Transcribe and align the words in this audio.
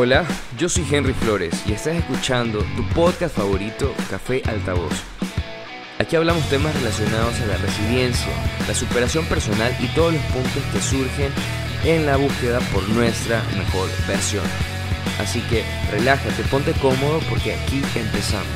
Hola, 0.00 0.24
yo 0.56 0.68
soy 0.68 0.86
Henry 0.88 1.12
Flores 1.12 1.64
y 1.66 1.72
estás 1.72 1.96
escuchando 1.96 2.60
tu 2.76 2.88
podcast 2.94 3.34
favorito, 3.34 3.92
Café 4.08 4.44
Altavoz. 4.46 4.92
Aquí 5.98 6.14
hablamos 6.14 6.48
temas 6.48 6.72
relacionados 6.76 7.34
a 7.40 7.46
la 7.46 7.56
resiliencia, 7.56 8.30
la 8.68 8.74
superación 8.74 9.24
personal 9.24 9.76
y 9.80 9.88
todos 9.96 10.12
los 10.12 10.22
puntos 10.26 10.62
que 10.72 10.80
surgen 10.80 11.32
en 11.84 12.06
la 12.06 12.16
búsqueda 12.16 12.60
por 12.72 12.88
nuestra 12.90 13.42
mejor 13.56 13.88
versión. 14.06 14.44
Así 15.18 15.40
que 15.50 15.64
relájate, 15.90 16.44
ponte 16.44 16.74
cómodo 16.74 17.18
porque 17.28 17.54
aquí 17.54 17.82
empezamos. 17.96 18.46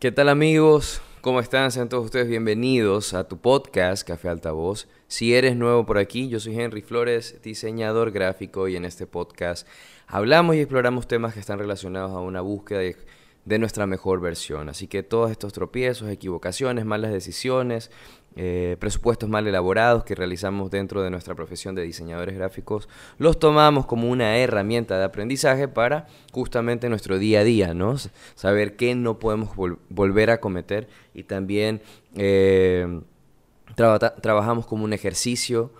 ¿Qué 0.00 0.10
tal 0.10 0.28
amigos? 0.28 1.00
¿Cómo 1.20 1.38
están? 1.38 1.70
Sean 1.70 1.88
todos 1.88 2.06
ustedes 2.06 2.26
bienvenidos 2.26 3.14
a 3.14 3.28
tu 3.28 3.38
podcast 3.38 4.04
Café 4.04 4.30
Altavoz. 4.30 4.88
Si 5.08 5.34
eres 5.34 5.54
nuevo 5.54 5.86
por 5.86 5.98
aquí, 5.98 6.28
yo 6.28 6.40
soy 6.40 6.58
Henry 6.58 6.82
Flores, 6.82 7.40
diseñador 7.40 8.10
gráfico 8.10 8.66
y 8.66 8.74
en 8.74 8.84
este 8.84 9.06
podcast 9.06 9.64
hablamos 10.08 10.56
y 10.56 10.60
exploramos 10.60 11.06
temas 11.06 11.32
que 11.32 11.38
están 11.38 11.60
relacionados 11.60 12.10
a 12.10 12.18
una 12.18 12.40
búsqueda 12.40 12.80
de, 12.80 13.58
nuestra 13.60 13.86
mejor 13.86 14.20
versión. 14.20 14.68
Así 14.68 14.88
que 14.88 15.04
todos 15.04 15.30
estos 15.30 15.52
tropiezos, 15.52 16.10
equivocaciones, 16.10 16.84
malas 16.84 17.12
decisiones, 17.12 17.92
eh, 18.34 18.76
presupuestos 18.80 19.28
mal 19.28 19.46
elaborados 19.46 20.02
que 20.02 20.16
realizamos 20.16 20.72
dentro 20.72 21.04
de 21.04 21.10
nuestra 21.10 21.36
profesión 21.36 21.76
de 21.76 21.82
diseñadores 21.82 22.34
gráficos, 22.34 22.88
los 23.18 23.38
tomamos 23.38 23.86
como 23.86 24.10
una 24.10 24.36
herramienta 24.38 24.98
de 24.98 25.04
aprendizaje 25.04 25.68
para 25.68 26.08
justamente 26.32 26.88
nuestro 26.88 27.20
día 27.20 27.40
a 27.40 27.44
día, 27.44 27.74
¿no? 27.74 27.94
Saber 28.34 28.74
qué 28.74 28.96
no 28.96 29.20
podemos 29.20 29.50
volver 29.88 30.30
a 30.30 30.40
cometer 30.40 30.88
y 31.14 31.22
también 31.22 31.80
eh, 32.16 33.02
trabajamos 33.76 34.66
como 34.66 34.84
un 34.84 34.92
ejercicio 34.92 35.70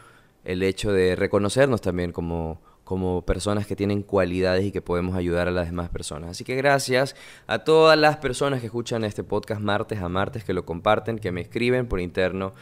el 0.45 0.63
hecho 0.63 0.93
de 0.93 1.17
reconocernos 1.17 1.81
también 1.81 2.13
como 2.13 2.61
como 2.87 3.23
personas 3.23 3.67
que 3.67 3.75
tienen 3.75 4.05
cualidades 4.05 4.65
y 4.65 4.71
que 4.71 4.81
podemos 4.81 5.17
ayudar 5.17 5.49
a 5.49 5.51
las 5.51 5.67
demás 5.67 5.89
personas. 5.89 6.31
Así 6.31 6.45
que 6.45 6.55
gracias 6.55 7.17
a 7.49 7.59
todas 7.65 7.99
las 7.99 8.19
personas 8.19 8.61
que 8.61 8.67
escuchan 8.67 9.03
este 9.03 9.25
podcast 9.25 9.61
martes 9.61 10.01
a 10.01 10.09
martes, 10.09 10.45
que 10.45 10.55
lo 10.55 10.65
comparten, 10.65 11.19
que 11.19 11.33
me 11.33 11.41
escriben 11.41 11.89
por 11.89 11.99
interno. 11.99 12.53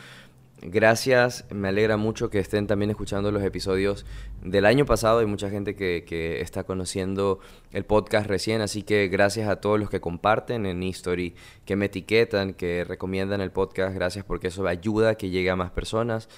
Gracias, 0.63 1.45
me 1.51 1.69
alegra 1.69 1.97
mucho 1.97 2.31
que 2.31 2.39
estén 2.39 2.67
también 2.67 2.91
escuchando 2.91 3.31
los 3.31 3.43
episodios 3.43 4.07
del 4.43 4.65
año 4.65 4.87
pasado. 4.87 5.19
Hay 5.19 5.27
mucha 5.27 5.51
gente 5.51 5.77
que, 5.77 6.05
que 6.07 6.41
está 6.41 6.65
conociendo 6.65 7.41
el 7.73 7.85
podcast 7.85 8.27
recién, 8.27 8.63
así 8.63 8.83
que 8.83 9.09
gracias 9.09 9.49
a 9.49 9.57
todos 9.57 9.79
los 9.79 9.91
que 9.91 10.01
comparten 10.01 10.65
en 10.65 10.83
History, 10.83 11.35
que 11.67 11.77
me 11.77 11.87
etiquetan, 11.87 12.55
que 12.55 12.85
recomiendan 12.85 13.41
el 13.41 13.51
podcast. 13.51 13.95
Gracias 13.95 14.25
porque 14.25 14.49
eso 14.49 14.67
ayuda 14.67 15.11
a 15.11 15.15
que 15.17 15.29
llegue 15.29 15.51
a 15.51 15.57
más 15.57 15.71
personas. 15.71 16.29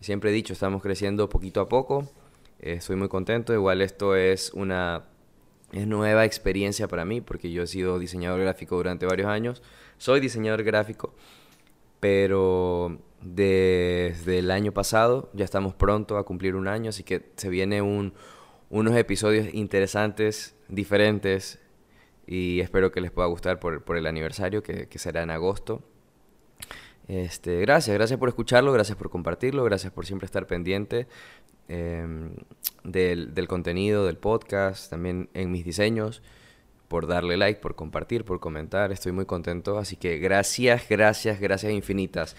Siempre 0.00 0.30
he 0.30 0.32
dicho, 0.32 0.52
estamos 0.52 0.82
creciendo 0.82 1.28
poquito 1.28 1.60
a 1.60 1.68
poco 1.68 2.08
estoy 2.62 2.96
muy 2.96 3.08
contento. 3.08 3.52
Igual 3.52 3.82
esto 3.82 4.16
es 4.16 4.52
una 4.54 5.04
nueva 5.72 6.24
experiencia 6.24 6.88
para 6.88 7.04
mí 7.04 7.20
porque 7.20 7.50
yo 7.50 7.64
he 7.64 7.66
sido 7.66 7.98
diseñador 7.98 8.40
gráfico 8.40 8.76
durante 8.76 9.06
varios 9.06 9.28
años. 9.28 9.62
Soy 9.98 10.20
diseñador 10.20 10.62
gráfico, 10.62 11.14
pero 12.00 12.98
desde 13.22 14.38
el 14.38 14.50
año 14.50 14.72
pasado 14.72 15.30
ya 15.32 15.44
estamos 15.44 15.74
pronto 15.74 16.16
a 16.16 16.24
cumplir 16.24 16.56
un 16.56 16.68
año, 16.68 16.90
así 16.90 17.02
que 17.02 17.30
se 17.36 17.48
viene 17.48 17.82
unos 17.82 18.96
episodios 18.96 19.52
interesantes, 19.54 20.56
diferentes 20.68 21.60
y 22.26 22.60
espero 22.60 22.92
que 22.92 23.00
les 23.00 23.10
pueda 23.10 23.28
gustar 23.28 23.60
por, 23.60 23.96
el 23.96 24.06
aniversario 24.06 24.62
que, 24.62 24.88
que 24.88 24.98
será 24.98 25.22
en 25.22 25.30
agosto. 25.30 25.82
Este, 27.08 27.60
gracias, 27.60 27.94
gracias 27.94 28.18
por 28.18 28.28
escucharlo, 28.28 28.72
gracias 28.72 28.96
por 28.96 29.10
compartirlo, 29.10 29.64
gracias 29.64 29.92
por 29.92 30.06
siempre 30.06 30.26
estar 30.26 30.46
pendiente 30.46 31.08
Em, 31.68 32.34
del, 32.84 33.34
del, 33.34 33.48
contenido 33.48 34.04
del 34.04 34.18
podcast, 34.18 34.90
también 34.90 35.30
en 35.32 35.50
mis 35.50 35.64
diseños, 35.64 36.20
por 36.88 37.06
darle 37.06 37.36
like, 37.36 37.60
por 37.60 37.76
compartir, 37.76 38.24
por 38.24 38.40
comentar. 38.40 38.92
Estoy 38.92 39.12
muy 39.12 39.24
contento, 39.24 39.78
así 39.78 39.96
que 39.96 40.18
gracias, 40.18 40.86
gracias, 40.88 41.40
gracias 41.40 41.72
infinitas. 41.72 42.36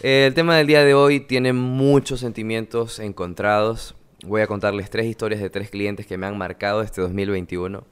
El 0.00 0.34
tema 0.34 0.56
del 0.56 0.66
día 0.66 0.84
de 0.84 0.94
hoy 0.94 1.20
tiene 1.20 1.52
muchos 1.52 2.20
sentimientos 2.20 2.98
encontrados. 2.98 3.94
Voy 4.24 4.40
a 4.40 4.46
contarles 4.46 4.90
tres 4.90 5.06
historias 5.06 5.40
de 5.40 5.50
tres 5.50 5.70
clientes 5.70 6.06
que 6.06 6.18
me 6.18 6.26
han 6.26 6.36
marcado 6.36 6.82
este 6.82 7.00
2021 7.00 7.84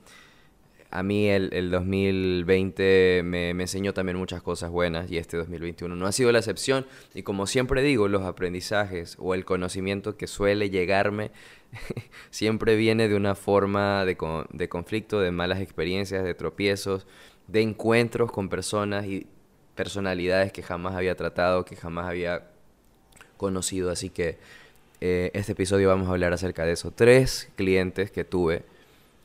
a 0.91 1.03
mí 1.03 1.29
el, 1.29 1.51
el 1.53 1.71
2020 1.71 3.23
me, 3.25 3.53
me, 3.53 3.65
enseñó 3.65 3.93
también 3.93 4.17
muchas 4.17 4.43
cosas 4.43 4.71
buenas 4.71 5.11
y 5.11 5.19
este 5.19 5.37
2021 5.37 5.95
no 5.95 6.07
ha 6.07 6.13
sido 6.13 6.33
la 6.33 6.39
excepción. 6.39 6.87
Y 7.15 7.23
como 7.23 7.47
siempre 7.47 7.83
digo, 7.83 8.09
los 8.09 8.23
aprendizajes 8.23 9.17
o 9.19 9.35
el 9.35 9.45
conocimiento 9.45 10.17
que 10.17 10.27
suele 10.27 10.71
llegarme 10.71 11.31
siempre 12.31 12.77
viene 12.77 13.09
de 13.09 13.17
una 13.17 13.35
forma 13.35 14.05
de, 14.07 14.17
de 14.53 14.69
conflicto, 14.69 15.21
de 15.21 15.31
malas 15.31 15.61
experiencias, 15.61 16.25
de 16.25 16.35
tropiezos, 16.35 17.07
de 17.49 17.61
encuentros 17.63 18.33
con 18.33 18.49
personas 18.49 19.07
y 19.07 19.27
personalidades 19.79 20.51
que 20.51 20.65
jamás 20.65 20.97
había 20.97 21.15
tratado, 21.15 21.65
que 21.65 21.77
jamás 21.77 22.07
había 22.07 22.49
conocido. 23.37 23.93
Así 23.93 24.11
que 24.11 24.37
eh, 25.01 25.31
este 25.35 25.53
episodio 25.53 25.89
vamos 25.89 26.09
a 26.09 26.11
hablar 26.11 26.33
acerca 26.33 26.65
de 26.65 26.73
eso. 26.73 26.91
Tres 26.91 27.49
clientes 27.55 28.11
que 28.11 28.25
tuve 28.25 28.65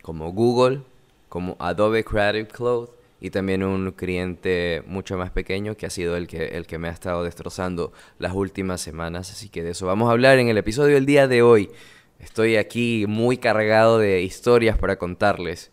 como 0.04 0.32
Google, 0.32 0.82
como 1.28 1.56
Adobe 1.58 2.04
Creative 2.04 2.48
Cloud 2.48 2.90
y 3.20 3.32
también 3.32 3.64
un 3.64 3.94
cliente 3.94 4.84
mucho 4.86 5.18
más 5.18 5.32
pequeño 5.32 5.76
que 5.76 5.88
ha 5.88 5.90
sido 5.90 6.16
el 6.16 6.28
que, 6.28 6.50
el 6.50 6.68
que 6.68 6.78
me 6.78 6.88
ha 6.88 6.92
estado 6.92 7.24
destrozando 7.24 7.92
las 8.20 8.34
últimas 8.34 8.80
semanas. 8.80 9.32
Así 9.32 9.50
que 9.50 9.64
de 9.64 9.72
eso 9.72 9.88
vamos 9.88 10.08
a 10.08 10.12
hablar 10.12 10.38
en 10.38 10.50
el 10.50 10.58
episodio 10.60 10.94
del 10.94 11.08
día 11.08 11.28
de 11.28 11.42
hoy. 11.42 11.72
Estoy 12.20 12.58
aquí 12.58 13.06
muy 13.08 13.38
cargado 13.38 13.98
de 13.98 14.22
historias 14.22 14.78
para 14.78 14.98
contarles. 15.00 15.72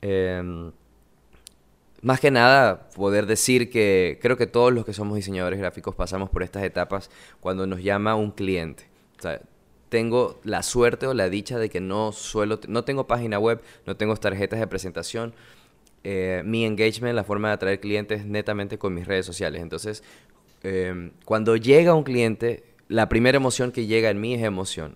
Em, 0.00 0.72
más 2.02 2.18
que 2.18 2.32
nada, 2.32 2.88
poder 2.96 3.26
decir 3.26 3.70
que 3.70 4.18
creo 4.20 4.36
que 4.36 4.48
todos 4.48 4.72
los 4.72 4.84
que 4.84 4.92
somos 4.92 5.16
diseñadores 5.16 5.60
gráficos 5.60 5.94
pasamos 5.94 6.30
por 6.30 6.42
estas 6.42 6.64
etapas 6.64 7.10
cuando 7.40 7.66
nos 7.66 7.82
llama 7.82 8.16
un 8.16 8.32
cliente. 8.32 8.84
Tengo 9.88 10.40
la 10.42 10.64
suerte 10.64 11.06
o 11.06 11.14
la 11.14 11.28
dicha 11.28 11.58
de 11.58 11.70
que 11.70 11.80
no 11.80 12.10
suelo, 12.10 12.58
no 12.66 12.82
tengo 12.82 13.06
página 13.06 13.38
web, 13.38 13.60
no 13.86 13.96
tengo 13.96 14.16
tarjetas 14.16 14.58
de 14.58 14.66
presentación. 14.66 15.32
Eh, 16.02 16.42
mi 16.44 16.64
engagement, 16.64 17.14
la 17.14 17.22
forma 17.22 17.48
de 17.48 17.54
atraer 17.54 17.78
clientes 17.78 18.26
netamente 18.26 18.78
con 18.78 18.94
mis 18.94 19.06
redes 19.06 19.24
sociales. 19.24 19.62
Entonces, 19.62 20.02
em, 20.64 21.12
cuando 21.24 21.54
llega 21.56 21.94
un 21.94 22.02
cliente, 22.02 22.64
la 22.88 23.08
primera 23.08 23.36
emoción 23.36 23.70
que 23.70 23.86
llega 23.86 24.10
en 24.10 24.20
mí 24.20 24.34
es 24.34 24.42
emoción. 24.42 24.94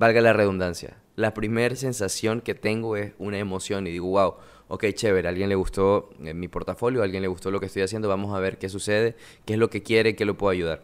Valga 0.00 0.22
la 0.22 0.32
redundancia. 0.32 0.96
La 1.14 1.34
primera 1.34 1.76
sensación 1.76 2.40
que 2.40 2.54
tengo 2.54 2.96
es 2.96 3.12
una 3.18 3.36
emoción 3.38 3.86
y 3.86 3.90
digo, 3.90 4.08
wow, 4.08 4.36
ok, 4.68 4.86
chévere, 4.94 5.28
a 5.28 5.30
alguien 5.30 5.50
le 5.50 5.56
gustó 5.56 6.08
eh, 6.24 6.32
mi 6.32 6.48
portafolio, 6.48 7.02
a 7.02 7.04
alguien 7.04 7.20
le 7.20 7.28
gustó 7.28 7.50
lo 7.50 7.60
que 7.60 7.66
estoy 7.66 7.82
haciendo, 7.82 8.08
vamos 8.08 8.34
a 8.34 8.40
ver 8.40 8.56
qué 8.56 8.70
sucede, 8.70 9.14
qué 9.44 9.52
es 9.52 9.58
lo 9.58 9.68
que 9.68 9.82
quiere, 9.82 10.16
qué 10.16 10.24
lo 10.24 10.38
puedo 10.38 10.52
ayudar. 10.52 10.80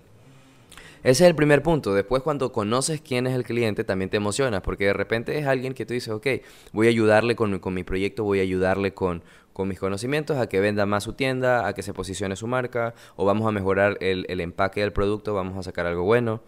Ese 1.03 1.25
es 1.25 1.31
el 1.31 1.35
primer 1.35 1.63
punto. 1.63 1.95
Después 1.95 2.23
cuando 2.23 2.53
conoces 2.53 3.01
quién 3.01 3.27
es 3.27 3.35
el 3.35 3.45
cliente 3.45 3.85
también 3.85 4.11
te 4.11 4.19
emocionas 4.19 4.61
porque 4.61 4.85
de 4.85 4.93
repente 4.93 5.39
es 5.39 5.47
alguien 5.47 5.73
que 5.73 5.87
tú 5.87 5.95
dices, 5.95 6.13
ok, 6.13 6.27
voy 6.75 6.89
a 6.89 6.91
ayudarle 6.91 7.37
con, 7.37 7.59
mi 7.73 7.85
proyecto, 7.85 8.23
voy 8.23 8.41
a 8.41 8.43
ayudarle 8.43 8.93
con, 8.93 9.23
con, 9.55 9.67
mis 9.67 9.79
conocimientos 9.79 10.37
a 10.37 10.47
que 10.47 10.61
venda 10.61 10.85
más 10.85 11.05
su 11.05 11.15
tienda, 11.15 11.67
a 11.67 11.73
que 11.73 11.83
se 11.83 11.95
posicione 11.95 12.37
su 12.37 12.49
marca 12.49 12.95
o 13.15 13.25
vamos 13.25 13.49
a 13.49 13.51
mejorar 13.51 13.97
el, 14.03 14.27
empaque 14.43 14.83
del 14.83 14.93
producto, 14.93 15.33
vamos 15.33 15.57
a 15.57 15.63
sacar 15.63 15.87
algo 15.87 16.03
bueno. 16.03 16.43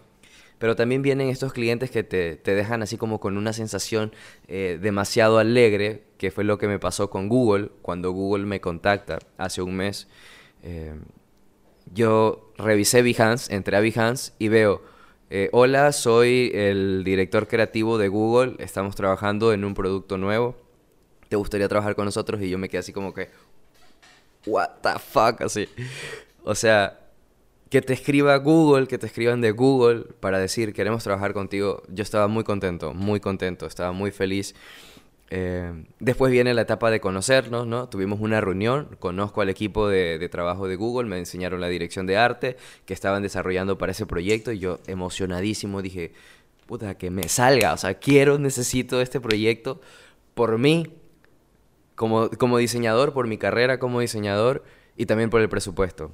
Pero 0.59 0.75
también 0.75 1.03
vienen 1.03 1.29
estos 1.29 1.53
clientes 1.53 1.91
que 1.91 2.03
te, 2.03 2.37
dejan 2.43 2.83
así 2.83 2.97
como 2.97 3.21
con 3.21 3.37
una 3.37 3.53
sensación 3.53 4.13
eh, 4.49 4.79
demasiado 4.81 5.39
alegre, 5.39 6.03
que 6.19 6.31
fue 6.31 6.45
lo 6.45 6.59
que 6.59 6.67
me 6.67 6.79
pasó 6.79 7.11
con 7.11 7.29
Google, 7.29 7.71
cuando 7.83 8.11
Google 8.11 8.45
me 8.45 8.61
contacta 8.61 9.19
hace 9.37 9.63
un 9.63 9.77
mes. 9.77 10.09
Eh, 10.63 10.95
yo 11.95 12.53
revisé 12.59 13.03
Behance, 13.03 13.55
entré 13.55 13.77
a 13.77 13.81
Behance 13.81 14.33
y 14.39 14.49
veo, 14.49 14.83
eh, 15.31 15.49
hola, 15.53 15.93
soy 15.93 16.51
el 16.55 17.03
director 17.04 17.47
creativo 17.47 17.99
de 17.99 18.09
Google, 18.09 18.57
estamos 18.59 18.97
trabajando 18.97 19.53
en 19.53 19.65
un 19.65 19.75
producto 19.75 20.19
nuevo, 20.19 20.57
¿te 21.28 21.37
gustaría 21.37 21.69
trabajar 21.69 21.95
con 21.95 22.04
nosotros? 22.04 22.41
Y 22.43 22.51
yo 22.51 22.59
me 22.59 22.69
quedé 22.69 22.81
así 22.81 22.93
como 22.93 23.15
que, 23.15 23.28
what 24.47 24.71
the 24.83 24.99
fuck, 24.99 25.43
así. 25.43 25.69
O 26.45 26.54
sea, 26.54 26.99
que 27.70 27.82
te 27.82 27.92
escriba 27.92 28.36
Google, 28.36 28.86
que 28.86 28.98
te 28.98 29.06
escriban 29.06 29.41
de 29.41 29.50
Google 29.50 30.04
para 30.20 30.38
decir, 30.38 30.72
queremos 30.72 31.04
trabajar 31.04 31.34
contigo, 31.34 31.82
yo 31.88 32.03
estaba 32.03 32.28
muy 32.28 32.44
contento, 32.44 32.94
muy 32.94 33.20
contento, 33.20 33.66
estaba 33.66 33.92
muy 33.92 34.10
feliz. 34.10 34.54
Eh, 35.30 35.84
después 36.00 36.32
viene 36.32 36.54
la 36.54 36.62
etapa 36.62 36.91
de 36.91 37.00
conocernos, 37.00 37.66
¿no? 37.66 37.88
Tuvimos 37.91 38.20
una 38.20 38.41
reunión, 38.41 38.97
conozco 38.98 39.42
al 39.42 39.50
equipo 39.50 39.86
de, 39.86 40.26
trabajo 40.30 40.68
de 40.68 40.76
Google, 40.76 41.09
me 41.09 41.18
enseñaron 41.18 41.60
la 41.60 41.68
dirección 41.68 42.06
de 42.06 42.16
arte 42.16 42.56
que 42.86 42.94
estaban 42.94 43.22
desarrollando 43.22 43.76
para 43.76 43.92
ese 43.92 44.06
proyecto 44.06 44.53
y 44.53 44.59
yo 44.59 44.78
emocionadísimo 44.86 45.82
dije, 45.82 46.12
puta, 46.66 46.97
que 46.97 47.10
me 47.10 47.28
salga, 47.28 47.74
o 47.74 47.76
sea, 47.76 47.94
quiero, 47.94 48.38
necesito 48.38 49.03
este 49.03 49.20
proyecto 49.20 49.80
por 50.32 50.56
mí, 50.56 50.86
como, 51.94 52.30
como 52.30 52.56
diseñador, 52.56 53.12
por 53.12 53.26
mi 53.26 53.36
carrera 53.36 53.78
como 53.78 54.00
diseñador 54.00 54.65
y 54.97 55.04
también 55.06 55.28
por 55.28 55.42
el 55.42 55.50
presupuesto. 55.50 56.10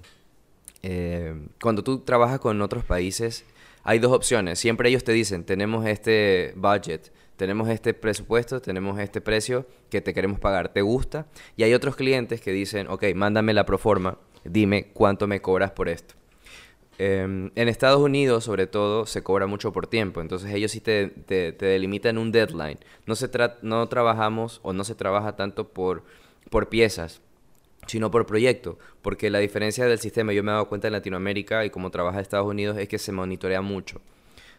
Eh, 0.87 1.35
cuando 1.63 1.83
tú 1.83 2.01
trabajas 2.01 2.41
con 2.41 2.61
otros 2.61 2.85
países, 2.85 3.47
hay 3.85 3.99
dos 4.01 4.13
opciones. 4.13 4.59
Siempre 4.59 4.91
ellos 4.91 5.03
te 5.03 5.13
dicen, 5.13 5.45
tenemos 5.45 5.87
este 5.87 6.53
budget, 6.57 7.11
tenemos 7.37 7.71
este 7.71 7.95
presupuesto, 7.95 8.61
tenemos 8.61 9.01
este 9.01 9.23
precio 9.23 9.67
que 9.89 10.03
te 10.03 10.13
queremos 10.13 10.41
pagar, 10.41 10.75
¿te 10.75 10.83
gusta? 10.83 11.27
Y 11.57 11.63
hay 11.63 11.73
otros 11.73 11.97
clientes 11.97 12.43
que 12.43 12.53
dicen, 12.53 12.87
ok, 12.89 13.03
mándame 13.15 13.55
la 13.55 13.65
proforma, 13.65 14.19
dime 14.45 14.89
cuánto 14.93 15.27
me 15.27 15.41
cobras 15.41 15.71
por 15.71 15.89
esto. 15.89 16.17
Em, 16.99 17.51
en 17.55 17.69
Estados 17.69 18.03
Unidos, 18.03 18.45
sobre 18.45 18.67
todo, 18.67 19.07
se 19.07 19.23
cobra 19.23 19.47
mucho 19.47 19.73
por 19.73 19.87
tiempo, 19.87 20.21
entonces 20.21 20.53
ellos 20.53 20.71
sí 20.71 20.81
te, 20.81 21.09
te, 21.09 21.53
delimitan 21.53 22.19
un 22.19 22.31
deadline. 22.31 22.79
No, 23.07 23.15
se 23.15 23.31
no 23.63 23.89
trabajamos 23.89 24.61
o 24.63 24.75
no 24.75 24.85
se 24.85 24.95
trabaja 24.95 25.35
tanto 25.35 25.71
por, 25.71 26.05
por 26.51 26.69
piezas, 26.69 27.23
sino 27.87 28.11
por 28.11 28.27
proyecto, 28.27 28.79
porque 29.03 29.31
la 29.31 29.39
diferencia 29.39 29.87
del 29.87 29.99
sistema, 29.99 30.33
yo 30.33 30.43
me 30.43 30.51
he 30.51 30.55
dado 30.55 30.69
cuenta 30.69 30.89
en 30.89 30.93
Latinoamérica 30.93 31.65
y 31.65 31.71
como 31.71 31.91
trabaja 31.91 32.21
Estados 32.21 32.47
Unidos, 32.47 32.77
es 32.79 32.89
que 32.89 32.99
se 32.99 33.13
monitorea 33.13 33.61
mucho 33.61 34.01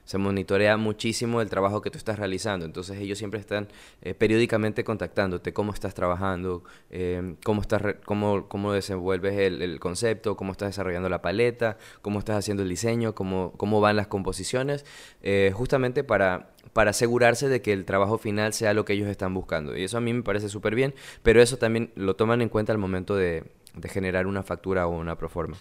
se 0.06 0.18
monitorea 0.18 0.78
muchísimo 0.78 1.42
el 1.42 1.50
trabajo 1.50 1.82
que 1.82 1.90
tú 1.90 1.98
estás 1.98 2.18
realizando. 2.18 2.66
Entonces 2.66 3.00
ellos 3.00 3.18
siempre 3.18 3.40
están 3.40 3.68
eh, 4.02 4.14
periódicamente 4.14 4.84
contactándote, 4.84 5.52
cómo 5.52 5.74
estás 5.74 5.94
trabajando, 5.94 6.64
eh, 6.92 7.36
cómo, 7.44 7.62
estás 7.62 7.82
cómo, 8.06 8.48
cómo 8.48 8.72
desenvuelves 8.72 9.38
el, 9.38 9.80
concepto, 9.80 10.38
cómo 10.38 10.52
estás 10.52 10.70
desarrollando 10.70 11.10
la 11.10 11.22
paleta, 11.22 11.78
cómo 12.02 12.20
estás 12.20 12.38
haciendo 12.38 12.64
el 12.64 12.70
diseño, 12.70 13.16
cómo, 13.16 13.54
cómo 13.58 13.82
van 13.82 13.96
las 13.96 14.08
composiciones, 14.08 14.86
eh, 15.24 15.52
justamente 15.54 16.04
para, 16.04 16.52
para 16.74 16.92
asegurarse 16.92 17.50
de 17.50 17.62
que 17.62 17.74
el 17.74 17.86
trabajo 17.86 18.18
final 18.18 18.54
sea 18.54 18.74
lo 18.74 18.86
que 18.86 18.94
ellos 18.94 19.10
están 19.10 19.34
buscando. 19.34 19.76
Y 19.76 19.84
eso 19.84 19.98
a 19.98 20.02
mí 20.02 20.14
me 20.14 20.24
parece 20.24 20.50
súper 20.50 20.76
bien, 20.76 20.94
pero 21.24 21.42
eso 21.42 21.58
también 21.58 21.92
lo 21.96 22.16
toman 22.16 22.42
en 22.42 22.50
cuenta 22.50 22.72
al 22.72 22.78
momento 22.78 23.16
de, 23.16 23.44
de 23.76 23.90
generar 23.90 24.28
una 24.28 24.44
factura 24.44 24.86
o 24.88 24.92
una 24.92 25.18
proforma. 25.18 25.58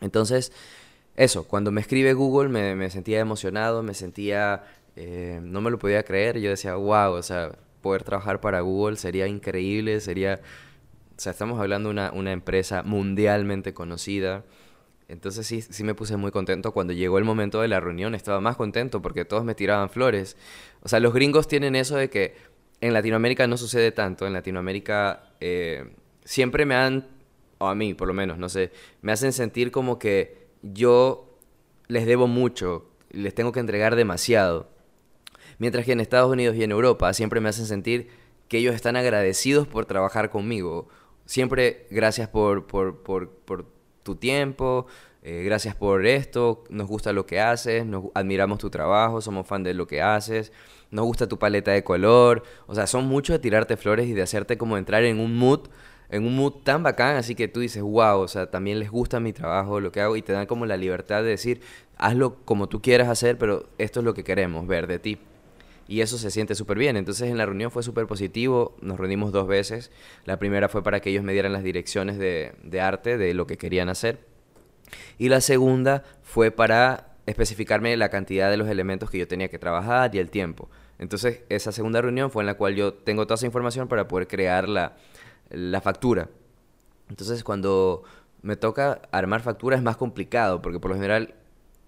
Entonces, 0.00 0.52
eso, 1.16 1.48
cuando 1.48 1.72
me 1.72 1.80
escribe 1.80 2.12
Google 2.12 2.48
me, 2.48 2.90
sentía 2.90 3.20
emocionado, 3.20 3.82
me 3.82 3.94
sentía, 3.94 4.64
eh, 4.96 5.40
no 5.42 5.60
me 5.60 5.70
lo 5.70 5.78
podía 5.78 6.02
creer, 6.02 6.38
yo 6.38 6.50
decía, 6.50 6.74
wow, 6.74 7.12
o 7.12 7.22
sea, 7.22 7.52
poder 7.80 8.04
trabajar 8.04 8.40
para 8.40 8.60
Google 8.60 8.96
sería 8.96 9.26
increíble, 9.26 10.00
sería, 10.00 10.40
o 11.16 11.20
sea, 11.20 11.32
estamos 11.32 11.58
hablando 11.58 11.88
de 11.88 11.94
una, 11.94 12.12
una 12.12 12.32
empresa 12.32 12.82
mundialmente 12.82 13.72
conocida. 13.72 14.44
Entonces 15.08 15.46
sí, 15.46 15.62
sí 15.62 15.84
me 15.84 15.94
puse 15.94 16.16
muy 16.16 16.32
contento. 16.32 16.72
Cuando 16.72 16.92
llegó 16.92 17.18
el 17.18 17.24
momento 17.24 17.60
de 17.60 17.68
la 17.68 17.80
reunión 17.80 18.14
estaba 18.14 18.40
más 18.40 18.56
contento 18.56 19.00
porque 19.02 19.24
todos 19.24 19.44
me 19.44 19.54
tiraban 19.54 19.88
flores. 19.88 20.36
O 20.82 20.88
sea, 20.88 21.00
los 21.00 21.14
gringos 21.14 21.46
tienen 21.46 21.76
eso 21.76 21.96
de 21.96 22.10
que 22.10 22.34
en 22.80 22.92
Latinoamérica 22.92 23.46
no 23.46 23.56
sucede 23.56 23.92
tanto. 23.92 24.26
En 24.26 24.32
Latinoamérica 24.32 25.30
eh, 25.40 25.94
siempre 26.24 26.66
me 26.66 26.74
han, 26.74 27.06
o 27.58 27.68
a 27.68 27.74
mí 27.74 27.94
por 27.94 28.08
lo 28.08 28.14
menos, 28.14 28.36
no 28.38 28.48
sé, 28.48 28.72
me 29.00 29.12
hacen 29.12 29.32
sentir 29.32 29.70
como 29.70 29.98
que 29.98 30.45
yo 30.72 31.38
les 31.88 32.06
debo 32.06 32.26
mucho, 32.26 32.90
les 33.10 33.34
tengo 33.34 33.52
que 33.52 33.60
entregar 33.60 33.96
demasiado. 33.96 34.68
Mientras 35.58 35.86
que 35.86 35.92
en 35.92 36.00
Estados 36.00 36.30
Unidos 36.30 36.56
y 36.56 36.64
en 36.64 36.70
Europa 36.70 37.12
siempre 37.14 37.40
me 37.40 37.48
hacen 37.48 37.66
sentir 37.66 38.08
que 38.48 38.58
ellos 38.58 38.74
están 38.74 38.96
agradecidos 38.96 39.66
por 39.66 39.86
trabajar 39.86 40.30
conmigo. 40.30 40.88
Siempre 41.24 41.86
gracias 41.90 42.28
por, 42.28 42.66
por, 42.66 43.02
por, 43.02 43.76
tu 44.02 44.14
tiempo, 44.14 44.86
eh, 45.22 45.42
gracias 45.44 45.74
por 45.74 46.06
esto, 46.06 46.62
nos 46.70 46.86
gusta 46.86 47.12
lo 47.12 47.26
que 47.26 47.40
haces, 47.40 47.84
nos 47.84 48.04
admiramos 48.14 48.60
tu 48.60 48.70
trabajo, 48.70 49.20
somos 49.20 49.48
fan 49.48 49.64
de 49.64 49.74
lo 49.74 49.88
que 49.88 50.00
haces, 50.00 50.52
nos 50.92 51.04
gusta 51.04 51.26
tu 51.26 51.40
paleta 51.40 51.72
de 51.72 51.82
color. 51.82 52.44
O 52.68 52.76
sea, 52.76 52.86
son 52.86 53.06
muchos 53.06 53.34
de 53.34 53.40
tirarte 53.40 53.76
flores 53.76 54.06
y 54.06 54.12
de 54.12 54.22
hacerte 54.22 54.56
como 54.56 54.78
entrar 54.78 55.02
en 55.02 55.18
un 55.18 55.36
mood 55.36 55.68
en 56.10 56.26
un 56.26 56.36
mood 56.36 56.52
tan 56.62 56.82
bacán, 56.82 57.16
así 57.16 57.34
que 57.34 57.48
tú 57.48 57.60
dices, 57.60 57.82
wow, 57.82 58.20
o 58.20 58.28
sea, 58.28 58.50
también 58.50 58.78
les 58.78 58.90
gusta 58.90 59.20
mi 59.20 59.32
trabajo, 59.32 59.80
lo 59.80 59.92
que 59.92 60.00
hago, 60.00 60.16
y 60.16 60.22
te 60.22 60.32
dan 60.32 60.46
como 60.46 60.66
la 60.66 60.76
libertad 60.76 61.22
de 61.22 61.30
decir, 61.30 61.60
hazlo 61.96 62.36
como 62.44 62.68
tú 62.68 62.80
quieras 62.80 63.08
hacer, 63.08 63.38
pero 63.38 63.68
esto 63.78 64.00
es 64.00 64.04
lo 64.04 64.14
que 64.14 64.24
queremos 64.24 64.66
ver 64.66 64.86
de 64.86 64.98
ti. 64.98 65.18
Y 65.88 66.00
eso 66.00 66.18
se 66.18 66.30
siente 66.30 66.54
súper 66.54 66.78
bien. 66.78 66.96
Entonces 66.96 67.30
en 67.30 67.38
la 67.38 67.46
reunión 67.46 67.70
fue 67.70 67.82
súper 67.82 68.06
positivo, 68.06 68.76
nos 68.80 68.98
reunimos 68.98 69.30
dos 69.30 69.46
veces. 69.46 69.92
La 70.24 70.36
primera 70.36 70.68
fue 70.68 70.82
para 70.82 71.00
que 71.00 71.10
ellos 71.10 71.22
me 71.22 71.32
dieran 71.32 71.52
las 71.52 71.62
direcciones 71.62 72.18
de, 72.18 72.54
de 72.64 72.80
arte, 72.80 73.16
de 73.18 73.34
lo 73.34 73.46
que 73.46 73.56
querían 73.56 73.88
hacer. 73.88 74.18
Y 75.16 75.28
la 75.28 75.40
segunda 75.40 76.02
fue 76.22 76.50
para 76.50 77.14
especificarme 77.26 77.96
la 77.96 78.08
cantidad 78.08 78.50
de 78.50 78.56
los 78.56 78.68
elementos 78.68 79.10
que 79.10 79.18
yo 79.18 79.28
tenía 79.28 79.48
que 79.48 79.58
trabajar 79.58 80.12
y 80.14 80.18
el 80.18 80.30
tiempo. 80.30 80.68
Entonces, 80.98 81.42
esa 81.50 81.72
segunda 81.72 82.00
reunión 82.00 82.30
fue 82.30 82.42
en 82.42 82.46
la 82.46 82.54
cual 82.54 82.74
yo 82.74 82.94
tengo 82.94 83.26
toda 83.26 83.34
esa 83.36 83.46
información 83.46 83.86
para 83.86 84.08
poder 84.08 84.26
crear 84.28 84.68
la, 84.68 84.96
la 85.50 85.80
factura. 85.80 86.28
Entonces 87.08 87.44
cuando 87.44 88.02
me 88.42 88.56
toca 88.56 89.02
armar 89.12 89.42
factura 89.42 89.76
es 89.76 89.82
más 89.82 89.96
complicado 89.96 90.62
porque 90.62 90.80
por 90.80 90.90
lo 90.90 90.96
general 90.96 91.34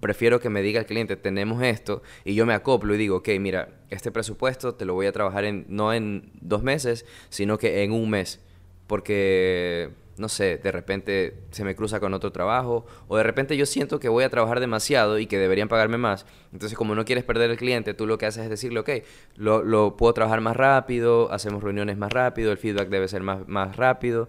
prefiero 0.00 0.40
que 0.40 0.48
me 0.48 0.62
diga 0.62 0.80
el 0.80 0.86
cliente 0.86 1.16
tenemos 1.16 1.62
esto 1.62 2.02
y 2.24 2.34
yo 2.34 2.46
me 2.46 2.54
acoplo 2.54 2.94
y 2.94 2.98
digo, 2.98 3.16
ok, 3.16 3.28
mira, 3.40 3.80
este 3.90 4.10
presupuesto 4.10 4.74
te 4.74 4.84
lo 4.84 4.94
voy 4.94 5.06
a 5.06 5.12
trabajar 5.12 5.44
en, 5.44 5.66
no 5.68 5.92
en 5.92 6.30
dos 6.40 6.62
meses, 6.62 7.04
sino 7.28 7.58
que 7.58 7.82
en 7.82 7.92
un 7.92 8.10
mes. 8.10 8.40
Porque 8.86 9.90
no 10.18 10.28
sé, 10.28 10.58
de 10.58 10.72
repente 10.72 11.34
se 11.50 11.64
me 11.64 11.74
cruza 11.74 12.00
con 12.00 12.14
otro 12.14 12.32
trabajo, 12.32 12.86
o 13.08 13.16
de 13.16 13.22
repente 13.22 13.56
yo 13.56 13.66
siento 13.66 14.00
que 14.00 14.08
voy 14.08 14.24
a 14.24 14.30
trabajar 14.30 14.60
demasiado 14.60 15.18
y 15.18 15.26
que 15.26 15.38
deberían 15.38 15.68
pagarme 15.68 15.98
más. 15.98 16.26
Entonces, 16.52 16.76
como 16.76 16.94
no 16.94 17.04
quieres 17.04 17.24
perder 17.24 17.50
el 17.50 17.56
cliente, 17.56 17.94
tú 17.94 18.06
lo 18.06 18.18
que 18.18 18.26
haces 18.26 18.44
es 18.44 18.50
decirle, 18.50 18.80
ok, 18.80 18.90
lo, 19.36 19.62
lo 19.62 19.96
puedo 19.96 20.12
trabajar 20.14 20.40
más 20.40 20.56
rápido, 20.56 21.30
hacemos 21.32 21.62
reuniones 21.62 21.96
más 21.96 22.12
rápido, 22.12 22.52
el 22.52 22.58
feedback 22.58 22.88
debe 22.88 23.08
ser 23.08 23.22
más, 23.22 23.46
más 23.48 23.76
rápido 23.76 24.28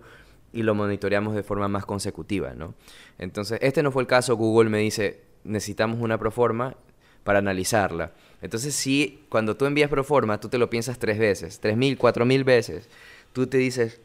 y 0.51 0.63
lo 0.63 0.75
monitoreamos 0.75 1.35
de 1.35 1.43
forma 1.43 1.67
más 1.67 1.85
consecutiva, 1.85 2.53
¿no? 2.55 2.73
Entonces, 3.17 3.59
este 3.61 3.83
no 3.83 3.91
fue 3.91 4.01
el 4.01 4.07
caso, 4.07 4.35
Google 4.35 4.69
me 4.69 4.79
dice, 4.79 5.21
necesitamos 5.43 5.99
una 6.01 6.17
proforma 6.17 6.75
para 7.23 7.39
analizarla. 7.39 8.13
Entonces, 8.41 8.73
sí, 8.73 9.25
cuando 9.29 9.57
tú 9.57 9.65
envías 9.65 9.89
proforma, 9.89 10.39
tú 10.39 10.49
te 10.49 10.57
lo 10.57 10.69
piensas 10.69 10.97
tres 10.99 11.19
veces, 11.19 11.59
tres 11.59 11.77
mil, 11.77 11.97
cuatro 11.97 12.25
mil 12.25 12.43
veces. 12.43 12.89
Tú 13.33 13.47
te 13.47 13.57
dices, 13.57 14.01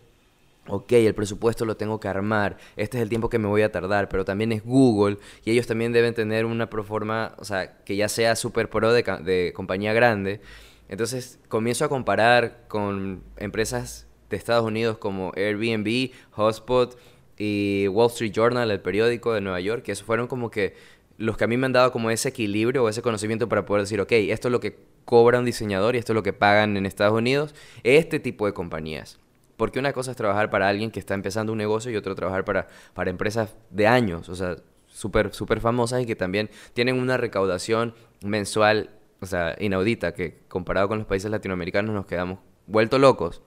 ok, 0.69 0.93
el 0.93 1.14
presupuesto 1.14 1.64
lo 1.64 1.76
tengo 1.76 2.00
que 2.00 2.08
armar, 2.08 2.56
este 2.76 2.96
es 2.99 3.02
el 3.02 3.08
tiempo 3.08 3.28
que 3.28 3.38
me 3.38 3.49
voy 3.49 3.62
a 3.62 3.72
tardar, 3.72 4.08
pero 4.08 4.25
también 4.25 4.52
es 4.52 4.64
Google 4.64 5.19
y 5.44 5.50
ellos 5.50 5.66
también 5.66 5.93
deben 5.93 6.14
tener 6.14 6.46
una 6.46 6.70
proforma, 6.70 7.34
o 7.38 7.44
sea, 7.44 7.78
que 7.84 7.96
ya 7.96 8.08
sea 8.08 8.37
super 8.37 8.69
pro 8.70 8.93
de, 8.93 9.52
compañía 9.55 9.93
grande. 9.93 10.40
Entonces 10.88 11.38
comienzo 11.49 11.84
a 11.84 11.88
comparar 11.88 12.64
con 12.69 13.22
empresas 13.37 14.06
de 14.31 14.37
Estados 14.37 14.66
Unidos 14.66 14.99
como 14.99 15.32
Airbnb, 15.37 16.11
Hotspot 16.32 16.99
y 17.38 17.88
Wall 17.88 18.10
Street 18.10 18.32
Journal, 18.32 18.70
el 18.70 18.81
periódico 18.81 19.32
de 19.32 19.40
Nueva 19.40 19.60
York, 19.60 19.82
que 19.82 19.93
esos 19.93 20.06
fueron 20.06 20.26
como 20.28 20.50
que 20.50 20.75
los 21.17 21.37
que 21.37 21.44
a 21.44 21.46
mí 21.46 21.56
me 21.56 21.67
han 21.67 21.72
dado 21.72 21.93
como 21.93 22.10
ese 22.10 22.28
equilibrio 22.28 22.84
o 22.84 22.88
ese 22.88 23.02
conocimiento 23.02 23.49
para 23.49 23.64
poder 23.64 23.82
decir, 23.82 24.00
ok, 24.00 24.12
esto 24.12 24.49
es 24.49 24.52
lo 24.52 24.60
que 24.60 24.76
cobra 25.05 25.39
un 25.39 25.44
diseñador 25.44 25.94
y 25.94 25.98
esto 25.98 26.12
es 26.12 26.15
lo 26.15 26.22
que 26.22 26.32
pagan 26.32 26.77
en 26.77 26.86
Estados 26.86 27.17
Unidos, 27.17 27.55
este 27.82 28.19
tipo 28.20 28.46
de 28.46 28.53
compañías. 28.53 29.19
Porque 29.56 29.79
una 29.79 29.93
cosa 29.93 30.11
es 30.11 30.17
trabajar 30.17 30.51
para 30.51 30.69
alguien 30.69 30.91
que 30.91 30.99
está 30.99 31.15
empezando 31.15 31.53
un 31.53 31.58
negocio 31.58 31.91
y 31.91 31.96
otro 31.96 32.15
trabajar 32.15 32.44
para, 32.44 32.67
para 32.93 33.11
empresas 33.11 33.56
de 33.70 33.87
años, 33.87 34.29
o 34.29 34.34
sea, 34.34 34.56
súper 34.87 35.34
super 35.34 35.61
famosas 35.61 36.03
y 36.03 36.06
que 36.06 36.17
también 36.17 36.51
tienen 36.73 36.99
una 36.99 37.17
recaudación 37.17 37.94
mensual, 38.23 38.91
o 39.20 39.27
sea, 39.27 39.56
inaudita, 39.58 40.15
que 40.15 40.41
comparado 40.49 40.89
con 40.89 40.99
los 40.99 41.06
países 41.06 41.31
latinoamericanos 41.31 41.94
nos 41.94 42.06
quedamos 42.06 42.39
vuelto 42.67 42.99
locos. 42.99 43.43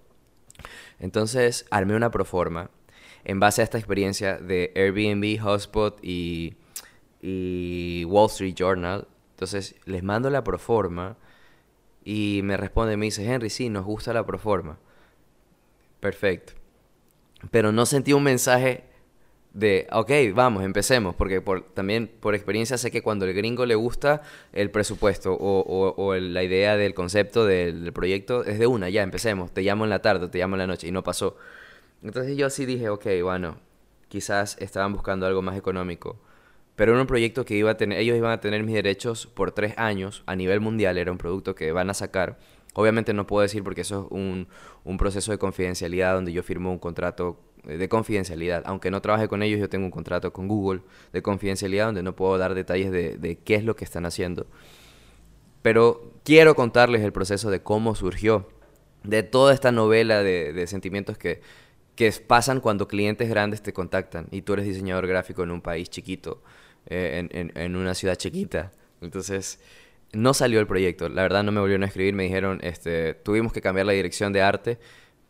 Entonces 1.00 1.66
armé 1.70 1.96
una 1.96 2.12
proforma 2.12 2.70
en 3.24 3.40
base 3.40 3.62
a 3.62 3.64
esta 3.64 3.78
experiencia 3.78 4.38
de 4.38 4.72
Airbnb, 4.76 5.40
Hotspot 5.42 6.00
y, 6.04 6.56
y 7.22 8.06
Wall 8.06 8.28
Street 8.28 8.56
Journal. 8.56 9.08
Entonces 9.32 9.76
les 9.86 10.04
mando 10.04 10.30
la 10.30 10.44
proforma 10.44 11.18
y 12.04 12.42
me 12.44 12.58
responde, 12.58 12.98
me 12.98 13.06
dice, 13.06 13.26
Henry, 13.26 13.50
sí, 13.50 13.70
nos 13.70 13.86
gusta 13.86 14.14
la 14.14 14.26
proforma. 14.26 14.80
Perfecto. 16.00 16.54
Pero 17.51 17.72
no 17.72 17.86
sentí 17.86 18.13
un 18.13 18.24
mensaje 18.24 18.84
de, 19.58 19.88
ok, 19.92 20.12
vamos, 20.36 20.63
empecemos, 20.63 21.16
porque 21.16 21.42
por, 21.42 21.63
también 21.74 22.08
por 22.08 22.36
experiencia 22.36 22.77
sé 22.77 22.92
que 22.92 23.01
cuando 23.01 23.25
el 23.25 23.34
gringo 23.34 23.66
le 23.66 23.74
gusta 23.74 24.22
el 24.54 24.70
presupuesto 24.70 25.36
o, 25.39 26.16
la 26.16 26.44
idea 26.44 26.77
del 26.77 26.94
concepto 26.94 27.46
del, 27.46 27.92
proyecto, 27.92 28.44
es 28.44 28.60
de 28.60 28.68
una, 28.68 28.89
ya, 28.89 29.01
empecemos, 29.01 29.51
te 29.51 29.63
llamo 29.63 29.84
en 29.84 29.89
la 29.89 30.01
tarde, 30.01 30.27
te 30.27 30.38
llamo 30.38 30.56
en 30.56 30.60
la 30.60 30.68
noche, 30.68 30.88
y 30.88 30.92
no 30.92 31.04
pasó. 31.04 31.38
Entonces 32.04 32.38
yo 32.38 32.46
así 32.46 32.68
dije, 32.68 32.89
ok, 32.89 33.06
bueno, 33.24 33.58
quizás 34.10 34.58
estaban 34.60 34.94
buscando 34.94 35.25
algo 35.25 35.42
más 35.42 35.58
económico, 35.58 36.20
pero 36.75 36.92
era 36.92 37.01
un 37.01 37.08
proyecto 37.08 37.44
que 37.44 37.56
iba 37.56 37.72
a 37.72 37.77
tener, 37.77 37.98
ellos 37.98 38.16
iban 38.16 38.32
a 38.32 38.39
tener 38.39 38.62
mis 38.62 38.75
derechos 38.75 39.25
por 39.25 39.51
tres 39.51 39.74
años 39.77 40.22
a 40.27 40.36
nivel 40.36 40.60
mundial, 40.60 41.00
era 41.00 41.12
un 41.12 41.18
producto 41.18 41.56
que 41.56 41.72
van 41.72 41.89
a 41.89 41.96
sacar 41.96 42.38
Obviamente 42.74 43.14
no 43.14 43.26
puedo 43.26 43.42
decir 43.42 43.64
porque 43.64 43.82
eso 43.82 44.06
es 44.06 44.12
un, 44.12 44.48
un 44.84 44.98
proceso 44.98 45.32
de 45.32 45.38
confidencialidad 45.38 46.14
donde 46.14 46.32
yo 46.32 46.44
firmo 46.44 46.72
un 46.72 46.80
contrato 46.80 47.40
eh, 47.68 47.78
de 47.78 47.90
confidencialidad. 47.90 48.64
Aunque 48.66 48.92
no 48.92 49.02
trabaje 49.02 49.28
con 49.28 49.44
ellos, 49.44 49.60
yo 49.60 49.70
tengo 49.70 49.86
un 49.86 49.92
contrato 49.92 50.32
con 50.32 50.48
Google 50.48 50.82
de 51.12 51.22
confidencialidad 51.22 51.88
donde 51.88 52.04
no 52.04 52.16
puedo 52.16 52.38
dar 52.38 52.54
detalles 52.54 52.92
de, 52.92 53.18
de, 53.18 53.38
qué 53.38 53.56
es 53.56 53.64
lo 53.64 53.76
que 53.76 53.84
están 53.84 54.06
haciendo. 54.06 54.48
Pero 55.62 56.14
quiero 56.24 56.56
contarles 56.56 57.02
el 57.02 57.12
proceso 57.12 57.50
de 57.50 57.62
cómo 57.62 57.96
surgió, 57.96 58.48
de 59.04 59.24
toda 59.24 59.54
esta 59.54 59.72
novela 59.72 60.24
de, 60.24 60.54
de 60.54 60.68
sentimientos 60.68 61.18
que, 61.18 61.42
que 61.96 62.12
pasan 62.12 62.62
cuando 62.62 62.88
clientes 62.88 63.28
grandes 63.28 63.62
te 63.62 63.74
contactan 63.74 64.28
y 64.32 64.44
tú 64.44 64.54
eres 64.54 64.66
diseñador 64.66 65.08
gráfico 65.08 65.44
en 65.44 65.52
un 65.52 65.62
país 65.62 65.90
chiquito, 65.90 66.42
eh, 66.86 67.28
en, 67.32 67.38
en, 67.38 67.58
en, 67.58 67.76
una 67.76 67.96
ciudad 67.96 68.16
chiquita 68.16 68.72
Entonces, 69.02 69.60
no 70.14 70.34
salió 70.34 70.60
el 70.60 70.68
proyecto. 70.68 71.10
La 71.10 71.22
verdad 71.22 71.44
no 71.44 71.52
me 71.52 71.60
volvieron 71.60 71.84
a 71.84 71.88
escribir, 71.88 72.14
me 72.14 72.24
dijeron, 72.24 72.60
este, 72.64 73.14
tuvimos 73.14 73.54
que 73.54 73.62
cambiar 73.62 73.86
la 73.86 73.94
dirección 73.94 74.34
de 74.34 74.42
arte 74.42 74.80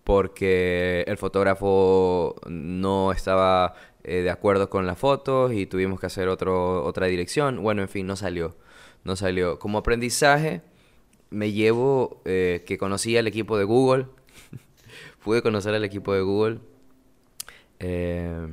porque 0.04 1.04
el 1.06 1.18
fotógrafo 1.18 2.36
no 2.48 3.12
estaba 3.12 3.74
eh, 4.06 4.22
de 4.22 4.30
acuerdo 4.30 4.70
con 4.70 4.88
las 4.88 4.98
fotos 4.98 5.52
y 5.52 5.66
tuvimos 5.66 6.00
que 6.00 6.06
hacer 6.06 6.30
otro, 6.30 6.86
otra 6.86 7.08
dirección. 7.08 7.62
Bueno, 7.62 7.82
en 7.82 7.90
fin, 7.90 8.08
no 8.08 8.16
salió. 8.16 8.56
No 9.04 9.18
salió. 9.18 9.60
Como 9.60 9.80
aprendizaje, 9.80 10.62
me 11.30 11.52
llevo 11.52 12.22
eh, 12.24 12.64
que 12.66 12.78
conocí 12.78 13.18
al 13.18 13.28
equipo 13.28 13.58
de 13.58 13.66
Google. 13.66 14.06
Pude 15.26 15.42
conocer 15.42 15.76
al 15.76 15.84
equipo 15.84 16.14
de 16.14 16.22
Google. 16.22 16.60
Eh, 17.80 18.48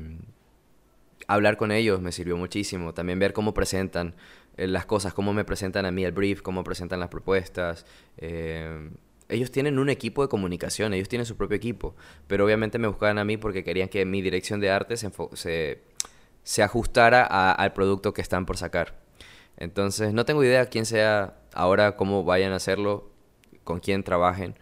hablar 1.28 1.56
con 1.56 1.70
ellos 1.70 2.00
me 2.00 2.10
sirvió 2.10 2.36
muchísimo. 2.36 2.94
También 2.94 3.20
ver 3.20 3.32
cómo 3.32 3.54
presentan 3.54 4.16
eh, 4.56 4.66
las 4.66 4.86
cosas, 4.86 5.14
cómo 5.14 5.32
me 5.32 5.44
presentan 5.44 5.86
a 5.86 5.90
mí 5.90 6.04
el 6.04 6.12
brief, 6.12 6.42
cómo 6.42 6.64
presentan 6.64 7.00
las 7.00 7.08
propuestas. 7.08 7.86
Eh, 8.18 8.90
ellos 9.28 9.50
tienen 9.50 9.78
un 9.78 9.88
equipo 9.88 10.22
de 10.22 10.28
comunicación, 10.28 10.92
ellos 10.94 11.08
tienen 11.08 11.26
su 11.26 11.36
propio 11.36 11.56
equipo, 11.56 11.94
pero 12.26 12.44
obviamente 12.44 12.78
me 12.78 12.88
buscaban 12.88 13.18
a 13.18 13.24
mí 13.24 13.36
porque 13.36 13.64
querían 13.64 13.88
que 13.88 14.04
mi 14.04 14.22
dirección 14.22 14.60
de 14.60 14.70
arte 14.70 14.96
se, 14.96 15.10
se, 16.42 16.62
ajustara 16.62 17.24
al 17.52 17.72
producto 17.72 18.12
que 18.12 18.20
están 18.22 18.46
por 18.46 18.56
sacar. 18.56 19.02
Entonces, 19.56 20.12
no 20.12 20.24
tengo 20.24 20.44
idea 20.44 20.66
quién 20.66 20.84
sea 20.84 21.38
ahora, 21.54 21.96
cómo 21.96 22.24
vayan 22.24 22.52
a 22.52 22.56
hacerlo, 22.56 23.10
con 23.64 23.80
quién 23.80 24.02
trabajen, 24.02 24.56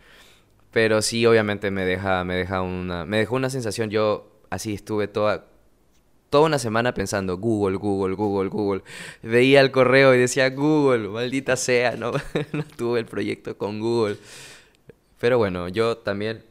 pero 0.71 1.03
sí, 1.03 1.27
obviamente 1.27 1.71
me 1.71 1.85
deja, 1.85 2.25
me 2.25 2.35
deja 2.35 2.63
una, 2.63 3.05
me 3.05 3.19
dejó 3.19 3.37
una 3.37 3.51
sensación, 3.51 3.91
yo 3.91 4.41
así 4.51 4.75
estuve 4.75 5.09
toda, 5.09 5.47
toda 6.33 6.47
una 6.47 6.59
semana 6.59 6.95
pensando 6.95 7.37
Google, 7.37 7.77
Google, 7.77 8.15
Google, 8.15 8.49
Google. 8.49 8.83
Veía 9.23 9.61
el 9.61 9.71
correo 9.71 10.15
y 10.15 10.19
decía 10.19 10.49
Google, 10.49 11.11
maldita 11.11 11.57
sea, 11.57 11.95
no, 11.97 12.13
no 12.53 12.65
tuve 12.77 13.01
el 13.01 13.07
proyecto 13.07 13.59
con 13.59 13.81
Google. 13.81 14.17
Pero 15.21 15.37
bueno, 15.37 15.69
yo 15.69 15.99
también, 15.99 16.43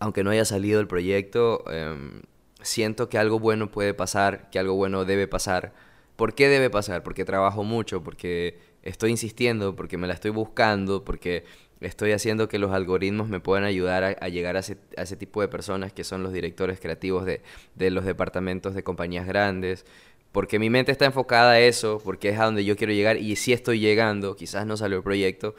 aunque 0.00 0.24
no 0.24 0.30
haya 0.30 0.44
salido 0.44 0.80
el 0.80 0.88
proyecto, 0.88 1.62
em, 1.70 2.22
siento 2.62 3.08
que 3.08 3.16
algo 3.16 3.38
bueno 3.38 3.70
puede 3.70 3.94
pasar, 3.94 4.50
que 4.50 4.58
algo 4.58 4.74
bueno 4.74 5.04
debe 5.04 5.28
pasar. 5.28 5.72
¿Por 6.16 6.34
qué 6.34 6.48
debe 6.48 6.68
pasar? 6.68 7.04
Porque 7.04 7.24
trabajo 7.24 7.62
mucho, 7.62 8.02
porque 8.02 8.58
estoy 8.82 9.12
insistiendo, 9.12 9.76
porque 9.76 9.98
me 9.98 10.08
la 10.08 10.14
estoy 10.14 10.32
buscando, 10.32 11.04
porque 11.04 11.44
estoy 11.86 12.12
haciendo 12.12 12.48
que 12.48 12.58
los 12.58 12.72
algoritmos 12.72 13.28
me 13.28 13.40
puedan 13.40 13.64
ayudar 13.64 14.16
a, 14.20 14.28
llegar 14.28 14.56
a 14.56 14.60
ese, 14.60 15.16
tipo 15.16 15.40
de 15.40 15.48
personas 15.48 15.92
que 15.92 16.04
son 16.04 16.22
los 16.22 16.32
directores 16.32 16.80
creativos 16.80 17.24
de, 17.24 17.40
los 17.90 18.04
departamentos 18.04 18.74
de 18.74 18.82
compañías 18.82 19.26
grandes. 19.26 19.84
Porque 20.32 20.58
mi 20.58 20.68
mente 20.68 20.90
está 20.90 21.04
enfocada 21.04 21.52
a 21.52 21.60
eso, 21.60 22.00
porque 22.04 22.30
es 22.30 22.38
a 22.38 22.44
donde 22.44 22.64
yo 22.64 22.76
quiero 22.76 22.92
llegar 22.92 23.16
y 23.16 23.36
sí 23.36 23.52
estoy 23.52 23.78
llegando, 23.78 24.34
quizás 24.34 24.66
no 24.66 24.76
salió 24.76 24.96
el 24.96 25.04
proyecto, 25.04 25.54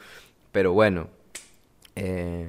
pero 0.52 0.72
bueno, 0.72 1.08
eh, 1.94 2.46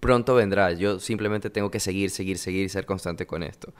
pronto 0.00 0.34
vendrá. 0.34 0.72
Yo 0.72 0.98
simplemente 0.98 1.50
tengo 1.50 1.70
que 1.70 1.78
seguir, 1.78 2.10
seguir, 2.10 2.38
seguir 2.38 2.66
y 2.66 2.68
ser 2.68 2.84
constante 2.84 3.26
con 3.26 3.42
esto. 3.42 3.72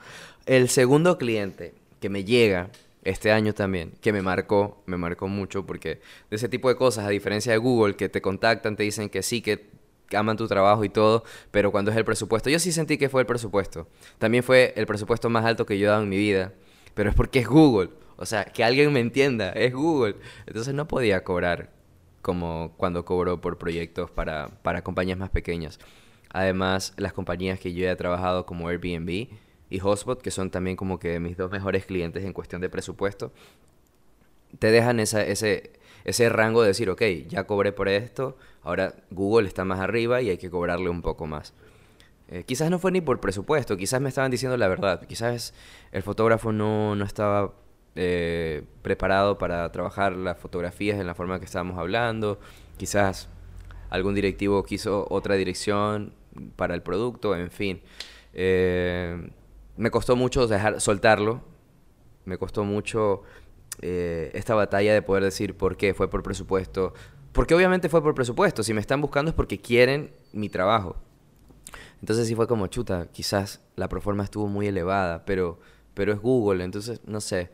El 0.45 0.69
segundo 0.69 1.17
cliente 1.17 1.73
que 1.99 2.09
me 2.09 2.23
llega 2.23 2.69
este 3.03 3.31
año 3.31 3.53
también, 3.53 3.93
que 4.01 4.13
me 4.13 4.21
marcó, 4.21 4.83
me 4.85 4.97
marcó 4.97 5.27
mucho 5.27 5.65
porque 5.65 6.01
de 6.29 6.35
ese 6.35 6.49
tipo 6.49 6.69
de 6.69 6.75
cosas, 6.75 7.05
a 7.05 7.09
diferencia 7.09 7.51
de 7.51 7.57
Google, 7.57 7.95
que 7.95 8.09
te 8.09 8.21
contactan, 8.21 8.75
te 8.75 8.83
dicen 8.83 9.09
que 9.09 9.23
sí, 9.23 9.41
que 9.41 9.69
aman 10.15 10.37
tu 10.37 10.47
trabajo 10.47 10.83
y 10.83 10.89
todo, 10.89 11.23
pero 11.51 11.71
cuando 11.71 11.91
es 11.91 11.97
el 11.97 12.05
presupuesto, 12.05 12.49
yo 12.49 12.59
sí 12.59 12.71
sentí 12.71 12.97
que 12.97 13.09
fue 13.09 13.21
el 13.21 13.27
presupuesto. 13.27 13.87
También 14.17 14.43
fue 14.43 14.73
el 14.75 14.85
presupuesto 14.85 15.29
más 15.29 15.45
alto 15.45 15.65
que 15.65 15.77
yo 15.79 15.87
he 15.87 15.89
dado 15.89 16.03
en 16.03 16.09
mi 16.09 16.17
vida, 16.17 16.53
pero 16.93 17.09
es 17.09 17.15
porque 17.15 17.39
es 17.39 17.47
Google. 17.47 17.89
O 18.17 18.25
sea, 18.25 18.45
que 18.45 18.63
alguien 18.63 18.93
me 18.93 18.99
entienda, 18.99 19.49
es 19.51 19.73
Google. 19.73 20.15
Entonces 20.45 20.73
no 20.73 20.87
podía 20.87 21.23
cobrar 21.23 21.71
como 22.21 22.73
cuando 22.77 23.03
cobro 23.03 23.41
por 23.41 23.57
proyectos 23.57 24.11
para, 24.11 24.49
para 24.61 24.83
compañías 24.83 25.17
más 25.17 25.29
pequeñas. 25.29 25.79
Además, 26.29 26.93
las 26.97 27.13
compañías 27.13 27.59
que 27.59 27.73
yo 27.73 27.89
he 27.89 27.95
trabajado 27.95 28.45
como 28.45 28.67
Airbnb, 28.67 29.29
y 29.71 29.79
Hotspot, 29.79 30.21
que 30.21 30.29
son 30.29 30.51
también 30.51 30.75
como 30.75 30.99
que 30.99 31.19
mis 31.19 31.37
dos 31.37 31.49
mejores 31.49 31.85
clientes 31.85 32.23
en 32.23 32.33
cuestión 32.33 32.61
de 32.61 32.69
presupuesto, 32.69 33.31
te 34.59 34.69
dejan 34.69 34.99
ese, 34.99 35.31
ese 36.03 36.29
rango 36.29 36.61
de 36.61 36.67
decir, 36.67 36.89
ok, 36.89 37.01
ya 37.27 37.45
cobré 37.45 37.71
por 37.71 37.87
esto, 37.87 38.37
ahora 38.63 38.93
Google 39.09 39.47
está 39.47 39.65
más 39.65 39.79
arriba 39.79 40.21
y 40.21 40.29
hay 40.29 40.37
que 40.37 40.49
cobrarle 40.49 40.89
un 40.89 41.01
poco 41.01 41.25
más. 41.25 41.53
Eh, 42.27 42.43
quizás 42.45 42.69
no 42.69 42.79
fue 42.79 42.91
ni 42.91 42.99
por 42.99 43.21
presupuesto, 43.21 43.77
quizás 43.77 44.01
me 44.01 44.09
estaban 44.09 44.29
diciendo 44.29 44.57
la 44.57 44.67
verdad, 44.67 45.05
quizás 45.07 45.53
el 45.93 46.03
fotógrafo 46.03 46.51
no, 46.51 46.95
no 46.95 47.05
estaba 47.05 47.53
eh, 47.95 48.63
preparado 48.81 49.37
para 49.37 49.71
trabajar 49.71 50.13
las 50.13 50.37
fotografías 50.37 50.99
en 50.99 51.07
la 51.07 51.15
forma 51.15 51.39
que 51.39 51.45
estábamos 51.45 51.77
hablando, 51.77 52.39
quizás 52.77 53.29
algún 53.89 54.15
directivo 54.15 54.63
quiso 54.63 55.07
otra 55.09 55.35
dirección 55.35 56.13
para 56.57 56.75
el 56.75 56.81
producto, 56.81 57.35
en 57.35 57.51
fin. 57.51 57.81
Eh, 58.33 59.29
me 59.77 59.91
costó 59.91 60.15
mucho 60.15 60.47
dejar, 60.47 60.81
soltarlo. 60.81 61.41
Me 62.25 62.37
costó 62.37 62.63
mucho 62.63 63.23
eh, 63.81 64.31
esta 64.33 64.53
batalla 64.53 64.93
de 64.93 65.01
poder 65.01 65.23
decir 65.23 65.55
por 65.55 65.77
qué 65.77 65.93
fue 65.93 66.09
por 66.09 66.23
presupuesto. 66.23 66.93
Porque 67.31 67.55
obviamente 67.55 67.89
fue 67.89 68.01
por 68.01 68.13
presupuesto. 68.13 68.63
Si 68.63 68.73
me 68.73 68.81
están 68.81 69.01
buscando 69.01 69.29
es 69.29 69.35
porque 69.35 69.59
quieren 69.59 70.11
mi 70.33 70.49
trabajo. 70.49 70.97
Entonces 71.99 72.27
sí 72.27 72.35
fue 72.35 72.47
como 72.47 72.67
chuta. 72.67 73.07
Quizás 73.11 73.61
la 73.75 73.87
proforma 73.87 74.23
estuvo 74.23 74.47
muy 74.47 74.67
elevada, 74.67 75.25
pero, 75.25 75.59
pero 75.93 76.13
es 76.13 76.19
Google. 76.19 76.63
Entonces, 76.63 77.01
no 77.05 77.21
sé. 77.21 77.49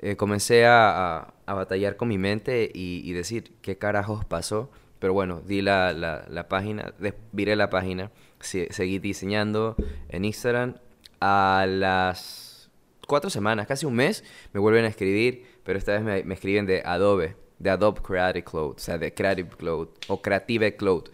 Eh, 0.00 0.16
comencé 0.16 0.64
a, 0.64 1.34
a, 1.44 1.54
batallar 1.54 1.96
con 1.96 2.08
mi 2.08 2.16
mente 2.16 2.70
y, 2.72 3.12
decir 3.12 3.52
qué 3.60 3.76
carajos 3.76 4.24
pasó. 4.24 4.70
Pero 4.98 5.12
bueno, 5.12 5.42
di 5.46 5.62
la, 5.62 5.92
la, 5.92 6.24
la 6.28 6.48
página, 6.48 6.94
viré 7.32 7.56
la 7.56 7.70
página, 7.70 8.10
seguí 8.40 8.98
diseñando 8.98 9.76
en 10.08 10.24
Instagram 10.24 10.74
a 11.20 11.66
las 11.68 12.70
cuatro 13.06 13.30
semanas, 13.30 13.66
casi 13.66 13.86
un 13.86 13.94
mes, 13.94 14.24
me 14.52 14.60
vuelven 14.60 14.84
a 14.84 14.88
escribir, 14.88 15.44
pero 15.64 15.78
esta 15.78 15.98
vez 15.98 16.24
me, 16.24 16.34
escriben 16.34 16.66
de 16.66 16.82
Adobe, 16.84 17.36
de 17.58 17.70
Adobe 17.70 18.00
Creative 18.00 18.44
Cloud, 18.44 18.74
o 18.76 18.78
sea, 18.78 18.98
de 18.98 19.12
Creative 19.12 19.48
Cloud 19.48 19.88
o 20.08 20.22
Creative 20.22 20.76
Cloud. 20.76 21.04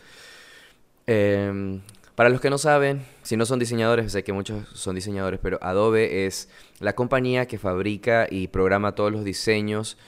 Em, 1.06 1.80
para 2.14 2.28
los 2.28 2.40
que 2.40 2.50
no 2.50 2.58
saben, 2.58 3.04
si 3.22 3.36
no 3.36 3.46
son 3.46 3.58
diseñadores, 3.58 4.12
sé 4.12 4.24
que 4.24 4.32
muchos 4.32 4.68
son 4.74 4.94
diseñadores, 4.94 5.40
pero 5.42 5.58
Adobe 5.62 6.26
es 6.26 6.48
la 6.80 6.94
compañía 6.94 7.46
que 7.46 7.58
fabrica 7.58 8.26
y 8.30 8.48
programa 8.48 8.94
todos 8.94 9.12
los 9.12 9.24
diseños, 9.24 9.98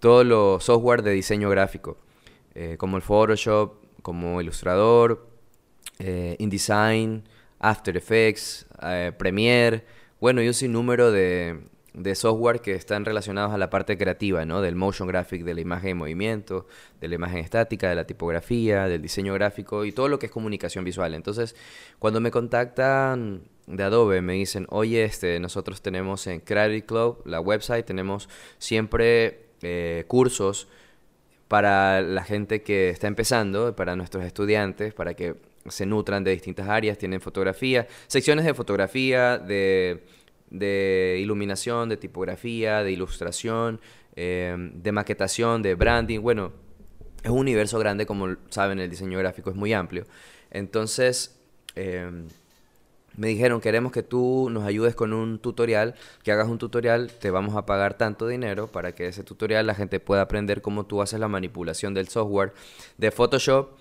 todos 0.00 0.26
los 0.26 0.64
software 0.64 1.02
de 1.02 1.12
diseño 1.12 1.48
gráfico, 1.50 1.96
eh, 2.54 2.76
como 2.78 2.96
el 2.96 3.02
Photoshop, 3.02 3.74
como 4.02 4.40
Illustrator, 4.40 5.26
eh, 5.98 6.36
InDesign, 6.38 7.24
After 7.64 7.96
Effects, 7.96 8.66
eh, 8.82 9.12
Premiere, 9.16 9.84
bueno, 10.20 10.42
y 10.42 10.48
un 10.48 10.54
sinnúmero 10.54 11.10
de, 11.10 11.60
de 11.94 12.14
software 12.14 12.60
que 12.60 12.74
están 12.74 13.04
relacionados 13.04 13.54
a 13.54 13.58
la 13.58 13.70
parte 13.70 13.96
creativa, 13.96 14.44
¿no? 14.44 14.60
Del 14.60 14.74
motion 14.74 15.08
graphic, 15.08 15.44
de 15.44 15.54
la 15.54 15.60
imagen 15.60 15.90
en 15.90 15.96
movimiento, 15.96 16.66
de 17.00 17.08
la 17.08 17.14
imagen 17.14 17.38
estática, 17.38 17.88
de 17.88 17.94
la 17.94 18.04
tipografía, 18.04 18.86
del 18.86 19.00
diseño 19.00 19.32
gráfico 19.32 19.84
y 19.84 19.92
todo 19.92 20.08
lo 20.08 20.18
que 20.18 20.26
es 20.26 20.32
comunicación 20.32 20.84
visual. 20.84 21.14
Entonces, 21.14 21.56
cuando 21.98 22.20
me 22.20 22.30
contactan 22.30 23.44
de 23.66 23.82
Adobe, 23.82 24.20
me 24.20 24.34
dicen, 24.34 24.66
oye, 24.70 25.04
este, 25.04 25.40
nosotros 25.40 25.80
tenemos 25.80 26.26
en 26.26 26.40
Creative 26.40 26.84
Club, 26.84 27.22
la 27.24 27.40
website, 27.40 27.86
tenemos 27.86 28.28
siempre 28.58 29.46
eh, 29.62 30.04
cursos 30.08 30.68
para 31.48 32.02
la 32.02 32.24
gente 32.24 32.62
que 32.62 32.90
está 32.90 33.06
empezando, 33.06 33.74
para 33.76 33.96
nuestros 33.96 34.24
estudiantes, 34.24 34.92
para 34.92 35.14
que 35.14 35.36
se 35.68 35.86
nutran 35.86 36.24
de 36.24 36.32
distintas 36.32 36.68
áreas, 36.68 36.98
tienen 36.98 37.20
fotografía, 37.20 37.86
secciones 38.06 38.44
de 38.44 38.54
fotografía, 38.54 39.38
de, 39.38 40.02
iluminación, 41.20 41.88
de 41.88 41.96
tipografía, 41.96 42.82
de 42.82 42.92
ilustración, 42.92 43.80
em, 44.14 44.82
de 44.82 44.92
maquetación, 44.92 45.62
de 45.62 45.74
branding. 45.74 46.20
Bueno, 46.20 46.52
es 47.22 47.30
un 47.30 47.38
universo 47.38 47.78
grande, 47.78 48.06
como 48.06 48.36
saben, 48.50 48.78
el 48.78 48.90
diseño 48.90 49.18
gráfico 49.18 49.50
es 49.50 49.56
muy 49.56 49.72
amplio. 49.72 50.04
Entonces, 50.50 51.40
em, 51.74 52.28
me 53.16 53.28
dijeron, 53.28 53.60
queremos 53.60 53.92
que 53.92 54.02
tú 54.02 54.48
nos 54.50 54.64
ayudes 54.64 54.94
con 54.94 55.12
un 55.12 55.38
tutorial, 55.38 55.94
que 56.22 56.32
hagas 56.32 56.48
un 56.48 56.58
tutorial, 56.58 57.10
te 57.12 57.30
vamos 57.30 57.56
a 57.56 57.64
pagar 57.64 57.94
tanto 57.94 58.26
dinero 58.26 58.66
para 58.66 58.94
que 58.94 59.06
ese 59.06 59.22
tutorial 59.22 59.66
la 59.66 59.74
gente 59.74 60.00
pueda 60.00 60.22
aprender 60.22 60.62
cómo 60.62 60.84
tú 60.84 61.00
haces 61.00 61.20
la 61.20 61.28
manipulación 61.28 61.94
del 61.94 62.08
software 62.08 62.52
de 62.98 63.10
Photoshop 63.10 63.78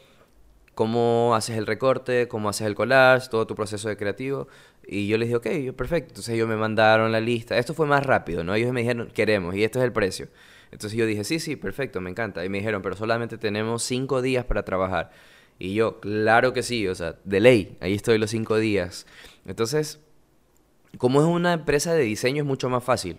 cómo 0.76 1.34
haces 1.36 1.58
el 1.58 1.66
recorte, 1.66 2.28
cómo 2.28 2.50
haces 2.50 2.68
el 2.68 2.76
collage, 2.76 3.30
todo 3.30 3.48
tu 3.48 3.56
proceso 3.56 3.90
de 3.90 3.98
creativo. 3.98 4.48
Y 4.88 5.08
yo 5.08 5.18
les 5.18 5.30
dije, 5.30 5.38
ok, 5.38 5.76
perfecto. 5.76 6.10
Entonces 6.10 6.36
ellos 6.36 6.48
me 6.48 6.56
mandaron 6.56 7.12
la 7.12 7.20
lista. 7.22 7.58
Esto 7.58 7.74
fue 7.74 7.86
más 7.88 8.06
rápido, 8.06 8.44
¿no? 8.44 8.56
Ellos 8.56 8.74
me 8.74 8.82
dijeron, 8.82 9.10
queremos, 9.14 9.56
y 9.56 9.64
esto 9.64 9.80
es 9.80 9.86
el 9.86 9.94
precio. 9.94 10.28
Entonces 10.72 10.98
yo 10.98 11.06
dije, 11.06 11.24
sí, 11.24 11.40
sí, 11.40 11.56
perfecto, 11.56 12.02
me 12.02 12.10
encanta. 12.10 12.44
Y 12.44 12.50
me 12.50 12.58
dijeron, 12.58 12.82
pero 12.82 12.96
solamente 12.96 13.38
tenemos 13.38 13.84
cinco 13.84 14.22
días 14.22 14.46
para 14.46 14.64
trabajar. 14.64 15.12
Y 15.60 15.76
yo, 15.76 16.00
claro 16.00 16.52
que 16.54 16.64
sí, 16.64 16.88
o 16.88 16.96
sea, 16.96 17.16
de 17.24 17.40
ley, 17.40 17.78
ahí 17.80 17.94
estoy 17.94 18.18
los 18.18 18.32
cinco 18.32 18.58
días. 18.58 19.06
Entonces, 19.46 20.00
como 20.98 21.22
es 21.22 21.28
una 21.28 21.54
empresa 21.54 21.94
de 21.94 22.04
diseño, 22.04 22.44
es 22.44 22.48
mucho 22.48 22.70
más 22.70 22.84
fácil. 22.84 23.18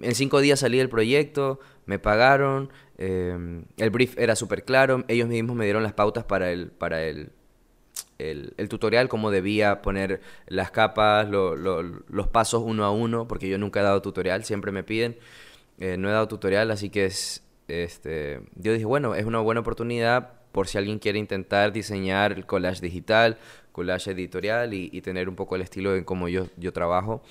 En 0.00 0.14
cinco 0.14 0.40
días 0.40 0.60
salí 0.60 0.78
del 0.78 0.88
proyecto, 0.88 1.60
me 1.86 1.98
pagaron, 1.98 2.70
em, 2.98 3.64
el 3.76 3.90
brief 3.90 4.18
era 4.18 4.36
súper 4.36 4.64
claro, 4.64 5.04
ellos 5.08 5.28
mismos 5.28 5.56
me 5.56 5.64
dieron 5.64 5.82
las 5.82 5.92
pautas 5.92 6.24
para 6.24 6.50
el, 6.50 6.70
para 6.70 7.04
el, 7.04 7.32
el, 8.18 8.68
tutorial, 8.68 9.08
cómo 9.08 9.30
debía 9.30 9.82
poner 9.82 10.20
las 10.46 10.70
capas, 10.70 11.28
los 11.28 12.28
pasos 12.28 12.62
uno 12.64 12.84
a 12.84 12.90
uno, 12.90 13.26
porque 13.28 13.48
yo 13.48 13.58
nunca 13.58 13.80
he 13.80 13.82
dado 13.82 14.00
tutorial, 14.02 14.44
siempre 14.44 14.72
me 14.72 14.82
piden, 14.84 15.18
eh, 15.78 15.96
no 15.98 16.08
he 16.08 16.12
dado 16.12 16.28
tutorial, 16.28 16.70
así 16.70 16.90
que 16.90 17.06
es, 17.06 17.44
este, 17.68 18.40
yo 18.54 18.72
dije, 18.72 18.84
bueno, 18.84 19.14
es 19.14 19.24
una 19.24 19.40
buena 19.40 19.60
oportunidad 19.60 20.42
por 20.52 20.68
si 20.68 20.78
alguien 20.78 20.98
quiere 20.98 21.18
intentar 21.18 21.72
diseñar 21.72 22.32
el 22.32 22.46
collage 22.46 22.80
digital, 22.80 23.38
collage 23.72 24.10
editorial 24.10 24.74
y, 24.74 25.00
tener 25.00 25.28
un 25.28 25.34
poco 25.34 25.56
el 25.56 25.62
estilo 25.62 25.96
en 25.96 26.04
cómo 26.04 26.28
yo, 26.28 26.46
yo 26.56 26.72
trabajo, 26.72 27.22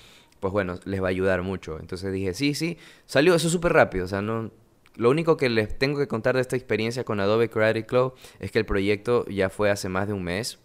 pues 0.42 0.50
bueno, 0.50 0.80
les 0.84 1.00
va 1.00 1.06
a 1.06 1.10
ayudar 1.10 1.42
mucho. 1.42 1.78
Entonces 1.78 2.12
dije, 2.12 2.34
sí, 2.34 2.54
sí, 2.54 2.76
salió 3.06 3.32
eso 3.36 3.48
súper 3.48 3.72
rápido, 3.72 4.04
o 4.04 4.08
sea, 4.08 4.20
no... 4.22 4.50
Lo 4.96 5.08
único 5.08 5.36
que 5.38 5.48
les 5.48 5.78
tengo 5.78 5.98
que 6.00 6.08
contar 6.08 6.34
de 6.34 6.42
esta 6.42 6.56
experiencia 6.56 7.04
con 7.04 7.20
Adobe 7.20 7.48
Creative 7.48 7.86
Cloud 7.86 8.12
es 8.40 8.50
que 8.50 8.58
el 8.58 8.66
proyecto 8.66 9.24
ya 9.26 9.48
fue 9.48 9.70
hace 9.70 9.88
más 9.88 10.08
de 10.08 10.12
un 10.12 10.24
mes. 10.24 10.58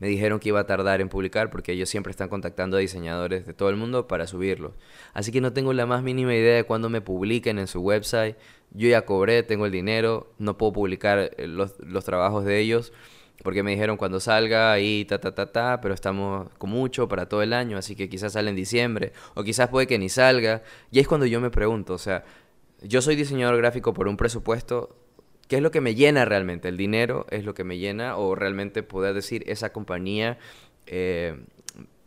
Me 0.00 0.08
dijeron 0.08 0.38
que 0.38 0.48
iba 0.48 0.60
a 0.60 0.66
tardar 0.66 1.00
en 1.00 1.08
publicar 1.08 1.48
porque 1.48 1.72
ellos 1.72 1.88
siempre 1.88 2.10
están 2.10 2.28
contactando 2.28 2.76
a 2.76 2.80
diseñadores 2.80 3.46
de 3.46 3.54
todo 3.54 3.70
el 3.70 3.76
mundo 3.76 4.06
para 4.06 4.26
subirlos. 4.26 4.72
Así 5.14 5.32
que 5.32 5.40
no 5.40 5.54
tengo 5.54 5.72
la 5.72 5.86
más 5.86 6.02
mínima 6.02 6.34
idea 6.34 6.56
de 6.56 6.64
cuándo 6.64 6.90
me 6.90 7.00
publiquen 7.00 7.58
en 7.58 7.68
su 7.68 7.80
website. 7.80 8.36
Yo 8.72 8.88
ya 8.88 9.06
cobré, 9.06 9.44
tengo 9.44 9.64
el 9.64 9.72
dinero, 9.72 10.34
no 10.38 10.58
puedo 10.58 10.72
publicar 10.74 11.30
eh, 11.38 11.46
los, 11.46 11.78
los 11.78 12.04
trabajos 12.04 12.44
de 12.44 12.58
ellos 12.58 12.92
porque 13.42 13.62
me 13.62 13.72
dijeron 13.72 13.96
cuando 13.96 14.20
salga 14.20 14.78
y 14.78 15.04
ta 15.04 15.20
ta 15.20 15.34
ta 15.34 15.50
ta, 15.50 15.80
pero 15.80 15.94
estamos 15.94 16.48
con 16.58 16.70
mucho 16.70 17.08
para 17.08 17.28
todo 17.28 17.42
el 17.42 17.52
año, 17.52 17.76
así 17.76 17.96
que 17.96 18.08
quizás 18.08 18.34
sale 18.34 18.50
en 18.50 18.56
diciembre 18.56 19.12
o 19.34 19.42
quizás 19.42 19.68
puede 19.68 19.86
que 19.86 19.98
ni 19.98 20.08
salga. 20.08 20.62
Y 20.90 21.00
es 21.00 21.08
cuando 21.08 21.26
yo 21.26 21.40
me 21.40 21.50
pregunto, 21.50 21.94
o 21.94 21.98
sea, 21.98 22.24
yo 22.82 23.02
soy 23.02 23.16
diseñador 23.16 23.56
gráfico 23.56 23.92
por 23.94 24.08
un 24.08 24.16
presupuesto, 24.16 24.96
¿qué 25.48 25.56
es 25.56 25.62
lo 25.62 25.70
que 25.70 25.80
me 25.80 25.94
llena 25.94 26.24
realmente? 26.24 26.68
¿El 26.68 26.76
dinero 26.76 27.26
es 27.30 27.44
lo 27.44 27.54
que 27.54 27.64
me 27.64 27.78
llena 27.78 28.16
o 28.16 28.34
realmente 28.34 28.82
poder 28.82 29.14
decir 29.14 29.44
esa 29.46 29.72
compañía 29.72 30.38
eh, 30.86 31.36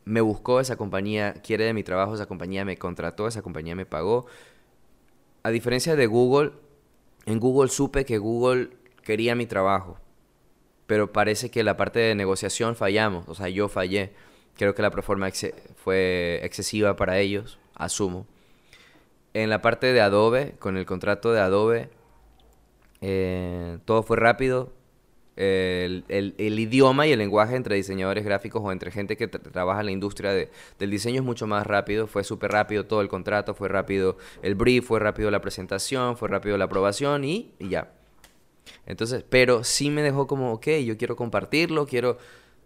me 0.05 0.21
buscó, 0.21 0.59
esa 0.59 0.77
compañía 0.77 1.33
quiere 1.33 1.65
de 1.65 1.73
mi 1.73 1.83
trabajo, 1.83 2.15
esa 2.15 2.27
compañía 2.27 2.63
me 2.63 2.77
contrató, 2.77 3.27
esa 3.27 3.41
compañía 3.41 3.75
me 3.75 3.85
pagó? 3.85 4.25
A 5.43 5.49
diferencia 5.49 5.95
de 5.95 6.07
Google, 6.07 6.53
en 7.25 7.39
Google 7.39 7.69
supe 7.69 8.05
que 8.05 8.17
Google 8.19 8.69
quería 9.03 9.35
mi 9.35 9.45
trabajo 9.45 9.99
pero 10.87 11.11
parece 11.11 11.49
que 11.49 11.63
la 11.63 11.77
parte 11.77 11.99
de 11.99 12.15
negociación 12.15 12.75
fallamos, 12.75 13.27
o 13.27 13.35
sea, 13.35 13.49
yo 13.49 13.67
fallé. 13.67 14.13
Creo 14.55 14.73
que 14.73 14.81
la 14.81 14.91
proforma 14.91 15.29
fue 15.75 16.39
excesiva 16.43 16.95
para 16.95 17.19
ellos, 17.19 17.59
asumo. 17.75 18.25
En 19.33 19.49
la 19.49 19.61
parte 19.61 19.91
de 19.91 19.99
Adobe, 19.99 20.55
con 20.59 20.77
el 20.77 20.85
contrato 20.85 21.33
de 21.33 21.41
Adobe, 21.41 21.89
eh, 23.01 23.79
todo 23.85 24.03
fue 24.03 24.17
rápido. 24.17 24.71
El, 25.35 26.05
idioma 26.37 27.07
y 27.07 27.11
el 27.11 27.19
lenguaje 27.19 27.57
entre 27.57 27.75
diseñadores 27.75 28.23
gráficos 28.23 28.61
o 28.63 28.71
entre 28.71 28.89
gente 28.91 29.17
que 29.17 29.27
trabaja 29.27 29.81
en 29.81 29.87
la 29.87 29.91
industria 29.91 30.31
del 30.31 30.89
diseño 30.89 31.17
es 31.17 31.25
mucho 31.25 31.47
más 31.47 31.67
rápido. 31.67 32.07
Fue 32.07 32.23
súper 32.23 32.51
rápido 32.51 32.85
todo 32.85 33.01
el 33.01 33.09
contrato, 33.09 33.53
fue 33.53 33.67
rápido 33.67 34.17
el 34.41 34.55
brief, 34.55 34.85
fue 34.85 35.01
rápido 35.01 35.29
la 35.31 35.41
presentación, 35.41 36.15
fue 36.15 36.29
rápido 36.29 36.57
la 36.57 36.65
aprobación 36.65 37.25
y 37.25 37.53
ya. 37.59 37.91
Entonces, 38.85 39.23
pero 39.29 39.63
sí 39.63 39.89
me 39.89 40.03
dejó 40.03 40.27
como, 40.27 40.53
ok, 40.53 40.67
yo 40.85 40.97
quiero 40.97 41.15
compartirlo, 41.15 41.87
quiero, 41.87 42.17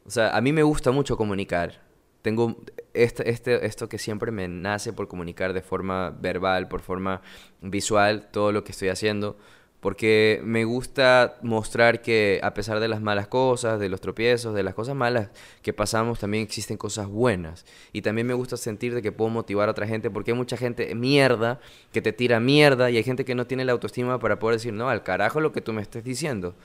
o 0.05 0.09
sea, 0.09 0.35
a 0.35 0.41
mí 0.41 0.53
me 0.53 0.63
gusta 0.63 0.91
mucho 0.91 1.17
comunicar. 1.17 1.81
Tengo 2.21 2.57
este, 2.93 3.29
este, 3.29 3.65
esto 3.65 3.87
que 3.87 3.97
siempre 3.97 4.31
me 4.31 4.47
nace 4.47 4.91
por 4.91 5.07
comunicar 5.07 5.53
de 5.53 5.61
forma 5.61 6.09
verbal, 6.09 6.67
por 6.67 6.81
forma 6.81 7.21
visual, 7.61 8.29
todo 8.31 8.51
lo 8.51 8.63
que 8.63 8.73
estoy 8.73 8.89
haciendo 8.89 9.37
porque 9.79 10.41
me 10.43 10.65
gusta 10.65 11.37
mostrar 11.41 12.01
que 12.01 12.39
a 12.43 12.53
pesar 12.53 12.79
de 12.79 12.89
las 12.89 13.01
malas 13.01 13.27
cosas, 13.27 13.79
de 13.79 13.87
los 13.87 14.01
tropiezos, 14.01 14.53
de 14.53 14.63
las 14.63 14.73
cosas 14.73 14.95
malas 14.95 15.29
que 15.61 15.71
pasamos, 15.71 16.19
también 16.19 16.43
existen 16.43 16.77
cosas 16.77 17.07
buenas. 17.07 17.65
Y 17.93 18.01
también 18.01 18.27
me 18.27 18.33
gusta 18.33 18.57
sentir 18.57 18.93
de 18.93 19.01
que 19.01 19.11
puedo 19.13 19.29
motivar 19.29 19.69
a 19.69 19.71
otra 19.71 19.87
gente, 19.87 20.09
porque 20.09 20.31
hay 20.31 20.37
mucha 20.37 20.57
gente 20.57 20.93
mierda 20.95 21.59
que 21.93 22.01
te 22.01 22.11
tira 22.11 22.39
mierda 22.39 22.91
y 22.91 22.97
hay 22.97 23.03
gente 23.03 23.23
que 23.23 23.35
no 23.35 23.47
tiene 23.47 23.63
la 23.63 23.71
autoestima 23.71 24.19
para 24.19 24.37
poder 24.37 24.57
decir, 24.57 24.73
no, 24.73 24.89
al 24.89 25.03
carajo 25.03 25.39
lo 25.39 25.53
que 25.53 25.61
tú 25.61 25.71
me 25.71 25.81
estés 25.81 26.03
diciendo. 26.03 26.55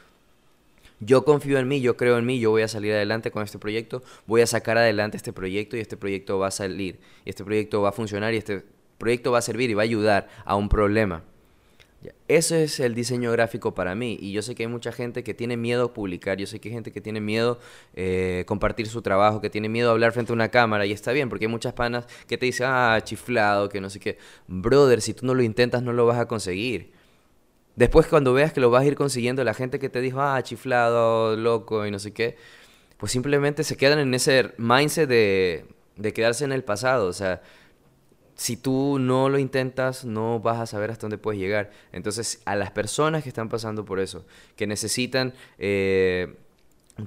Yo 0.98 1.24
confío 1.24 1.58
en 1.58 1.68
mí, 1.68 1.80
yo 1.80 1.96
creo 1.96 2.18
en 2.18 2.26
mí, 2.26 2.40
yo 2.40 2.50
voy 2.50 2.62
a 2.62 2.68
salir 2.68 2.92
adelante 2.92 3.30
con 3.30 3.42
este 3.42 3.58
proyecto, 3.58 4.02
voy 4.26 4.40
a 4.40 4.46
sacar 4.46 4.78
adelante 4.78 5.16
este 5.16 5.32
proyecto 5.32 5.76
y 5.76 5.80
este 5.80 5.96
proyecto 5.96 6.38
va 6.38 6.48
a 6.48 6.50
salir, 6.50 6.98
y 7.24 7.30
este 7.30 7.44
proyecto 7.44 7.82
va 7.82 7.90
a 7.90 7.92
funcionar 7.92 8.32
y 8.32 8.38
este 8.38 8.64
proyecto 8.98 9.32
va 9.32 9.38
a 9.38 9.42
servir 9.42 9.70
y 9.70 9.74
va 9.74 9.82
a 9.82 9.84
ayudar 9.84 10.28
a 10.44 10.56
un 10.56 10.68
problema. 10.68 11.22
Eso 12.28 12.54
es 12.56 12.80
el 12.80 12.94
diseño 12.94 13.30
gráfico 13.32 13.74
para 13.74 13.94
mí. 13.94 14.18
Y 14.20 14.32
yo 14.32 14.42
sé 14.42 14.54
que 14.54 14.64
hay 14.64 14.68
mucha 14.68 14.92
gente 14.92 15.22
que 15.22 15.34
tiene 15.34 15.56
miedo 15.56 15.86
a 15.86 15.94
publicar. 15.94 16.38
Yo 16.38 16.46
sé 16.46 16.60
que 16.60 16.68
hay 16.68 16.74
gente 16.74 16.92
que 16.92 17.00
tiene 17.00 17.20
miedo 17.20 17.58
eh, 17.94 18.44
compartir 18.46 18.86
su 18.86 19.02
trabajo, 19.02 19.40
que 19.40 19.50
tiene 19.50 19.68
miedo 19.68 19.90
a 19.90 19.92
hablar 19.92 20.12
frente 20.12 20.32
a 20.32 20.34
una 20.34 20.50
cámara. 20.50 20.86
Y 20.86 20.92
está 20.92 21.12
bien, 21.12 21.28
porque 21.28 21.46
hay 21.46 21.50
muchas 21.50 21.72
panas 21.72 22.06
que 22.26 22.38
te 22.38 22.46
dicen, 22.46 22.66
ah, 22.68 22.98
chiflado, 23.02 23.68
que 23.68 23.80
no 23.80 23.90
sé 23.90 24.00
qué. 24.00 24.18
Brother, 24.46 25.00
si 25.00 25.14
tú 25.14 25.26
no 25.26 25.34
lo 25.34 25.42
intentas, 25.42 25.82
no 25.82 25.92
lo 25.92 26.06
vas 26.06 26.18
a 26.18 26.26
conseguir. 26.26 26.92
Después, 27.76 28.06
cuando 28.06 28.32
veas 28.32 28.52
que 28.52 28.60
lo 28.60 28.70
vas 28.70 28.82
a 28.82 28.86
ir 28.86 28.94
consiguiendo, 28.94 29.42
la 29.44 29.54
gente 29.54 29.78
que 29.78 29.88
te 29.88 30.00
dijo, 30.00 30.20
ah, 30.20 30.40
chiflado, 30.42 31.36
loco 31.36 31.86
y 31.86 31.90
no 31.90 31.98
sé 31.98 32.12
qué, 32.12 32.36
pues 32.98 33.12
simplemente 33.12 33.64
se 33.64 33.76
quedan 33.76 33.98
en 33.98 34.14
ese 34.14 34.52
mindset 34.58 35.08
de, 35.08 35.66
de 35.96 36.12
quedarse 36.12 36.44
en 36.44 36.52
el 36.52 36.64
pasado. 36.64 37.06
O 37.08 37.12
sea 37.12 37.42
si 38.34 38.56
tú 38.56 38.98
no 38.98 39.28
lo 39.28 39.38
intentas, 39.38 40.04
no 40.04 40.40
vas 40.40 40.58
a 40.58 40.66
saber 40.66 40.90
hasta 40.90 41.02
dónde 41.02 41.18
puedes 41.18 41.40
llegar. 41.40 41.70
Entonces, 41.92 42.42
a 42.44 42.56
las 42.56 42.70
personas 42.70 43.22
que 43.22 43.28
están 43.28 43.48
pasando 43.48 43.84
por 43.84 44.00
eso, 44.00 44.24
que 44.56 44.66
necesitan 44.66 45.34
eh, 45.58 46.36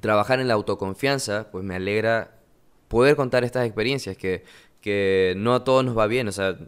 trabajar 0.00 0.40
en 0.40 0.48
la 0.48 0.54
autoconfianza, 0.54 1.50
pues 1.50 1.64
me 1.64 1.76
alegra 1.76 2.38
poder 2.88 3.16
contar 3.16 3.44
estas 3.44 3.66
experiencias, 3.66 4.16
que, 4.16 4.44
que 4.80 5.34
no 5.36 5.54
a 5.54 5.64
todos 5.64 5.84
nos 5.84 5.96
va 5.96 6.06
bien. 6.06 6.28
O 6.28 6.32
sea, 6.32 6.58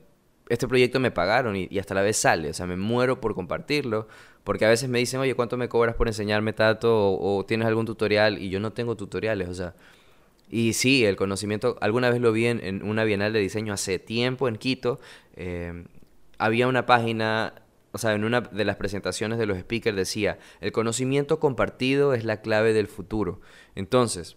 este 0.50 0.68
proyecto 0.68 1.00
me 1.00 1.10
pagaron 1.10 1.56
y, 1.56 1.78
hasta 1.78 1.94
la 1.94 2.02
vez 2.02 2.18
sale. 2.18 2.50
O 2.50 2.54
sea, 2.54 2.66
me 2.66 2.76
muero 2.76 3.20
por 3.20 3.34
compartirlo. 3.34 4.08
Porque 4.44 4.64
a 4.64 4.68
veces 4.68 4.88
me 4.88 4.98
dicen, 4.98 5.20
oye, 5.20 5.34
¿cuánto 5.34 5.56
me 5.56 5.68
cobras 5.68 5.94
por 5.94 6.08
enseñarme 6.08 6.52
tanto? 6.52 7.12
O, 7.12 7.38
o 7.38 7.44
tienes 7.44 7.66
algún 7.66 7.86
tutorial 7.86 8.38
y 8.38 8.48
yo 8.50 8.58
no 8.58 8.72
tengo 8.72 8.96
tutoriales. 8.96 9.48
O 9.48 9.54
sea, 9.54 9.74
y 10.50 10.72
sí, 10.72 11.04
el 11.04 11.14
conocimiento, 11.14 11.76
alguna 11.80 12.10
vez 12.10 12.20
lo 12.20 12.32
vi 12.32 12.46
en, 12.46 12.82
una 12.82 13.04
bienal 13.04 13.32
de 13.32 13.38
diseño 13.38 13.72
hace 13.72 14.00
tiempo 14.00 14.48
en 14.48 14.56
Quito. 14.56 14.98
Eh, 15.36 15.84
había 16.38 16.66
una 16.66 16.86
página, 16.86 17.54
o 17.92 17.98
sea, 17.98 18.14
en 18.14 18.24
una 18.24 18.40
de 18.40 18.64
las 18.64 18.74
presentaciones 18.74 19.38
de 19.38 19.46
los 19.46 19.56
speakers 19.58 19.96
decía, 19.96 20.38
el 20.60 20.72
conocimiento 20.72 21.38
compartido 21.38 22.14
es 22.14 22.24
la 22.24 22.40
clave 22.40 22.72
del 22.72 22.88
futuro. 22.88 23.40
Entonces, 23.76 24.36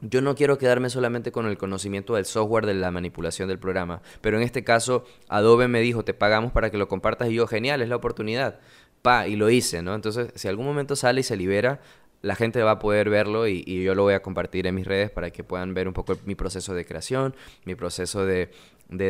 yo 0.00 0.20
no 0.20 0.34
quiero 0.34 0.58
quedarme 0.58 0.90
solamente 0.90 1.30
con 1.30 1.46
el 1.46 1.56
conocimiento 1.56 2.16
del 2.16 2.24
software 2.24 2.66
de 2.66 2.74
la 2.74 2.90
manipulación 2.90 3.48
del 3.48 3.60
programa, 3.60 4.02
pero 4.20 4.38
en 4.38 4.42
este 4.42 4.64
caso 4.64 5.04
Adobe 5.28 5.68
me 5.68 5.80
dijo, 5.80 6.04
te 6.04 6.12
pagamos 6.12 6.50
para 6.50 6.70
que 6.70 6.76
lo 6.76 6.88
compartas 6.88 7.30
y 7.30 7.34
yo, 7.34 7.46
genial, 7.46 7.82
es 7.82 7.88
la 7.88 7.96
oportunidad. 7.96 8.58
Pa, 9.02 9.28
y 9.28 9.36
lo 9.36 9.48
hice, 9.48 9.82
¿no? 9.82 9.94
Entonces, 9.94 10.32
si 10.34 10.48
algún 10.48 10.66
momento 10.66 10.96
sale 10.96 11.20
y 11.20 11.22
se 11.24 11.36
libera, 11.36 11.80
la 12.22 12.34
gente 12.34 12.62
va 12.62 12.72
a 12.72 12.78
poder 12.78 13.10
verlo 13.10 13.46
y, 13.46 13.62
yo 13.82 13.94
lo 13.94 14.02
voy 14.02 14.14
a 14.14 14.22
compartir 14.22 14.66
en 14.66 14.74
mis 14.74 14.86
redes 14.86 15.10
para 15.10 15.30
que 15.30 15.44
puedan 15.44 15.74
ver 15.74 15.88
un 15.88 15.94
poco 15.94 16.16
mi 16.24 16.34
proceso 16.34 16.74
de 16.74 16.84
creación, 16.84 17.34
mi 17.64 17.74
proceso 17.74 18.24
de, 18.26 18.50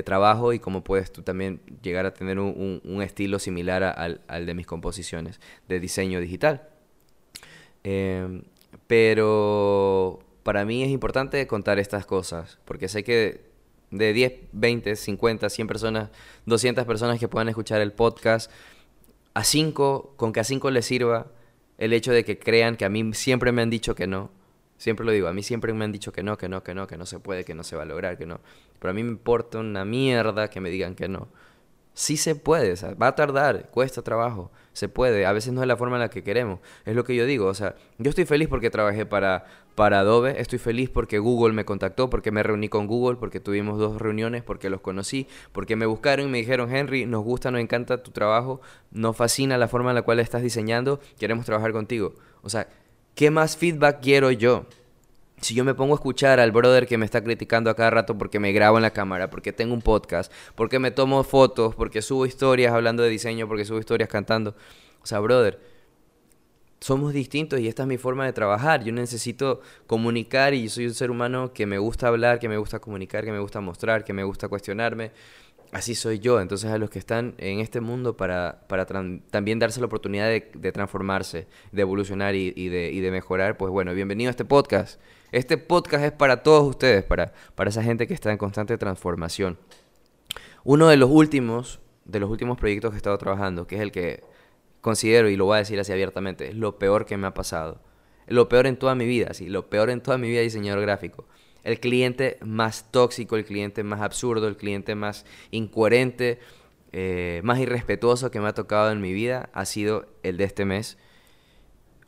trabajo 0.05 0.53
y 0.53 0.59
cómo 0.59 0.83
puedes 0.83 1.13
tú 1.13 1.23
también 1.23 1.61
llegar 1.83 2.07
a 2.07 2.15
tener 2.15 2.39
un, 2.39 3.03
estilo 3.03 3.39
similar 3.39 3.83
al, 3.83 4.47
de 4.47 4.55
mis 4.55 4.67
composiciones 4.67 5.41
de 5.69 5.81
diseño 5.81 6.21
digital. 6.21 6.69
Em, 7.85 8.43
pero 8.87 10.21
para 10.43 10.65
mí 10.65 10.83
es 10.83 10.91
importante 10.91 11.47
contar 11.47 11.79
estas 11.79 12.07
cosas, 12.07 12.59
porque 12.65 12.89
sé 12.89 13.05
que 13.05 13.47
de 13.91 14.13
10, 14.13 14.33
20, 14.53 14.97
50, 14.97 15.49
100 15.49 15.67
personas, 15.67 16.11
200 16.47 16.85
personas 16.85 17.19
que 17.19 17.29
puedan 17.29 17.49
escuchar 17.49 17.81
el 17.81 17.93
podcast, 17.93 18.51
a 19.35 19.45
5, 19.45 20.15
con 20.17 20.33
que 20.33 20.41
a 20.41 20.45
5 20.45 20.71
les 20.71 20.87
sirva, 20.87 21.27
el 21.79 21.93
hecho 21.93 22.13
de 22.13 22.25
que 22.25 22.39
crean 22.39 22.77
que 22.77 22.85
a 22.85 22.89
mí 22.89 23.13
siempre 23.15 23.53
me 23.53 23.63
han 23.63 23.71
dicho 23.71 23.95
que 23.95 24.07
no. 24.07 24.31
Siempre 24.79 25.07
lo 25.07 25.13
digo, 25.13 25.29
a 25.29 25.33
mí 25.33 25.43
siempre 25.43 25.73
me 25.73 25.85
han 25.85 25.93
dicho 25.93 26.13
que 26.13 26.23
no, 26.23 26.37
que 26.37 26.49
no, 26.49 26.63
que 26.63 26.75
no, 26.75 26.87
que 26.87 26.99
no 26.99 27.07
se 27.07 27.19
puede, 27.19 27.45
que 27.45 27.55
no 27.55 27.65
se 27.65 27.77
va 27.77 27.83
a 27.83 27.87
lograr, 27.87 28.19
que 28.19 28.27
no. 28.27 28.41
Pero 28.79 28.91
a 28.91 28.95
mí 28.95 29.03
me 29.03 29.11
importa 29.11 29.59
una 29.59 29.85
mierda 29.85 30.51
que 30.51 30.61
me 30.61 30.71
digan 30.71 30.95
que 30.95 31.09
no. 31.09 31.29
Sí 31.95 32.19
se 32.19 32.35
puede, 32.35 32.73
o 32.73 32.77
sea, 32.77 32.93
va 32.95 33.09
a 33.09 33.15
tardar, 33.15 33.71
cuesta 33.71 34.03
trabajo, 34.03 34.53
se 34.75 34.91
puede, 34.91 35.25
a 35.25 35.33
veces 35.33 35.55
no 35.55 35.63
es 35.63 35.67
la 35.67 35.79
forma 35.79 35.97
en 35.97 36.03
la 36.03 36.11
que 36.11 36.23
queremos. 36.23 36.61
Es 36.85 36.95
lo 36.95 37.05
que 37.05 37.17
yo 37.17 37.25
digo, 37.25 37.47
o 37.47 37.55
sea, 37.55 37.75
yo 37.97 38.11
estoy 38.11 38.27
feliz 38.27 38.49
porque 38.49 38.69
trabajé 38.69 39.07
para, 39.07 39.47
para 39.77 40.01
Adobe, 40.01 40.41
estoy 40.41 40.59
feliz 40.59 40.91
porque 40.91 41.21
Google 41.21 41.53
me 41.53 41.65
contactó, 41.65 42.11
porque 42.11 42.33
me 42.33 42.43
reuní 42.43 42.69
con 42.69 42.89
Google, 42.89 43.19
porque 43.19 43.39
tuvimos 43.39 43.79
dos 43.79 44.01
reuniones, 44.01 44.43
porque 44.43 44.71
los 44.71 44.81
conocí, 44.81 45.29
porque 45.53 45.77
me 45.77 45.87
buscaron 45.87 46.27
y 46.27 46.31
me 46.31 46.39
dijeron, 46.39 46.75
Henry, 46.75 47.07
nos 47.07 47.23
gusta, 47.23 47.53
nos 47.53 47.61
encanta 47.61 48.03
tu 48.03 48.11
trabajo, 48.11 48.61
nos 48.91 49.17
fascina 49.17 49.59
la 49.59 49.69
forma 49.69 49.91
en 49.91 49.95
la 49.95 50.03
cual 50.03 50.19
estás 50.19 50.43
diseñando, 50.43 50.99
queremos 51.19 51.47
trabajar 51.47 51.73
contigo. 51.73 52.15
O 52.43 52.49
sea, 52.49 52.67
¿qué 53.15 53.31
más 53.31 53.57
feedback 53.57 54.01
quiero 54.01 54.33
yo? 54.33 54.67
si 55.41 55.55
yo 55.55 55.65
me 55.65 55.75
pongo 55.75 55.93
a 55.93 55.97
escuchar 55.97 56.41
al 56.41 56.51
brother 56.51 56.87
que 56.87 56.97
me 56.97 57.05
está 57.05 57.23
criticando 57.23 57.69
a 57.69 57.77
cada 57.77 57.91
rato 57.91 58.17
porque 58.17 58.41
me 58.41 58.53
grabo 58.53 58.79
en 58.79 58.83
la 58.83 58.93
cámara, 58.93 59.29
porque 59.29 59.53
tengo 59.53 59.75
un 59.75 59.83
podcast, 59.83 60.33
porque 60.55 60.79
me 60.79 60.91
tomo 60.91 61.23
fotos, 61.25 61.75
porque 61.75 62.01
subo 62.01 62.25
historias 62.25 62.73
hablando 62.73 63.03
de 63.03 63.11
diseño, 63.11 63.47
porque 63.47 63.65
subo 63.65 63.79
historias 63.79 64.09
cantando. 64.09 64.55
O 65.03 65.07
sea, 65.07 65.21
brother, 65.21 65.61
somos 66.81 67.13
distintos 67.13 67.61
y 67.61 67.69
esta 67.69 67.83
es 67.83 67.89
mi 67.89 67.99
forma 67.99 68.25
de 68.27 68.33
trabajar. 68.33 68.85
Yo 68.85 68.93
necesito 68.93 69.61
comunicar 69.87 70.55
y 70.55 70.65
yo 70.65 70.71
soy 70.71 70.87
un 70.87 70.95
ser 70.95 71.11
humano 71.11 71.53
que 71.53 71.67
me 71.67 71.79
gusta 71.79 72.09
hablar, 72.09 72.39
que 72.39 72.49
me 72.49 72.59
gusta 72.59 72.79
comunicar, 72.79 73.25
que 73.25 73.33
me 73.33 73.39
gusta 73.39 73.61
mostrar, 73.61 74.05
que 74.05 74.13
me 74.13 74.25
gusta 74.25 74.49
cuestionarme. 74.49 75.13
Así 75.73 75.95
soy 75.95 76.19
yo. 76.19 76.41
Entonces 76.41 76.71
a 76.71 76.79
los 76.79 76.91
que 76.91 76.99
están 76.99 77.35
en 77.39 77.61
este 77.61 77.81
mundo 77.81 78.17
para, 78.17 78.61
para 78.69 78.87
también 78.87 79.59
darse 79.59 79.81
la 79.81 79.87
oportunidad 79.87 80.29
de, 80.29 80.51
de 80.55 80.73
transformarse, 80.73 81.47
de 81.73 81.83
evolucionar 81.83 82.35
y, 82.35 82.53
y, 82.55 82.69
de, 82.69 82.91
y 82.93 83.01
de 83.01 83.11
mejorar, 83.11 83.57
pues 83.57 83.73
bueno, 83.73 83.95
bienvenido 83.95 84.29
a 84.29 84.33
este 84.33 84.45
podcast. 84.45 85.01
Este 85.33 85.59
podcast 85.59 86.05
es 86.05 86.13
para 86.13 86.43
todos 86.43 86.69
ustedes, 86.69 87.05
para, 87.05 87.33
para 87.55 87.71
esa 87.71 87.83
gente 87.83 88.07
que 88.07 88.15
está 88.15 88.31
en 88.31 88.39
constante 88.39 88.79
transformación. 88.79 89.59
Uno 90.63 90.89
de 90.89 90.97
los 90.97 91.11
últimos, 91.11 91.81
de 92.05 92.21
los 92.21 92.31
últimos 92.31 92.59
proyectos 92.59 92.91
que 92.91 92.97
he 92.97 92.99
estado 92.99 93.19
trabajando, 93.19 93.67
que 93.67 93.77
es 93.77 93.83
el 93.83 93.93
que 93.93 94.23
considero, 94.87 95.29
y 95.29 95.35
lo 95.37 95.47
voy 95.47 95.57
a 95.57 95.59
decir 95.59 95.81
así 95.81 95.91
abiertamente, 95.91 96.47
es 96.47 96.55
lo 96.55 96.79
peor 96.79 97.07
que 97.07 97.17
me 97.17 97.27
ha 97.27 97.35
pasado. 97.35 97.81
Lo 98.29 98.49
peor 98.49 98.69
en 98.69 98.77
toda 98.77 98.95
mi 98.95 99.05
vida, 99.05 99.35
sí, 99.35 99.49
lo 99.49 99.69
peor 99.69 99.91
en 99.91 100.01
toda 100.01 100.17
mi 100.17 100.29
vida 100.29 100.43
diseñador 100.43 100.81
gráfico. 100.81 101.27
El 101.65 101.81
cliente 101.81 102.39
más 102.41 102.93
tóxico, 102.93 103.35
el 103.35 103.45
cliente 103.45 103.83
más 103.83 104.01
absurdo, 104.01 104.47
el 104.47 104.57
cliente 104.57 104.95
más 104.95 105.27
incoherente, 105.51 106.39
eh, 106.93 107.41
más 107.43 107.59
irrespetuoso 107.59 108.31
que 108.31 108.39
me 108.39 108.47
ha 108.47 108.55
tocado 108.55 108.93
en 108.93 109.01
mi 109.01 109.13
vida 109.13 109.51
ha 109.53 109.65
sido 109.65 110.07
el 110.23 110.37
de 110.37 110.45
este 110.45 110.65
mes 110.65 110.99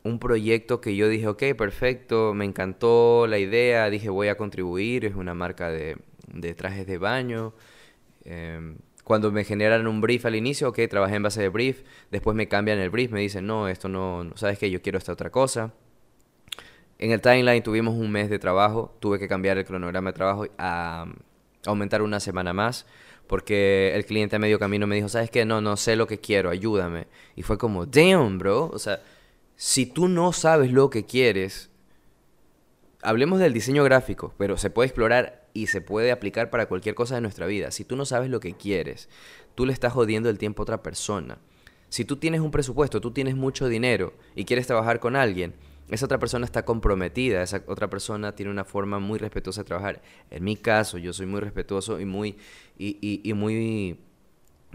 un 0.03 0.19
proyecto 0.19 0.79
que 0.81 0.95
yo 0.95 1.09
dije, 1.09 1.27
ok, 1.27 1.43
perfecto, 1.57 2.33
me 2.33 2.45
encantó 2.45 3.27
la 3.27 3.37
idea, 3.37 3.89
dije 3.89 4.09
voy 4.09 4.29
a 4.29 4.37
contribuir, 4.37 5.05
es 5.05 5.15
una 5.15 5.33
marca 5.33 5.69
de, 5.69 5.97
trajes 6.55 6.87
de 6.87 6.97
baño. 6.97 7.53
Em, 8.23 8.77
cuando 9.09 9.31
me 9.31 9.43
generan 9.43 9.87
un 9.87 10.01
brief 10.01 10.25
al 10.27 10.35
inicio, 10.35 10.69
ok, 10.69 10.81
trabajé 10.87 11.15
en 11.15 11.23
base 11.23 11.41
de 11.41 11.49
brief, 11.49 11.81
después 12.11 12.35
me 12.35 12.47
cambian 12.47 12.77
el 12.77 12.91
brief, 12.91 13.09
me 13.09 13.19
dicen, 13.19 13.47
no, 13.47 13.67
esto 13.67 13.89
no, 13.89 14.29
sabes 14.35 14.59
que 14.59 14.69
yo 14.69 14.83
quiero 14.83 14.99
esta 14.99 15.11
otra 15.11 15.31
cosa. 15.31 15.73
En 16.99 17.11
el 17.11 17.19
timeline 17.19 17.63
tuvimos 17.63 17.95
un 17.95 18.11
mes 18.11 18.29
de 18.29 18.37
trabajo, 18.37 18.95
tuve 18.99 19.17
que 19.17 19.27
cambiar 19.27 19.57
el 19.57 19.65
cronograma 19.65 20.11
de 20.11 20.13
trabajo 20.13 20.45
a, 20.59 21.07
aumentar 21.65 22.03
una 22.03 22.19
semana 22.19 22.53
más, 22.53 22.85
porque 23.25 23.93
el 23.95 24.05
cliente 24.05 24.35
a 24.35 24.39
medio 24.39 24.59
camino 24.59 24.85
me 24.85 24.95
dijo, 24.95 25.09
sabes 25.09 25.31
que 25.31 25.43
no, 25.43 25.59
no 25.59 25.75
sé 25.75 25.95
lo 25.95 26.05
que 26.05 26.19
quiero, 26.19 26.51
ayúdame. 26.51 27.07
Y 27.35 27.41
fue 27.41 27.57
como, 27.57 27.85
damn, 27.85 28.37
bro, 28.37 28.69
o 28.71 28.79
sea 28.79 29.01
si 29.59 29.85
tú 29.85 30.07
no 30.07 30.31
sabes 30.31 30.71
lo 30.71 30.89
que 30.89 31.05
quieres, 31.05 31.69
hablemos 33.01 33.39
del 33.39 33.51
diseño 33.51 33.83
gráfico, 33.83 34.33
pero 34.37 34.55
se 34.55 34.69
puede 34.69 34.87
explorar 34.87 35.38
y 35.53 35.67
se 35.67 35.81
puede 35.81 36.11
aplicar 36.11 36.49
para 36.49 36.67
cualquier 36.67 36.95
cosa 36.95 37.15
de 37.15 37.21
nuestra 37.21 37.45
vida. 37.45 37.71
Si 37.71 37.83
tú 37.83 37.95
no 37.95 38.05
sabes 38.05 38.29
lo 38.29 38.39
que 38.39 38.53
quieres, 38.53 39.09
tú 39.55 39.65
le 39.65 39.73
estás 39.73 39.93
jodiendo 39.93 40.29
el 40.29 40.37
tiempo 40.37 40.61
a 40.61 40.63
otra 40.63 40.83
persona. 40.83 41.37
Si 41.89 42.05
tú 42.05 42.17
tienes 42.17 42.41
un 42.41 42.51
presupuesto, 42.51 43.01
tú 43.01 43.11
tienes 43.11 43.35
mucho 43.35 43.67
dinero 43.67 44.13
y 44.35 44.45
quieres 44.45 44.67
trabajar 44.67 44.99
con 44.99 45.15
alguien, 45.15 45.55
esa 45.89 46.05
otra 46.05 46.19
persona 46.19 46.45
está 46.45 46.65
comprometida, 46.65 47.41
esa 47.41 47.63
otra 47.65 47.89
persona 47.89 48.35
tiene 48.35 48.51
una 48.51 48.63
forma 48.63 48.99
muy 48.99 49.17
respetuosa 49.17 49.61
de 49.61 49.67
trabajar. 49.67 50.01
En 50.29 50.43
mi 50.43 50.55
caso, 50.55 50.99
yo 50.99 51.13
soy 51.13 51.25
muy 51.25 51.39
respetuoso 51.39 51.99
y 51.99 52.05
muy, 52.05 52.37
y, 52.77 53.21
y 53.23 53.33
muy 53.33 53.99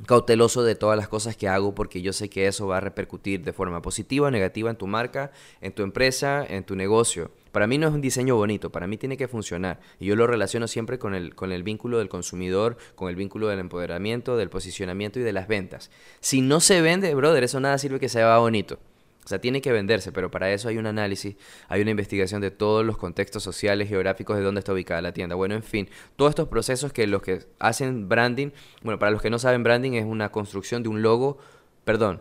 cauteloso 0.06 0.62
de 0.62 0.74
todas 0.74 0.96
las 0.96 1.08
cosas 1.08 1.36
que 1.36 1.48
hago 1.48 1.74
porque 1.74 2.02
yo 2.02 2.12
sé 2.12 2.28
que 2.28 2.46
eso 2.46 2.66
va 2.66 2.78
a 2.78 2.80
repercutir 2.80 3.42
de 3.44 3.52
forma 3.52 3.80
positiva 3.80 4.28
o 4.28 4.30
negativa 4.30 4.70
en 4.70 4.76
tu 4.76 4.86
marca, 4.86 5.32
en 5.60 5.72
tu 5.72 5.82
empresa, 5.82 6.44
en 6.48 6.64
tu 6.64 6.76
negocio. 6.76 7.30
Para 7.52 7.66
mí 7.66 7.78
no 7.78 7.86
es 7.86 7.94
un 7.94 8.00
diseño 8.00 8.34
bonito, 8.34 8.70
para 8.70 8.86
mí 8.86 8.96
tiene 8.96 9.16
que 9.16 9.28
funcionar. 9.28 9.78
Y 10.00 10.06
yo 10.06 10.16
lo 10.16 10.26
relaciono 10.26 10.66
siempre 10.66 10.98
con 10.98 11.14
el, 11.14 11.34
con 11.34 11.52
el 11.52 11.62
vínculo 11.62 11.98
del 11.98 12.08
consumidor, 12.08 12.76
con 12.96 13.08
el 13.08 13.16
vínculo 13.16 13.46
del 13.48 13.60
empoderamiento, 13.60 14.36
del 14.36 14.50
posicionamiento 14.50 15.20
y 15.20 15.22
de 15.22 15.32
las 15.32 15.46
ventas. 15.46 15.90
Si 16.20 16.40
no 16.40 16.60
se 16.60 16.80
vende, 16.80 17.14
brother, 17.14 17.44
eso 17.44 17.60
nada 17.60 17.78
sirve 17.78 18.00
que 18.00 18.08
se 18.08 18.18
vea 18.18 18.38
bonito. 18.38 18.78
O 19.24 19.28
sea, 19.28 19.40
tiene 19.40 19.62
que 19.62 19.72
venderse, 19.72 20.12
pero 20.12 20.30
para 20.30 20.52
eso 20.52 20.68
hay 20.68 20.76
un 20.76 20.86
análisis, 20.86 21.36
hay 21.68 21.80
una 21.80 21.90
investigación 21.90 22.42
de 22.42 22.50
todos 22.50 22.84
los 22.84 22.98
contextos 22.98 23.42
sociales, 23.42 23.88
geográficos 23.88 24.36
de 24.36 24.42
dónde 24.42 24.58
está 24.58 24.72
ubicada 24.74 25.00
la 25.00 25.12
tienda. 25.12 25.34
Bueno, 25.34 25.54
en 25.54 25.62
fin, 25.62 25.88
todos 26.16 26.30
estos 26.30 26.48
procesos 26.48 26.92
que 26.92 27.06
los 27.06 27.22
que 27.22 27.40
hacen 27.58 28.08
branding, 28.08 28.50
bueno, 28.82 28.98
para 28.98 29.12
los 29.12 29.22
que 29.22 29.30
no 29.30 29.38
saben, 29.38 29.62
branding 29.62 29.92
es 29.92 30.04
una 30.04 30.30
construcción 30.30 30.82
de 30.82 30.90
un 30.90 31.00
logo, 31.00 31.38
perdón, 31.84 32.20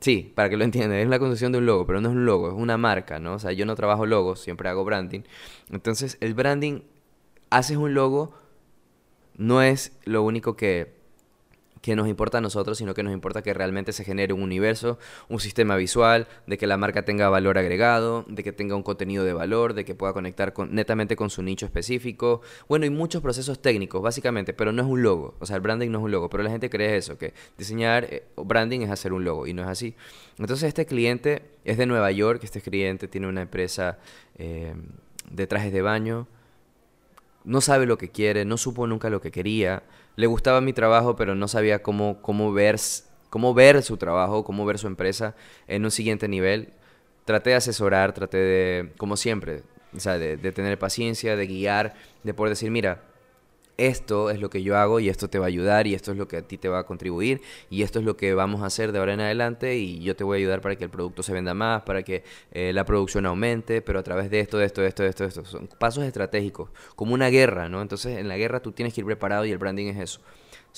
sí, 0.00 0.30
para 0.34 0.50
que 0.50 0.58
lo 0.58 0.64
entiendan, 0.64 0.98
es 0.98 1.06
una 1.06 1.18
construcción 1.18 1.52
de 1.52 1.58
un 1.58 1.66
logo, 1.66 1.86
pero 1.86 2.02
no 2.02 2.10
es 2.10 2.14
un 2.14 2.26
logo, 2.26 2.48
es 2.48 2.54
una 2.54 2.76
marca, 2.76 3.18
¿no? 3.18 3.34
O 3.34 3.38
sea, 3.38 3.52
yo 3.52 3.64
no 3.64 3.74
trabajo 3.74 4.04
logos, 4.04 4.40
siempre 4.40 4.68
hago 4.68 4.84
branding. 4.84 5.20
Entonces, 5.70 6.18
el 6.20 6.34
branding, 6.34 6.82
haces 7.48 7.78
un 7.78 7.94
logo, 7.94 8.34
no 9.36 9.62
es 9.62 9.92
lo 10.04 10.22
único 10.22 10.54
que 10.56 10.97
que 11.80 11.96
nos 11.96 12.08
importa 12.08 12.38
a 12.38 12.40
nosotros, 12.40 12.78
sino 12.78 12.94
que 12.94 13.02
nos 13.02 13.12
importa 13.12 13.42
que 13.42 13.54
realmente 13.54 13.92
se 13.92 14.04
genere 14.04 14.32
un 14.32 14.42
universo, 14.42 14.98
un 15.28 15.40
sistema 15.40 15.76
visual, 15.76 16.26
de 16.46 16.58
que 16.58 16.66
la 16.66 16.76
marca 16.76 17.04
tenga 17.04 17.28
valor 17.28 17.58
agregado, 17.58 18.24
de 18.28 18.42
que 18.42 18.52
tenga 18.52 18.74
un 18.74 18.82
contenido 18.82 19.24
de 19.24 19.32
valor, 19.32 19.74
de 19.74 19.84
que 19.84 19.94
pueda 19.94 20.12
conectar 20.12 20.52
con, 20.52 20.74
netamente 20.74 21.16
con 21.16 21.30
su 21.30 21.42
nicho 21.42 21.66
específico. 21.66 22.40
Bueno, 22.68 22.86
y 22.86 22.90
muchos 22.90 23.22
procesos 23.22 23.60
técnicos, 23.60 24.02
básicamente, 24.02 24.52
pero 24.52 24.72
no 24.72 24.82
es 24.82 24.88
un 24.88 25.02
logo. 25.02 25.34
O 25.38 25.46
sea, 25.46 25.56
el 25.56 25.62
branding 25.62 25.90
no 25.90 25.98
es 25.98 26.04
un 26.04 26.10
logo, 26.10 26.28
pero 26.28 26.42
la 26.42 26.50
gente 26.50 26.70
cree 26.70 26.96
eso, 26.96 27.18
que 27.18 27.34
diseñar 27.56 28.04
eh, 28.04 28.24
branding 28.36 28.80
es 28.80 28.90
hacer 28.90 29.12
un 29.12 29.24
logo, 29.24 29.46
y 29.46 29.54
no 29.54 29.62
es 29.62 29.68
así. 29.68 29.94
Entonces, 30.38 30.68
este 30.68 30.86
cliente 30.86 31.42
es 31.64 31.78
de 31.78 31.86
Nueva 31.86 32.10
York, 32.10 32.40
este 32.44 32.60
cliente 32.60 33.08
tiene 33.08 33.28
una 33.28 33.42
empresa 33.42 33.98
eh, 34.36 34.74
de 35.30 35.46
trajes 35.46 35.72
de 35.72 35.82
baño, 35.82 36.26
no 37.48 37.62
sabe 37.62 37.86
lo 37.86 37.96
que 37.96 38.10
quiere, 38.10 38.44
no 38.44 38.58
supo 38.58 38.86
nunca 38.86 39.08
lo 39.08 39.22
que 39.22 39.30
quería, 39.30 39.82
le 40.16 40.26
gustaba 40.26 40.60
mi 40.60 40.74
trabajo, 40.74 41.16
pero 41.16 41.34
no 41.34 41.48
sabía 41.48 41.82
cómo, 41.82 42.20
cómo, 42.20 42.52
ver, 42.52 42.76
cómo 43.30 43.54
ver 43.54 43.82
su 43.82 43.96
trabajo, 43.96 44.44
cómo 44.44 44.66
ver 44.66 44.78
su 44.78 44.86
empresa 44.86 45.34
en 45.66 45.84
un 45.84 45.90
siguiente 45.90 46.28
nivel. 46.28 46.74
Traté 47.24 47.50
de 47.50 47.56
asesorar, 47.56 48.12
traté 48.12 48.36
de, 48.36 48.92
como 48.98 49.16
siempre, 49.16 49.62
o 49.96 50.00
sea, 50.00 50.18
de, 50.18 50.36
de 50.36 50.52
tener 50.52 50.78
paciencia, 50.78 51.36
de 51.36 51.46
guiar, 51.46 51.94
de 52.22 52.34
poder 52.34 52.50
decir, 52.50 52.70
mira, 52.70 53.02
esto 53.78 54.30
es 54.30 54.40
lo 54.40 54.50
que 54.50 54.62
yo 54.62 54.76
hago 54.76 55.00
y 55.00 55.08
esto 55.08 55.30
te 55.30 55.38
va 55.38 55.46
a 55.46 55.48
ayudar 55.48 55.86
y 55.86 55.94
esto 55.94 56.10
es 56.10 56.18
lo 56.18 56.28
que 56.28 56.36
a 56.36 56.42
ti 56.42 56.58
te 56.58 56.68
va 56.68 56.80
a 56.80 56.84
contribuir 56.84 57.40
y 57.70 57.82
esto 57.82 58.00
es 58.00 58.04
lo 58.04 58.16
que 58.16 58.34
vamos 58.34 58.62
a 58.62 58.66
hacer 58.66 58.92
de 58.92 58.98
ahora 58.98 59.14
en 59.14 59.20
adelante 59.20 59.76
y 59.76 60.00
yo 60.00 60.16
te 60.16 60.24
voy 60.24 60.36
a 60.36 60.38
ayudar 60.38 60.60
para 60.60 60.76
que 60.76 60.84
el 60.84 60.90
producto 60.90 61.22
se 61.22 61.32
venda 61.32 61.54
más, 61.54 61.82
para 61.82 62.02
que 62.02 62.24
eh, 62.50 62.72
la 62.74 62.84
producción 62.84 63.24
aumente, 63.24 63.80
pero 63.80 64.00
a 64.00 64.02
través 64.02 64.30
de 64.30 64.40
esto, 64.40 64.58
de 64.58 64.66
esto, 64.66 64.82
de 64.82 64.88
esto, 64.88 65.02
de 65.04 65.08
esto, 65.08 65.22
de 65.24 65.28
esto. 65.28 65.44
Son 65.44 65.68
pasos 65.78 66.04
estratégicos, 66.04 66.70
como 66.96 67.14
una 67.14 67.28
guerra, 67.28 67.68
¿no? 67.68 67.80
Entonces 67.80 68.18
en 68.18 68.28
la 68.28 68.36
guerra 68.36 68.60
tú 68.60 68.72
tienes 68.72 68.92
que 68.92 69.00
ir 69.00 69.06
preparado 69.06 69.44
y 69.44 69.52
el 69.52 69.58
branding 69.58 69.86
es 69.86 69.98
eso. 69.98 70.20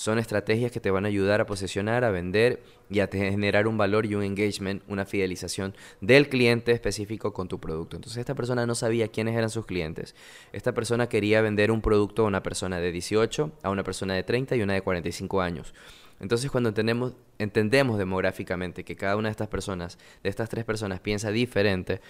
Son 0.00 0.18
estrategias 0.18 0.72
que 0.72 0.80
te 0.80 0.90
van 0.90 1.04
a 1.04 1.08
ayudar 1.08 1.42
a 1.42 1.46
posicionar, 1.46 2.04
a 2.04 2.10
vender 2.10 2.62
y 2.88 3.00
a 3.00 3.06
generar 3.06 3.66
un 3.66 3.76
valor 3.76 4.06
y 4.06 4.14
un 4.14 4.22
engagement, 4.22 4.82
una 4.88 5.04
fidelización 5.04 5.74
del 6.00 6.30
cliente 6.30 6.72
específico 6.72 7.34
con 7.34 7.48
tu 7.48 7.60
producto. 7.60 7.96
Entonces 7.96 8.16
esta 8.16 8.34
persona 8.34 8.64
no 8.64 8.74
sabía 8.74 9.08
quiénes 9.08 9.36
eran 9.36 9.50
sus 9.50 9.66
clientes. 9.66 10.14
Esta 10.54 10.72
persona 10.72 11.10
quería 11.10 11.42
vender 11.42 11.70
un 11.70 11.82
producto 11.82 12.22
a 12.22 12.28
una 12.28 12.42
persona 12.42 12.80
de 12.80 12.92
18, 12.92 13.52
a 13.62 13.68
una 13.68 13.84
persona 13.84 14.14
de 14.14 14.22
30 14.22 14.56
y 14.56 14.62
una 14.62 14.72
de 14.72 14.80
45 14.80 15.42
años. 15.42 15.74
Entonces 16.18 16.50
cuando 16.50 16.70
entendemos, 16.70 17.12
entendemos 17.38 17.98
demográficamente 17.98 18.84
que 18.84 18.96
cada 18.96 19.16
una 19.16 19.28
de 19.28 19.32
estas 19.32 19.48
personas, 19.48 19.98
de 20.22 20.30
estas 20.30 20.48
tres 20.48 20.64
personas, 20.64 21.00
piensa 21.00 21.30
diferente, 21.30 22.00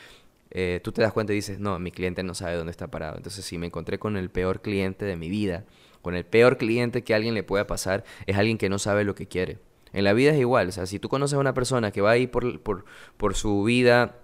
eh, 0.53 0.79
tú 0.85 0.93
te 0.93 1.03
das 1.03 1.13
cuenta 1.13 1.33
y 1.33 1.37
dices, 1.37 1.59
no, 1.59 1.77
mi 1.81 1.91
cliente 1.91 2.23
no 2.23 2.35
sabe 2.37 2.55
dónde 2.55 2.71
está 2.71 2.87
parado. 2.87 3.17
Entonces 3.17 3.45
si 3.45 3.59
me 3.59 3.67
encontré 3.67 3.99
con 3.99 4.17
el 4.17 4.31
peor 4.31 4.63
cliente 4.63 5.05
de 5.05 5.17
mi 5.17 5.29
vida, 5.29 5.65
con 6.03 6.15
el 6.15 6.25
peor 6.25 6.57
cliente 6.57 7.03
que 7.03 7.13
a 7.13 7.17
alguien 7.17 7.35
le 7.35 7.43
pueda 7.43 7.67
pasar, 7.67 8.05
es 8.27 8.37
alguien 8.37 8.59
que 8.59 8.69
no 8.69 8.79
sabe 8.79 9.05
lo 9.05 9.15
que 9.15 9.27
quiere. 9.27 9.59
En 9.93 10.05
la 10.05 10.13
vida 10.13 10.31
es 10.31 10.39
igual, 10.39 10.69
o 10.69 10.73
sea, 10.73 10.87
si 10.87 10.99
tú 10.99 11.09
conoces 11.09 11.35
a 11.35 11.41
una 11.41 11.55
persona 11.55 11.91
que 11.91 12.01
va 12.01 12.13
ahí 12.13 12.27
por, 12.27 12.61
por, 12.61 12.85
por 13.17 13.35
su 13.35 13.65
vida, 13.65 14.17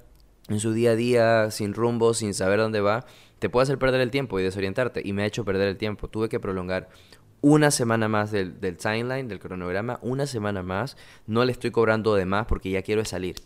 en 0.48 0.60
su 0.60 0.72
día 0.72 0.92
a 0.92 0.96
día, 0.96 1.50
sin 1.50 1.74
rumbo, 1.74 2.14
sin 2.14 2.34
saber 2.34 2.60
dónde 2.60 2.80
va, 2.80 3.04
te 3.38 3.48
puede 3.48 3.64
hacer 3.64 3.78
perder 3.78 4.00
el 4.00 4.10
tiempo 4.10 4.38
y 4.38 4.42
desorientarte. 4.42 5.02
Y 5.04 5.12
me 5.12 5.22
ha 5.22 5.26
hecho 5.26 5.44
perder 5.44 5.68
el 5.68 5.76
tiempo. 5.76 6.08
Tuve 6.08 6.28
que 6.28 6.40
prolongar 6.40 6.88
una 7.40 7.70
semana 7.70 8.08
más 8.08 8.30
del, 8.30 8.60
del 8.60 8.76
timeline, 8.76 9.28
del 9.28 9.40
cronograma, 9.40 9.98
una 10.02 10.26
semana 10.26 10.62
más. 10.62 10.96
No 11.26 11.44
le 11.44 11.52
estoy 11.52 11.70
cobrando 11.70 12.14
de 12.14 12.26
más 12.26 12.46
porque 12.46 12.70
ya 12.70 12.82
quiero 12.82 13.04
salir. 13.04 13.36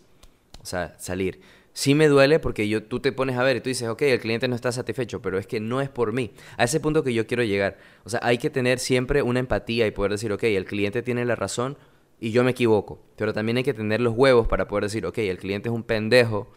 O 0.61 0.65
sea, 0.65 0.95
salir 0.99 1.41
sí 1.73 1.95
me 1.95 2.07
duele 2.07 2.39
porque 2.39 2.67
yo, 2.67 2.83
tú 2.83 2.99
te 2.99 3.11
pones 3.11 3.37
a 3.37 3.43
ver 3.43 3.57
y 3.57 3.61
tú 3.61 3.69
dices, 3.69 3.87
ok, 3.87 4.01
el 4.03 4.19
cliente 4.19 4.47
no 4.47 4.55
está 4.55 4.71
satisfecho, 4.71 5.21
pero 5.21 5.37
es 5.37 5.47
que 5.47 5.59
no 5.59 5.81
es 5.81 5.89
por 5.89 6.13
mí. 6.13 6.31
A 6.57 6.65
ese 6.65 6.79
punto 6.79 7.03
que 7.03 7.13
yo 7.13 7.27
quiero 7.27 7.43
llegar. 7.43 7.77
O 8.03 8.09
sea, 8.09 8.19
hay 8.23 8.37
que 8.37 8.49
tener 8.49 8.79
siempre 8.79 9.21
una 9.21 9.39
empatía 9.39 9.87
y 9.87 9.91
poder 9.91 10.11
decir, 10.11 10.31
ok, 10.31 10.43
el 10.43 10.65
cliente 10.65 11.01
tiene 11.01 11.25
la 11.25 11.35
razón 11.35 11.77
y 12.19 12.31
yo 12.31 12.43
me 12.43 12.51
equivoco. 12.51 13.01
Pero 13.15 13.33
también 13.33 13.57
hay 13.57 13.63
que 13.63 13.73
tener 13.73 14.01
los 14.01 14.13
huevos 14.15 14.47
para 14.47 14.67
poder 14.67 14.85
decir, 14.85 15.05
ok, 15.05 15.17
el 15.19 15.37
cliente 15.37 15.69
es 15.69 15.75
un 15.75 15.83
pendejo 15.83 16.51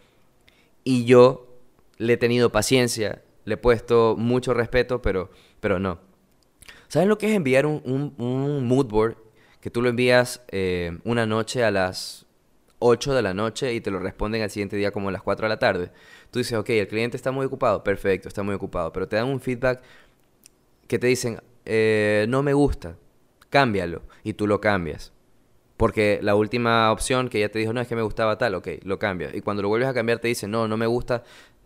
y 0.83 1.05
yo 1.05 1.47
le 1.97 2.13
he 2.13 2.17
tenido 2.17 2.51
paciencia, 2.51 3.23
le 3.45 3.55
he 3.55 3.57
puesto 3.57 4.15
mucho 4.17 4.53
respeto, 4.53 5.01
pero, 5.01 5.29
pero 5.59 5.79
no. 5.79 5.99
¿Saben 6.87 7.09
lo 7.09 7.17
que 7.17 7.27
es 7.27 7.35
enviar 7.35 7.65
un, 7.65 8.13
un, 8.17 8.67
mood 8.67 8.85
board? 8.85 9.17
Que 9.59 9.71
tú 9.71 9.81
lo 9.81 9.89
envías 9.89 10.45
eh, 10.49 10.99
una 11.03 11.25
noche 11.25 11.63
a 11.63 11.71
las 11.71 12.24
8 12.87 13.13
de 13.13 13.21
la 13.23 13.33
noche 13.33 13.73
y 13.73 13.81
te 13.81 13.89
lo 13.89 13.99
responden 13.99 14.43
al 14.43 14.51
siguiente 14.51 14.75
día 14.75 14.91
como 14.91 15.09
a 15.09 15.11
las 15.11 15.23
4 15.23 15.45
de 15.45 15.49
la 15.49 15.59
tarde. 15.59 15.91
Tú 16.29 16.39
dices, 16.39 16.57
ok, 16.57 16.69
el 16.69 16.87
cliente 16.87 17.17
está 17.17 17.31
muy 17.31 17.45
ocupado, 17.45 17.83
perfecto, 17.83 18.27
está 18.27 18.43
muy 18.43 18.53
ocupado, 18.53 18.93
pero 18.93 19.07
te 19.07 19.15
dan 19.15 19.27
un 19.27 19.39
feedback 19.39 19.81
que 20.87 20.99
te 20.99 21.07
dicen, 21.07 21.41
eh, 21.65 22.25
no 22.29 22.43
me 22.43 22.53
gusta, 22.53 22.95
cámbialo, 23.49 24.03
y 24.23 24.33
tú 24.33 24.45
lo 24.45 24.61
cambias. 24.61 25.13
Porque 25.77 26.19
la 26.21 26.35
última 26.35 26.91
opción 26.91 27.27
que 27.27 27.39
ya 27.39 27.49
te 27.49 27.59
dijo, 27.59 27.73
no, 27.73 27.81
es 27.81 27.87
que 27.87 27.95
me 27.95 28.03
gustaba 28.03 28.37
tal, 28.37 28.55
ok, 28.55 28.67
lo 28.83 28.99
cambias. 28.99 29.33
Y 29.33 29.41
cuando 29.41 29.63
lo 29.63 29.69
vuelves 29.69 29.89
a 29.89 29.93
cambiar 29.93 30.19
te 30.19 30.27
dice, 30.27 30.47
no, 30.47 30.67
no 30.67 30.77
me 30.77 30.85
gusta 30.85 31.23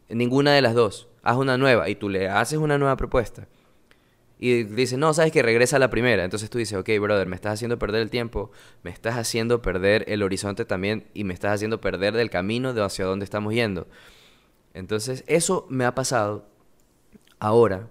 ninguna 0.08 0.53
de 0.53 0.62
las 0.62 0.73
dos, 0.73 1.10
haz 1.21 1.38
una 1.38 1.58
nueva, 1.58 1.89
y 1.89 1.95
tú 1.95 2.10
le 2.10 2.29
haces 2.29 2.58
una 2.58 2.77
nueva 2.77 2.95
propuesta 2.95 3.47
y 4.41 4.63
dice, 4.63 4.95
no, 4.95 5.13
sabes 5.13 5.34
que 5.34 5.43
regresa 5.43 5.75
a 5.75 5.80
la 5.80 5.89
primera. 5.89 6.23
Entonces 6.23 6.49
tú 6.49 6.58
dices, 6.58 6.78
ok, 6.78 6.89
brother, 7.02 7.28
me 7.28 7.36
estás 7.36 7.56
haciendo 7.56 7.78
perder 7.78 8.02
el 8.02 8.10
tiempo, 8.10 8.52
me 8.84 8.89
estás 8.89 9.17
haciendo 9.17 9.62
perder 9.62 10.06
el 10.08 10.23
horizonte 10.23 10.63
también 10.63 11.08
y 11.13 11.25
me 11.25 11.34
estás 11.34 11.56
haciendo 11.56 11.82
perder 11.82 12.15
del 12.15 12.30
camino 12.30 12.73
de 12.73 12.82
hacia 12.82 13.04
dónde 13.04 13.25
estamos 13.25 13.54
yendo. 13.54 13.88
Entonces, 14.73 15.25
eso 15.28 15.67
me 15.69 15.84
ha 15.84 15.93
pasado. 15.93 16.47
Ahora, 17.38 17.89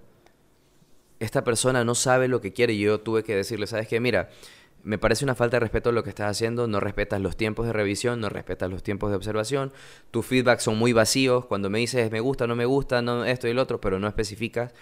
esta 1.20 1.44
persona 1.44 1.84
no 1.84 1.94
sabe 1.94 2.28
lo 2.28 2.40
que 2.40 2.54
quiere 2.54 2.72
y 2.72 2.80
yo 2.80 3.00
tuve 3.00 3.24
que 3.24 3.36
decirle, 3.36 3.66
sabes 3.66 3.86
que, 3.86 4.00
mira, 4.00 4.30
me 4.82 4.96
parece 4.96 5.26
una 5.26 5.34
falta 5.34 5.56
de 5.56 5.60
respeto 5.60 5.92
lo 5.92 6.02
que 6.02 6.08
estás 6.08 6.30
haciendo, 6.30 6.66
no 6.66 6.80
respetas 6.80 7.20
los 7.20 7.36
tiempos 7.36 7.66
de 7.66 7.74
revisión, 7.74 8.20
no 8.20 8.30
respetas 8.30 8.70
los 8.70 8.82
tiempos 8.82 9.10
de 9.10 9.16
observación, 9.16 9.70
tus 10.10 10.24
feedbacks 10.24 10.62
son 10.62 10.78
muy 10.78 10.94
vacíos, 10.94 11.44
cuando 11.44 11.68
me 11.68 11.80
dices 11.80 12.10
me 12.10 12.20
gusta, 12.20 12.46
no 12.46 12.56
me 12.56 12.64
gusta, 12.64 13.02
no 13.02 13.26
esto 13.26 13.48
y 13.48 13.50
el 13.50 13.58
otro, 13.58 13.80
pero 13.80 13.98
no 13.98 14.06
especificas 14.08 14.72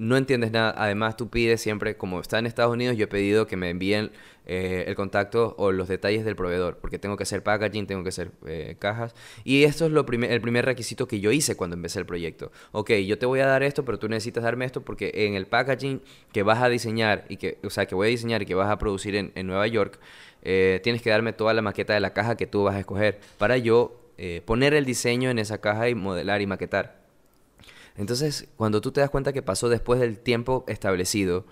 no 0.00 0.16
entiendes 0.16 0.52
nada. 0.52 0.74
Además, 0.76 1.16
tú 1.16 1.28
pides 1.28 1.60
siempre, 1.60 1.96
como 1.96 2.20
está 2.20 2.38
en 2.38 2.46
Estados 2.46 2.72
Unidos, 2.72 2.96
yo 2.96 3.04
he 3.04 3.08
pedido 3.08 3.46
que 3.46 3.56
me 3.56 3.70
envíen 3.70 4.10
eh, 4.50 4.84
el 4.86 4.94
contacto 4.94 5.54
o 5.58 5.72
los 5.72 5.88
detalles 5.88 6.24
del 6.24 6.34
proveedor, 6.34 6.78
porque 6.78 6.98
tengo 6.98 7.18
que 7.18 7.24
hacer 7.24 7.42
packaging, 7.42 7.86
tengo 7.86 8.02
que 8.02 8.08
hacer 8.08 8.30
eh, 8.46 8.76
cajas. 8.78 9.14
Y 9.44 9.64
esto 9.64 9.86
es 9.86 9.92
el 9.92 10.40
primer 10.40 10.64
requisito 10.64 11.06
que 11.06 11.20
yo 11.20 11.30
hice 11.32 11.54
cuando 11.54 11.76
empecé 11.76 11.98
el 11.98 12.06
proyecto. 12.06 12.50
Ok, 12.72 12.92
yo 13.06 13.18
te 13.18 13.26
voy 13.26 13.40
a 13.40 13.46
dar 13.46 13.62
esto, 13.62 13.84
pero 13.84 13.98
tú 13.98 14.08
necesitas 14.08 14.42
darme 14.42 14.64
esto 14.64 14.82
porque 14.82 15.12
en 15.14 15.34
el 15.34 15.46
packaging 15.46 16.00
que 16.32 16.42
vas 16.42 16.62
a 16.62 16.70
diseñar, 16.70 17.26
y 17.28 17.36
que, 17.36 17.58
o 17.62 17.70
sea, 17.70 17.86
que 17.86 17.94
voy 17.94 18.08
a 18.08 18.10
diseñar 18.10 18.42
y 18.42 18.46
que 18.46 18.54
vas 18.54 18.70
a 18.70 18.78
producir 18.78 19.14
en, 19.16 19.46
Nueva 19.46 19.66
York, 19.66 19.98
eh, 20.42 20.80
tienes 20.82 21.02
que 21.02 21.10
darme 21.10 21.32
toda 21.34 21.52
la 21.52 21.60
maqueta 21.60 21.92
de 21.92 22.00
la 22.00 22.14
caja 22.14 22.36
que 22.36 22.46
tú 22.46 22.64
vas 22.64 22.76
a 22.76 22.80
escoger 22.80 23.20
para 23.36 23.58
yo 23.58 24.00
poner 24.46 24.74
el 24.74 24.84
diseño 24.84 25.30
en 25.30 25.38
esa 25.38 25.60
caja 25.60 25.88
y 25.88 25.94
modelar 25.94 26.40
y 26.40 26.46
maquetar. 26.46 27.07
Entonces, 27.98 28.48
cuando 28.56 28.80
tú 28.80 28.92
te 28.92 29.00
das 29.00 29.10
cuenta 29.10 29.32
que 29.32 29.42
pasó 29.42 29.68
después 29.68 29.98
del 29.98 30.20
tiempo 30.20 30.64
establecido, 30.68 31.44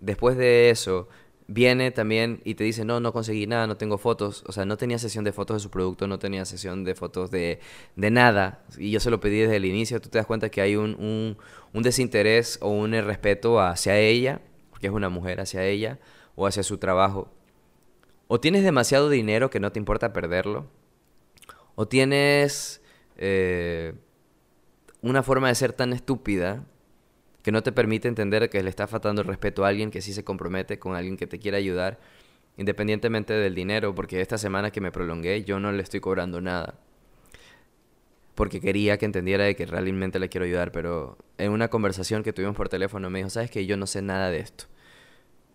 después 0.00 0.36
de 0.36 0.70
eso, 0.70 1.08
viene 1.46 1.92
también 1.92 2.40
y 2.44 2.56
te 2.56 2.64
dice, 2.64 2.84
no, 2.84 2.98
no 2.98 3.12
conseguí 3.12 3.46
nada, 3.46 3.68
no 3.68 3.76
tengo 3.76 3.96
fotos, 3.96 4.42
o 4.48 4.52
sea, 4.52 4.64
no 4.64 4.76
tenía 4.76 4.98
sesión 4.98 5.24
de 5.24 5.32
fotos 5.32 5.56
de 5.56 5.60
su 5.60 5.70
producto, 5.70 6.08
no 6.08 6.18
tenía 6.18 6.44
sesión 6.44 6.82
de 6.82 6.96
fotos 6.96 7.30
de, 7.30 7.60
de 7.94 8.10
nada, 8.10 8.64
y 8.76 8.90
yo 8.90 8.98
se 8.98 9.10
lo 9.10 9.20
pedí 9.20 9.38
desde 9.38 9.56
el 9.56 9.64
inicio, 9.64 10.00
tú 10.00 10.08
te 10.08 10.18
das 10.18 10.26
cuenta 10.26 10.48
que 10.48 10.60
hay 10.60 10.74
un, 10.74 11.36
un, 11.72 11.82
desinterés 11.84 12.58
o 12.60 12.70
un 12.70 12.90
respeto 12.90 13.60
hacia 13.60 13.96
ella, 13.96 14.40
porque 14.70 14.88
es 14.88 14.92
una 14.92 15.08
mujer 15.08 15.40
hacia 15.40 15.64
ella, 15.64 16.00
o 16.34 16.48
hacia 16.48 16.64
su 16.64 16.78
trabajo. 16.78 17.32
O 18.26 18.40
tienes 18.40 18.64
demasiado 18.64 19.08
dinero 19.08 19.50
que 19.50 19.60
no 19.60 19.70
te 19.70 19.78
importa 19.78 20.12
perderlo, 20.12 20.66
o 21.76 21.86
tienes... 21.86 22.80
Eh, 23.16 23.94
una 25.10 25.22
forma 25.22 25.48
de 25.48 25.54
ser 25.54 25.72
tan 25.74 25.92
estúpida 25.92 26.64
que 27.42 27.52
no 27.52 27.62
te 27.62 27.72
permite 27.72 28.08
entender 28.08 28.48
que 28.48 28.62
le 28.62 28.70
está 28.70 28.86
faltando 28.86 29.20
el 29.20 29.28
respeto 29.28 29.64
a 29.64 29.68
alguien 29.68 29.90
que 29.90 30.00
sí 30.00 30.14
se 30.14 30.24
compromete 30.24 30.78
con 30.78 30.96
alguien 30.96 31.18
que 31.18 31.26
te 31.26 31.38
quiere 31.38 31.58
ayudar, 31.58 32.00
independientemente 32.56 33.34
del 33.34 33.54
dinero, 33.54 33.94
porque 33.94 34.22
esta 34.22 34.38
semana 34.38 34.70
que 34.70 34.80
me 34.80 34.90
prolongué 34.90 35.44
yo 35.44 35.60
no 35.60 35.72
le 35.72 35.82
estoy 35.82 36.00
cobrando 36.00 36.40
nada. 36.40 36.78
Porque 38.34 38.60
quería 38.60 38.96
que 38.96 39.04
entendiera 39.04 39.44
de 39.44 39.54
que 39.54 39.66
realmente 39.66 40.18
le 40.18 40.30
quiero 40.30 40.46
ayudar, 40.46 40.72
pero 40.72 41.18
en 41.36 41.52
una 41.52 41.68
conversación 41.68 42.22
que 42.22 42.32
tuvimos 42.32 42.56
por 42.56 42.70
teléfono 42.70 43.10
me 43.10 43.18
dijo, 43.18 43.30
sabes 43.30 43.50
que 43.50 43.66
yo 43.66 43.76
no 43.76 43.86
sé 43.86 44.00
nada 44.00 44.30
de 44.30 44.38
esto 44.38 44.64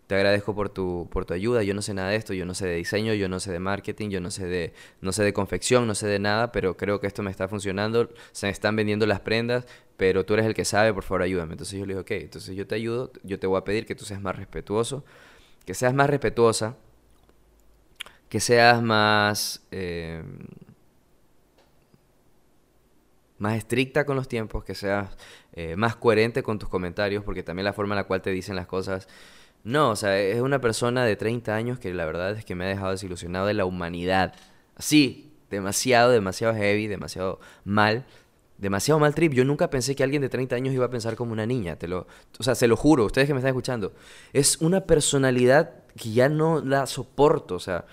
te 0.09 0.15
agradezco 0.15 0.55
por 0.55 0.69
tu, 0.69 1.07
por 1.11 1.25
tu 1.25 1.35
ayuda, 1.35 1.61
yo 1.61 1.75
no 1.75 1.83
sé 1.83 1.93
nada 1.93 2.09
de 2.09 2.15
esto, 2.15 2.33
yo 2.33 2.43
no 2.43 2.55
sé 2.55 2.65
de 2.65 2.77
diseño, 2.77 3.13
yo 3.13 3.29
no 3.29 3.39
sé 3.39 3.51
de 3.51 3.59
marketing, 3.59 4.09
yo 4.09 4.19
no 4.19 4.31
sé 4.31 4.47
de, 4.47 4.73
no 5.01 5.11
sé 5.11 5.23
de 5.23 5.33
confección, 5.33 5.85
no 5.85 5.93
sé 5.93 6.07
de 6.07 6.17
nada, 6.17 6.51
pero 6.51 6.75
creo 6.77 6.99
que 6.99 7.05
esto 7.05 7.21
me 7.21 7.29
está 7.29 7.47
funcionando, 7.47 8.09
se 8.31 8.47
me 8.47 8.51
están 8.51 8.75
vendiendo 8.75 9.05
las 9.05 9.19
prendas, 9.19 9.67
pero 9.97 10.25
tú 10.25 10.33
eres 10.33 10.47
el 10.47 10.55
que 10.55 10.65
sabe, 10.65 10.95
por 10.95 11.03
favor 11.03 11.21
ayúdame. 11.21 11.51
Entonces 11.53 11.77
yo 11.77 11.85
le 11.85 11.93
dije, 11.93 12.01
ok, 12.01 12.23
entonces 12.23 12.55
yo 12.55 12.65
te 12.65 12.73
ayudo, 12.73 13.11
yo 13.21 13.37
te 13.37 13.45
voy 13.45 13.59
a 13.59 13.63
pedir 13.63 13.85
que 13.85 13.93
tú 13.93 14.03
seas 14.03 14.19
más 14.19 14.35
respetuoso, 14.35 15.05
que 15.63 15.75
seas 15.75 15.93
más 15.93 16.09
respetuosa, 16.09 16.75
que 18.29 18.39
seas 18.39 18.81
más... 18.81 19.61
Eh, 19.69 20.23
más 23.37 23.55
estricta 23.55 24.05
con 24.05 24.15
los 24.15 24.27
tiempos, 24.27 24.63
que 24.65 24.75
seas 24.75 25.15
eh, 25.53 25.75
más 25.75 25.95
coherente 25.95 26.43
con 26.43 26.57
tus 26.57 26.67
comentarios, 26.67 27.23
porque 27.23 27.43
también 27.43 27.63
la 27.63 27.73
forma 27.73 27.93
en 27.93 27.97
la 27.97 28.03
cual 28.05 28.21
te 28.23 28.31
dicen 28.31 28.55
las 28.55 28.67
cosas 28.67 29.07
no, 29.63 29.91
o 29.91 29.95
sea, 29.95 30.19
es 30.19 30.41
una 30.41 30.61
persona 30.61 31.03
de 31.05 31.15
30 31.15 31.53
años 31.53 31.79
que 31.79 31.93
la 31.93 32.05
verdad 32.05 32.31
es 32.31 32.45
que 32.45 32.55
me 32.55 32.65
ha 32.65 32.67
dejado 32.67 32.91
desilusionado 32.91 33.45
de 33.45 33.53
la 33.53 33.65
humanidad. 33.65 34.33
Sí, 34.77 35.33
demasiado, 35.49 36.11
demasiado 36.11 36.53
heavy, 36.55 36.87
demasiado 36.87 37.39
mal, 37.65 38.05
demasiado 38.57 38.99
mal 38.99 39.13
trip. 39.13 39.33
Yo 39.33 39.43
nunca 39.45 39.69
pensé 39.69 39.95
que 39.95 40.03
alguien 40.03 40.21
de 40.21 40.29
30 40.29 40.55
años 40.55 40.73
iba 40.73 40.85
a 40.85 40.89
pensar 40.89 41.15
como 41.15 41.33
una 41.33 41.45
niña, 41.45 41.75
te 41.77 41.87
lo, 41.87 42.07
o 42.39 42.43
sea, 42.43 42.55
se 42.55 42.67
lo 42.67 42.77
juro, 42.77 43.05
ustedes 43.05 43.27
que 43.27 43.33
me 43.33 43.39
están 43.39 43.49
escuchando. 43.49 43.93
Es 44.33 44.61
una 44.61 44.85
personalidad 44.85 45.83
que 45.97 46.11
ya 46.11 46.29
no 46.29 46.61
la 46.61 46.85
soporto, 46.85 47.55
o 47.55 47.59
sea, 47.59 47.85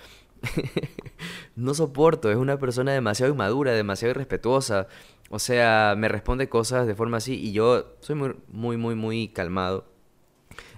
no 1.57 1.75
soporto, 1.75 2.31
es 2.31 2.37
una 2.37 2.59
persona 2.59 2.93
demasiado 2.93 3.33
inmadura, 3.33 3.73
demasiado 3.73 4.11
irrespetuosa. 4.13 4.87
O 5.31 5.41
sea, 5.41 5.95
me 5.99 6.09
responde 6.09 6.49
cosas 6.49 6.87
de 6.87 6.95
forma 6.95 7.17
así 7.17 7.35
y 7.35 7.53
yo 7.53 7.97
soy 8.01 8.15
muy, 8.15 8.37
muy, 8.49 8.77
muy, 8.77 8.95
muy 8.95 9.29
calmado 9.29 9.96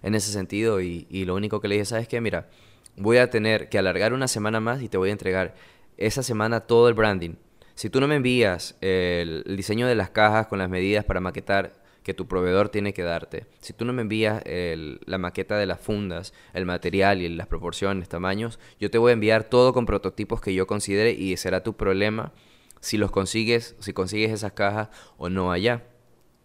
en 0.02 0.14
ese 0.14 0.32
sentido 0.32 0.80
y, 0.80 1.06
lo 1.24 1.34
único 1.34 1.60
que 1.60 1.68
le 1.68 1.76
dije, 1.76 1.84
¿sabes 1.84 2.08
qué? 2.08 2.20
Mira, 2.20 2.48
voy 2.96 3.18
a 3.18 3.30
tener 3.30 3.68
que 3.68 3.78
alargar 3.78 4.12
una 4.12 4.28
semana 4.28 4.60
más 4.60 4.82
y 4.82 4.88
te 4.88 4.98
voy 4.98 5.10
a 5.10 5.12
entregar 5.12 5.54
esa 5.96 6.22
semana 6.22 6.60
todo 6.60 6.88
el 6.88 6.94
branding. 6.94 7.36
Si 7.74 7.90
tú 7.90 8.00
no 8.00 8.08
me 8.08 8.16
envías 8.16 8.76
el, 8.80 9.44
diseño 9.56 9.86
de 9.86 9.94
las 9.94 10.10
cajas 10.10 10.46
con 10.46 10.58
las 10.58 10.68
medidas 10.68 11.04
para 11.04 11.20
maquetar 11.20 11.72
que 12.02 12.14
tu 12.14 12.26
proveedor 12.26 12.70
tiene 12.70 12.94
que 12.94 13.02
darte, 13.02 13.46
si 13.60 13.72
tú 13.72 13.84
no 13.84 13.92
me 13.92 14.02
envías 14.02 14.42
la 14.46 15.18
maqueta 15.18 15.58
de 15.58 15.66
las 15.66 15.80
fundas, 15.80 16.32
el 16.54 16.64
material 16.64 17.20
y 17.20 17.28
las 17.28 17.46
proporciones, 17.46 18.08
tamaños, 18.08 18.58
yo 18.80 18.90
te 18.90 18.98
voy 18.98 19.10
a 19.10 19.12
enviar 19.12 19.44
todo 19.44 19.72
con 19.72 19.86
prototipos 19.86 20.40
que 20.40 20.54
yo 20.54 20.66
considere 20.66 21.12
y 21.12 21.36
será 21.36 21.62
tu 21.62 21.76
problema 21.76 22.32
si 22.80 22.96
los 22.96 23.10
consigues, 23.10 23.76
si 23.80 23.92
consigues 23.92 24.30
esas 24.30 24.52
cajas 24.52 24.88
o 25.18 25.28
no 25.28 25.52
allá 25.52 25.84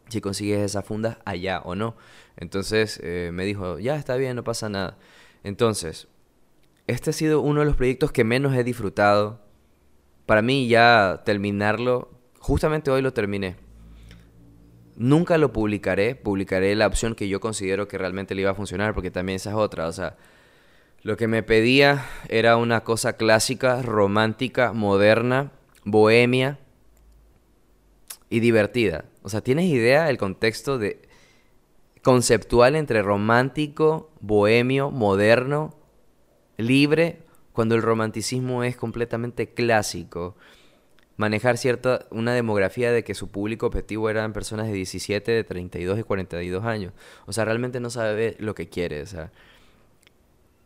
si 0.09 0.21
consigues 0.21 0.59
esa 0.59 0.81
funda 0.81 1.19
allá 1.25 1.61
o 1.63 1.75
no. 1.75 1.95
Entonces 2.37 2.99
eh, 3.03 3.31
me 3.33 3.45
dijo, 3.45 3.79
ya 3.79 3.95
está 3.95 4.15
bien, 4.15 4.35
no 4.35 4.43
pasa 4.43 4.69
nada. 4.69 4.97
Entonces, 5.43 6.07
este 6.87 7.11
ha 7.11 7.13
sido 7.13 7.41
uno 7.41 7.61
de 7.61 7.65
los 7.65 7.75
proyectos 7.75 8.11
que 8.11 8.23
menos 8.23 8.55
he 8.55 8.63
disfrutado. 8.63 9.41
Para 10.25 10.41
mí 10.41 10.67
ya 10.67 11.21
terminarlo, 11.25 12.11
justamente 12.39 12.91
hoy 12.91 13.01
lo 13.01 13.13
terminé. 13.13 13.55
Nunca 14.95 15.37
lo 15.37 15.51
publicaré, 15.51 16.15
publicaré 16.15 16.75
la 16.75 16.87
opción 16.87 17.15
que 17.15 17.27
yo 17.27 17.39
considero 17.39 17.87
que 17.87 17.97
realmente 17.97 18.35
le 18.35 18.41
iba 18.41 18.51
a 18.51 18.55
funcionar, 18.55 18.93
porque 18.93 19.11
también 19.11 19.37
esa 19.37 19.51
es 19.51 19.55
otra. 19.55 19.87
O 19.87 19.91
sea, 19.91 20.17
lo 21.01 21.17
que 21.17 21.27
me 21.27 21.43
pedía 21.43 22.05
era 22.29 22.57
una 22.57 22.83
cosa 22.83 23.13
clásica, 23.13 23.81
romántica, 23.81 24.71
moderna, 24.71 25.51
bohemia 25.83 26.59
y 28.29 28.39
divertida. 28.39 29.05
O 29.21 29.29
sea, 29.29 29.41
¿tienes 29.41 29.65
idea 29.65 30.09
el 30.09 30.17
contexto 30.17 30.77
de 30.77 31.01
conceptual 32.03 32.75
entre 32.75 33.01
romántico, 33.01 34.11
bohemio, 34.21 34.91
moderno, 34.91 35.75
libre, 36.57 37.23
cuando 37.53 37.73
el 37.73 37.81
romanticismo 37.81 38.63
es 38.63 38.75
completamente 38.75 39.49
clásico? 39.49 40.35
Manejar 41.17 41.57
cierta 41.57 42.05
una 42.11 42.33
demografía 42.33 42.91
de 42.91 43.03
que 43.03 43.15
su 43.15 43.29
público 43.29 43.65
objetivo 43.65 44.09
eran 44.09 44.33
personas 44.33 44.67
de 44.67 44.73
17, 44.73 45.31
de 45.31 45.43
32 45.43 45.99
y 45.99 46.03
42 46.03 46.65
años. 46.65 46.93
O 47.25 47.33
sea, 47.33 47.45
realmente 47.45 47.79
no 47.79 47.89
sabe 47.89 48.35
lo 48.39 48.53
que 48.53 48.69
quiere, 48.69 49.01
o 49.01 49.07
sea. 49.07 49.31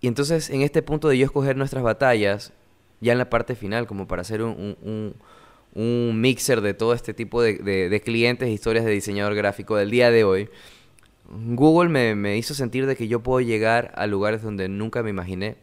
Y 0.01 0.07
entonces, 0.07 0.49
en 0.49 0.61
este 0.61 0.81
punto 0.81 1.07
de 1.07 1.17
yo 1.17 1.25
escoger 1.25 1.55
nuestras 1.55 1.83
batallas, 1.83 2.53
ya 2.99 3.13
en 3.13 3.17
la 3.17 3.29
parte 3.29 3.55
final, 3.55 3.87
como 3.87 4.07
para 4.07 4.21
hacer 4.21 4.41
un 4.41 5.15
un 5.77 6.19
mixer 6.19 6.61
de 6.61 6.73
todo 6.73 6.93
este 6.93 7.13
tipo 7.13 7.41
de, 7.41 7.53
de, 7.53 8.01
clientes 8.01 8.47
e 8.47 8.51
historias 8.51 8.83
de 8.83 8.91
diseñador 8.91 9.35
gráfico 9.35 9.75
del 9.75 9.91
día 9.91 10.09
de 10.09 10.23
hoy, 10.23 10.49
Google 11.29 11.89
me, 11.89 12.37
hizo 12.37 12.53
sentir 12.53 12.85
de 12.85 12.95
que 12.95 13.07
yo 13.07 13.21
puedo 13.21 13.41
llegar 13.41 13.91
a 13.95 14.07
lugares 14.07 14.41
donde 14.41 14.69
nunca 14.69 15.03
me 15.03 15.09
imaginé. 15.09 15.57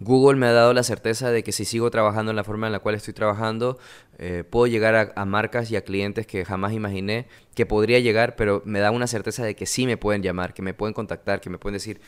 Google 0.00 0.38
me 0.38 0.46
ha 0.46 0.52
dado 0.52 0.72
la 0.72 0.82
certeza 0.82 1.30
de 1.30 1.44
que 1.44 1.52
si 1.52 1.66
sigo 1.66 1.90
trabajando 1.90 2.30
en 2.30 2.36
la 2.36 2.42
forma 2.42 2.66
en 2.66 2.72
la 2.72 2.78
cual 2.78 2.94
estoy 2.94 3.12
trabajando, 3.12 3.78
eh, 4.18 4.44
puedo 4.48 4.66
llegar 4.66 4.94
a, 4.94 5.12
a, 5.14 5.24
marcas 5.26 5.70
y 5.70 5.76
a 5.76 5.84
clientes 5.84 6.26
que 6.26 6.44
jamás 6.44 6.72
imaginé 6.72 7.26
que 7.54 7.66
podría 7.66 7.98
llegar, 8.00 8.34
pero 8.34 8.62
me 8.64 8.80
da 8.80 8.90
una 8.92 9.06
certeza 9.06 9.44
de 9.44 9.54
que 9.54 9.66
sí 9.66 9.86
me 9.86 9.98
pueden 9.98 10.22
llamar, 10.22 10.54
que 10.54 10.62
me 10.62 10.72
pueden 10.72 10.94
contactar, 10.94 11.42
que 11.42 11.50
me 11.50 11.58
pueden 11.58 11.74
decir, 11.74 12.00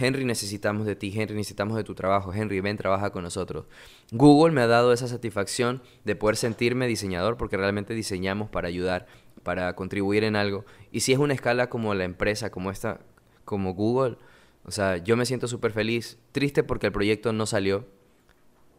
Henry, 0.00 0.24
necesitamos 0.24 0.86
de 0.86 0.96
ti, 0.96 1.12
Henry, 1.14 1.34
necesitamos 1.34 1.76
de 1.76 1.84
tu 1.84 1.94
trabajo, 1.94 2.32
Henry, 2.32 2.60
ven, 2.60 2.76
trabaja 2.76 3.10
con 3.10 3.22
nosotros. 3.22 3.66
Google 4.12 4.52
me 4.52 4.62
ha 4.62 4.66
dado 4.66 4.92
esa 4.92 5.08
satisfacción 5.08 5.82
de 6.04 6.16
poder 6.16 6.36
sentirme 6.36 6.86
diseñador 6.86 7.36
porque 7.36 7.56
realmente 7.56 7.94
diseñamos 7.94 8.48
para 8.48 8.68
ayudar, 8.68 9.06
para 9.42 9.74
contribuir 9.74 10.24
en 10.24 10.36
algo. 10.36 10.64
Y 10.92 11.00
si 11.00 11.12
es 11.12 11.18
una 11.18 11.34
escala 11.34 11.68
como 11.68 11.94
la 11.94 12.04
empresa, 12.04 12.50
como 12.50 12.70
esta, 12.70 13.00
como 13.44 13.74
Google, 13.74 14.16
o 14.64 14.70
sea, 14.70 14.98
yo 14.98 15.16
me 15.16 15.26
siento 15.26 15.48
súper 15.48 15.72
feliz, 15.72 16.18
triste 16.32 16.62
porque 16.62 16.86
el 16.86 16.92
proyecto 16.92 17.32
no 17.32 17.46
salió, 17.46 17.86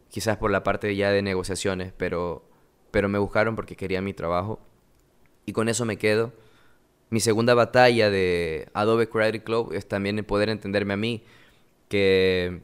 quizás 0.09 0.37
por 0.37 0.51
la 0.51 0.63
parte 0.63 0.95
ya 0.95 1.11
de 1.11 1.21
negociaciones, 1.21 1.93
pero, 1.97 2.43
pero 2.91 3.09
me 3.09 3.19
buscaron 3.19 3.55
porque 3.55 3.75
querían 3.75 4.03
mi 4.03 4.13
trabajo. 4.13 4.59
Y 5.45 5.53
con 5.53 5.69
eso 5.69 5.85
me 5.85 5.97
quedo 5.97 6.33
mi 7.11 7.19
segunda 7.19 7.53
batalla 7.53 8.09
de 8.09 8.69
Adobe 8.73 9.09
Creative 9.09 9.43
Cloud 9.43 9.75
es 9.75 9.85
también 9.85 10.23
poder 10.23 10.47
entenderme 10.49 10.93
a 10.93 10.97
mí, 10.97 11.23
que 11.89 12.61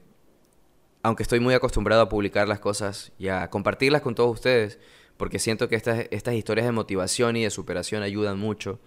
aunque 1.03 1.21
estoy 1.21 1.41
muy 1.41 1.53
acostumbrado 1.53 2.01
a 2.01 2.10
publicar 2.10 2.47
las 2.47 2.60
cosas 2.60 3.12
y 3.19 3.27
a 3.27 3.49
compartirlas 3.49 4.01
con 4.01 4.15
todos 4.15 4.33
ustedes, 4.33 4.79
porque 5.17 5.39
siento 5.39 5.67
que 5.67 5.75
estas, 5.75 6.06
estas 6.12 6.36
historias 6.36 6.65
de 6.65 6.71
motivación 6.71 7.36
y 7.36 7.43
de 7.43 7.49
superación 7.49 8.03
ayudan 8.03 8.38
mucho, 8.39 8.80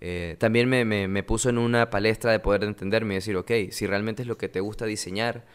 eh, 0.00 0.36
también 0.38 0.68
me, 0.68 0.84
me, 0.84 1.22
puso 1.22 1.48
en 1.48 1.58
una 1.58 1.90
palestra 1.90 2.30
de 2.30 2.38
poder 2.38 2.64
entenderme 2.64 3.14
y 3.14 3.16
decir, 3.16 3.36
ok, 3.36 3.50
si 3.70 3.86
realmente 3.86 4.22
es 4.22 4.28
lo 4.28 4.36
que 4.36 4.48
te 4.48 4.60
gusta 4.60 4.84
diseñar, 4.84 5.46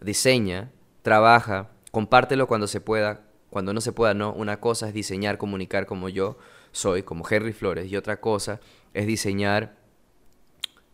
diseña, 0.00 0.70
trabaja, 1.02 1.70
compártelo 1.90 2.46
cuando 2.46 2.66
se 2.66 2.80
pueda, 2.80 3.22
cuando 3.50 3.72
no 3.72 3.80
se 3.80 3.92
pueda, 3.92 4.14
no. 4.14 4.32
Una 4.32 4.60
cosa 4.60 4.88
es 4.88 4.94
diseñar, 4.94 5.38
comunicar 5.38 5.86
como 5.86 6.08
yo 6.08 6.38
soy, 6.70 7.02
como 7.02 7.26
Henry 7.28 7.52
Flores, 7.52 7.90
y 7.90 7.96
otra 7.96 8.20
cosa 8.20 8.60
es 8.92 9.06
diseñar 9.06 9.76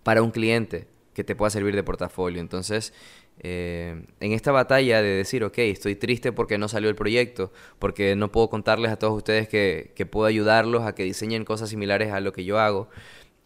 para 0.05 0.23
un 0.23 0.31
cliente 0.31 0.87
que 1.15 1.25
te 1.25 1.35
pueda 1.35 1.51
servir 1.51 1.75
de 1.75 1.83
portafolio. 1.83 2.41
Entonces, 2.41 2.93
eh, 3.41 4.07
en 4.21 4.33
esta 4.33 4.53
batalla 4.53 5.03
de 5.03 5.09
decir, 5.09 5.45
ok, 5.45 5.59
estoy 5.59 5.97
triste 5.97 6.33
porque 6.33 6.59
no 6.59 6.69
salió 6.69 6.89
el 6.89 6.95
proyecto, 6.95 7.53
porque 7.79 8.17
no 8.17 8.33
puedo 8.33 8.49
contarles 8.49 8.91
a 8.93 8.97
todos 8.97 9.15
ustedes 9.15 9.49
que, 9.49 9.93
que 9.95 10.07
puedo 10.07 10.27
ayudarlos 10.27 10.85
a 10.85 10.95
que 10.95 11.03
diseñen 11.05 11.45
cosas 11.45 11.71
similares 11.71 12.13
a 12.13 12.21
lo 12.21 12.33
que 12.33 12.45
yo 12.45 12.59
hago, 12.59 12.89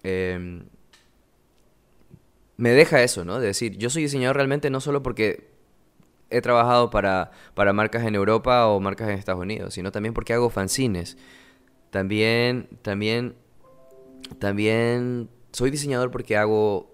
em, 0.03 0.65
me 2.57 2.71
deja 2.71 3.03
eso, 3.03 3.25
¿no? 3.25 3.41
De 3.41 3.47
decir, 3.49 3.77
yo 3.79 3.91
soy 3.91 4.03
diseñador 4.03 4.37
realmente 4.37 4.71
no 4.71 4.81
solo 4.81 5.03
porque 5.03 5.49
he 6.31 6.41
trabajado 6.41 6.91
para, 6.91 7.31
para 7.55 7.73
marcas 7.73 8.05
en 8.05 8.15
Europa 8.15 8.67
o 8.67 8.81
marcas 8.81 9.09
en 9.09 9.15
Estados 9.15 9.41
Unidos, 9.41 9.75
sino 9.75 9.93
también 9.93 10.15
porque 10.15 10.33
hago 10.35 10.51
fanzines. 10.51 11.17
También, 11.91 12.69
también 12.83 13.37
también 14.39 15.29
soy 15.53 15.71
diseñador 15.71 16.11
porque 16.11 16.37
hago 16.37 16.91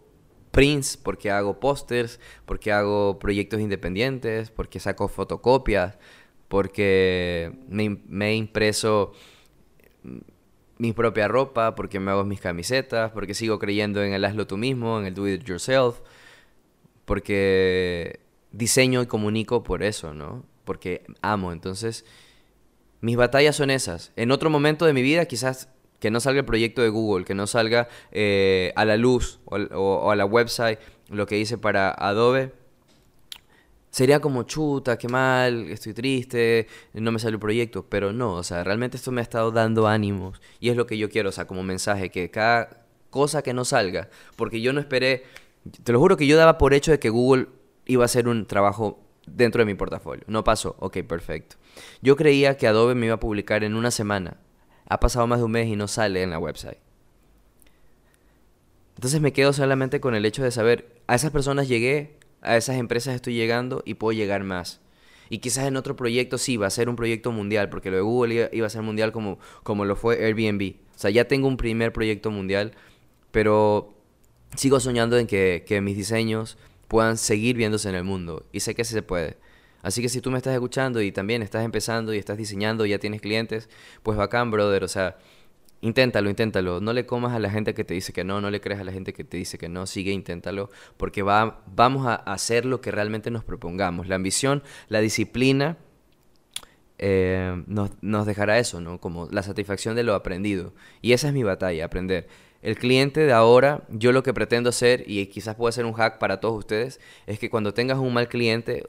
prints, 0.54 0.96
porque 0.96 1.30
hago 1.30 1.58
pósters, 1.60 2.20
porque 2.46 2.72
hago 2.72 3.18
proyectos 3.18 3.60
independientes, 3.60 4.50
porque 4.50 4.80
saco 4.80 5.08
fotocopias, 5.08 5.98
porque 6.48 7.52
me, 7.68 8.30
he 8.30 8.36
impreso 8.36 9.12
mi 10.78 10.92
propia 10.92 11.28
ropa, 11.28 11.74
porque 11.74 11.98
me 11.98 12.12
hago 12.12 12.24
mis 12.24 12.40
camisetas, 12.40 13.10
porque 13.10 13.34
sigo 13.34 13.58
creyendo 13.58 14.02
en 14.02 14.12
el 14.12 14.24
hazlo 14.24 14.46
tú 14.46 14.56
mismo, 14.56 14.98
en 14.98 15.06
el 15.06 15.14
do 15.14 15.28
it 15.28 15.42
yourself, 15.42 16.00
porque 17.04 18.20
diseño 18.52 19.02
y 19.02 19.06
comunico 19.06 19.64
por 19.64 19.82
eso, 19.82 20.14
¿no? 20.14 20.44
Porque 20.64 21.04
amo. 21.20 21.52
Entonces, 21.52 22.04
mis 23.00 23.16
batallas 23.16 23.56
son 23.56 23.70
esas. 23.70 24.12
En 24.14 24.30
otro 24.30 24.48
momento 24.50 24.86
de 24.86 24.92
mi 24.92 25.02
vida 25.02 25.26
quizás 25.26 25.68
que 26.04 26.10
no 26.10 26.20
salga 26.20 26.40
el 26.40 26.44
proyecto 26.44 26.82
de 26.82 26.90
Google, 26.90 27.24
que 27.24 27.34
no 27.34 27.46
salga 27.46 27.88
eh, 28.12 28.74
a 28.76 28.84
la 28.84 28.98
luz 28.98 29.40
o, 29.46 30.10
a 30.10 30.14
la 30.14 30.26
website 30.26 30.78
lo 31.08 31.26
que 31.26 31.38
hice 31.38 31.56
para 31.56 31.90
Adobe, 31.92 32.52
sería 33.88 34.20
como 34.20 34.42
chuta, 34.42 34.98
qué 34.98 35.08
mal, 35.08 35.70
estoy 35.70 35.94
triste, 35.94 36.66
no 36.92 37.10
me 37.10 37.18
salió 37.18 37.36
el 37.36 37.40
proyecto, 37.40 37.86
pero 37.88 38.12
no, 38.12 38.34
o 38.34 38.42
sea, 38.42 38.62
realmente 38.64 38.98
esto 38.98 39.12
me 39.12 39.22
ha 39.22 39.24
estado 39.24 39.50
dando 39.50 39.88
ánimos 39.88 40.42
y 40.60 40.68
es 40.68 40.76
lo 40.76 40.86
que 40.86 40.98
yo 40.98 41.08
quiero, 41.08 41.30
o 41.30 41.32
sea, 41.32 41.46
como 41.46 41.62
mensaje, 41.62 42.10
que 42.10 42.30
cada 42.30 42.84
cosa 43.08 43.40
que 43.40 43.54
no 43.54 43.64
salga, 43.64 44.10
porque 44.36 44.60
yo 44.60 44.74
no 44.74 44.80
esperé, 44.80 45.24
te 45.84 45.90
lo 45.90 46.00
juro 46.00 46.18
que 46.18 46.26
yo 46.26 46.36
daba 46.36 46.58
por 46.58 46.74
hecho 46.74 46.90
de 46.90 46.98
que 46.98 47.08
Google 47.08 47.46
iba 47.86 48.04
a 48.04 48.12
hacer 48.12 48.28
un 48.28 48.44
trabajo 48.44 49.00
dentro 49.26 49.62
de 49.62 49.64
mi 49.64 49.74
portafolio, 49.74 50.24
no 50.26 50.44
pasó, 50.44 50.76
ok, 50.80 50.98
perfecto. 51.08 51.56
Yo 52.02 52.14
creía 52.14 52.58
que 52.58 52.66
Adobe 52.66 52.94
me 52.94 53.06
iba 53.06 53.14
a 53.14 53.20
publicar 53.20 53.64
en 53.64 53.74
una 53.74 53.90
semana, 53.90 54.36
ha 54.88 55.00
pasado 55.00 55.26
más 55.26 55.38
de 55.38 55.44
un 55.44 55.52
mes 55.52 55.68
y 55.68 55.76
no 55.76 55.88
sale 55.88 56.22
en 56.22 56.30
la 56.30 56.38
website. 56.38 56.78
Entonces 58.96 59.20
me 59.20 59.32
quedo 59.32 59.52
solamente 59.52 60.00
con 60.00 60.14
el 60.14 60.24
hecho 60.24 60.42
de 60.42 60.50
saber, 60.50 61.00
a 61.06 61.14
esas 61.14 61.30
personas 61.30 61.68
llegué, 61.68 62.16
a 62.42 62.56
esas 62.56 62.76
empresas 62.76 63.14
estoy 63.14 63.34
llegando 63.34 63.82
y 63.84 63.94
puedo 63.94 64.12
llegar 64.12 64.44
más. 64.44 64.80
Y 65.30 65.38
quizás 65.38 65.66
en 65.66 65.76
otro 65.76 65.96
proyecto 65.96 66.38
sí, 66.38 66.56
va 66.56 66.66
a 66.66 66.70
ser 66.70 66.88
un 66.88 66.96
proyecto 66.96 67.32
mundial, 67.32 67.70
porque 67.70 67.90
lo 67.90 67.96
de 67.96 68.02
Google 68.02 68.50
iba, 68.52 68.66
a 68.66 68.70
ser 68.70 68.82
mundial 68.82 69.10
como, 69.10 69.38
como 69.62 69.84
lo 69.84 69.96
fue 69.96 70.24
Airbnb. 70.24 70.76
O 70.94 70.98
sea, 70.98 71.10
ya 71.10 71.26
tengo 71.26 71.48
un 71.48 71.56
primer 71.56 71.92
proyecto 71.92 72.30
mundial, 72.30 72.72
pero 73.30 73.94
sigo 74.54 74.78
soñando 74.80 75.18
en 75.18 75.26
que, 75.26 75.64
que 75.66 75.80
mis 75.80 75.96
diseños 75.96 76.56
puedan 76.86 77.16
seguir 77.16 77.56
viéndose 77.56 77.88
en 77.88 77.94
el 77.96 78.04
mundo. 78.04 78.46
Y 78.52 78.60
sé 78.60 78.74
que 78.74 78.84
sí 78.84 78.92
se 78.92 79.02
puede. 79.02 79.38
Así 79.84 80.00
que 80.00 80.08
si 80.08 80.22
tú 80.22 80.30
me 80.30 80.38
estás 80.38 80.54
escuchando 80.54 81.02
y 81.02 81.12
también 81.12 81.42
estás 81.42 81.62
empezando 81.62 82.14
y 82.14 82.18
estás 82.18 82.38
diseñando 82.38 82.86
y 82.86 82.88
ya 82.88 82.98
tienes 82.98 83.20
clientes, 83.20 83.68
pues 84.02 84.16
bacán, 84.16 84.50
brother. 84.50 84.82
O 84.82 84.88
sea, 84.88 85.18
inténtalo, 85.82 86.30
inténtalo. 86.30 86.80
No 86.80 86.94
le 86.94 87.04
comas 87.04 87.34
a 87.34 87.38
la 87.38 87.50
gente 87.50 87.74
que 87.74 87.84
te 87.84 87.92
dice 87.92 88.14
que 88.14 88.24
no, 88.24 88.40
no 88.40 88.50
le 88.50 88.62
creas 88.62 88.80
a 88.80 88.84
la 88.84 88.92
gente 88.92 89.12
que 89.12 89.24
te 89.24 89.36
dice 89.36 89.58
que 89.58 89.68
no. 89.68 89.86
Sigue, 89.86 90.10
inténtalo, 90.10 90.70
porque 90.96 91.22
va, 91.22 91.62
vamos 91.66 92.06
a 92.06 92.14
hacer 92.14 92.64
lo 92.64 92.80
que 92.80 92.92
realmente 92.92 93.30
nos 93.30 93.44
propongamos. 93.44 94.08
La 94.08 94.14
ambición, 94.14 94.62
la 94.88 95.00
disciplina. 95.00 95.76
Eh, 96.96 97.62
nos, 97.66 97.90
nos 98.00 98.24
dejará 98.24 98.58
eso, 98.58 98.80
¿no? 98.80 98.98
Como 98.98 99.28
la 99.30 99.42
satisfacción 99.42 99.96
de 99.96 100.02
lo 100.02 100.14
aprendido. 100.14 100.72
Y 101.02 101.12
esa 101.12 101.28
es 101.28 101.34
mi 101.34 101.42
batalla, 101.42 101.84
aprender. 101.84 102.26
El 102.62 102.78
cliente 102.78 103.20
de 103.20 103.32
ahora, 103.34 103.84
yo 103.90 104.12
lo 104.12 104.22
que 104.22 104.32
pretendo 104.32 104.70
hacer, 104.70 105.04
y 105.06 105.26
quizás 105.26 105.56
pueda 105.56 105.72
ser 105.72 105.84
un 105.84 105.92
hack 105.92 106.18
para 106.18 106.40
todos 106.40 106.56
ustedes, 106.56 107.00
es 107.26 107.38
que 107.38 107.50
cuando 107.50 107.74
tengas 107.74 107.98
un 107.98 108.14
mal 108.14 108.28
cliente, 108.28 108.86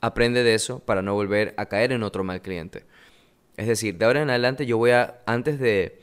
aprende 0.00 0.42
de 0.42 0.54
eso 0.54 0.80
para 0.80 1.02
no 1.02 1.14
volver 1.14 1.54
a 1.56 1.66
caer 1.66 1.92
en 1.92 2.02
otro 2.02 2.24
mal 2.24 2.42
cliente. 2.42 2.84
Es 3.56 3.66
decir, 3.66 3.96
de 3.96 4.04
ahora 4.04 4.22
en 4.22 4.30
adelante 4.30 4.66
yo 4.66 4.78
voy 4.78 4.90
a, 4.90 5.22
antes 5.26 5.58
de, 5.58 6.00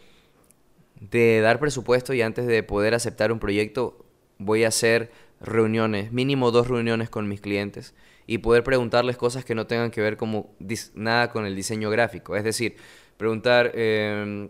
de 0.99 1.41
dar 1.41 1.59
presupuesto 1.59 2.13
y 2.13 2.21
antes 2.21 2.47
de 2.47 2.63
poder 2.63 2.93
aceptar 2.93 3.31
un 3.31 3.39
proyecto, 3.39 4.05
voy 4.37 4.63
a 4.63 4.69
hacer 4.69 5.11
reuniones, 5.39 6.11
mínimo 6.11 6.51
dos 6.51 6.67
reuniones 6.67 7.09
con 7.09 7.27
mis 7.27 7.41
clientes 7.41 7.93
y 8.25 8.39
poder 8.39 8.63
preguntarles 8.63 9.17
cosas 9.17 9.43
que 9.45 9.55
no 9.55 9.67
tengan 9.67 9.91
que 9.91 10.01
ver 10.01 10.17
como 10.17 10.55
nada 10.95 11.29
con 11.29 11.45
el 11.45 11.55
diseño 11.55 11.89
gráfico. 11.89 12.35
Es 12.35 12.43
decir, 12.43 12.75
preguntar 13.17 13.71
em, 13.75 14.49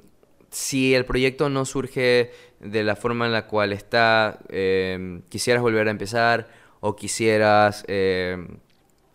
si 0.50 0.94
el 0.94 1.06
proyecto 1.06 1.50
no 1.50 1.66
surge 1.66 2.32
de 2.60 2.84
la 2.84 2.96
forma 2.96 3.26
en 3.26 3.32
la 3.32 3.48
cual 3.48 3.74
está, 3.74 4.40
em, 4.50 5.22
quisieras 5.24 5.62
volver 5.64 5.88
a 5.88 5.92
empezar 5.92 6.48
o 6.80 6.96
quisieras 6.96 7.84
em, 7.88 8.60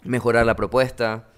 mejorar 0.05 0.47
la 0.47 0.57
propuesta? 0.57 1.29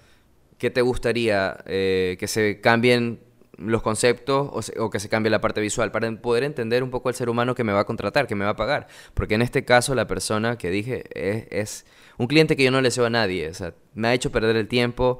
¿Qué 0.57 0.69
te 0.69 0.81
gustaría 0.81 1.57
eh, 1.65 2.17
que 2.19 2.27
se 2.27 2.61
cambien 2.61 3.19
los 3.57 3.81
conceptos 3.81 4.71
o, 4.77 4.89
que 4.89 4.99
se 4.99 5.09
cambie 5.09 5.29
la 5.29 5.41
parte 5.41 5.61
visual 5.61 5.91
para 5.91 6.11
poder 6.17 6.43
entender 6.43 6.83
un 6.83 6.89
poco 6.89 7.09
el 7.09 7.15
ser 7.15 7.29
humano 7.29 7.55
que 7.55 7.63
me 7.63 7.73
va 7.73 7.81
a 7.81 7.85
contratar, 7.85 8.27
que 8.27 8.35
me 8.35 8.45
va 8.45 8.51
a 8.51 8.55
pagar? 8.55 8.87
Porque 9.13 9.35
en 9.35 9.41
este 9.41 9.65
caso 9.65 9.95
la 9.95 10.07
persona 10.07 10.57
que 10.57 10.69
dije 10.69 11.03
es, 11.15 11.85
un 12.17 12.27
cliente 12.27 12.55
que 12.55 12.63
yo 12.63 12.71
no 12.71 12.81
le 12.81 12.87
deseo 12.87 13.05
a 13.05 13.09
nadie. 13.09 13.51
Me 13.93 14.09
ha 14.09 14.13
hecho 14.13 14.31
perder 14.31 14.55
el 14.55 14.67
tiempo, 14.67 15.19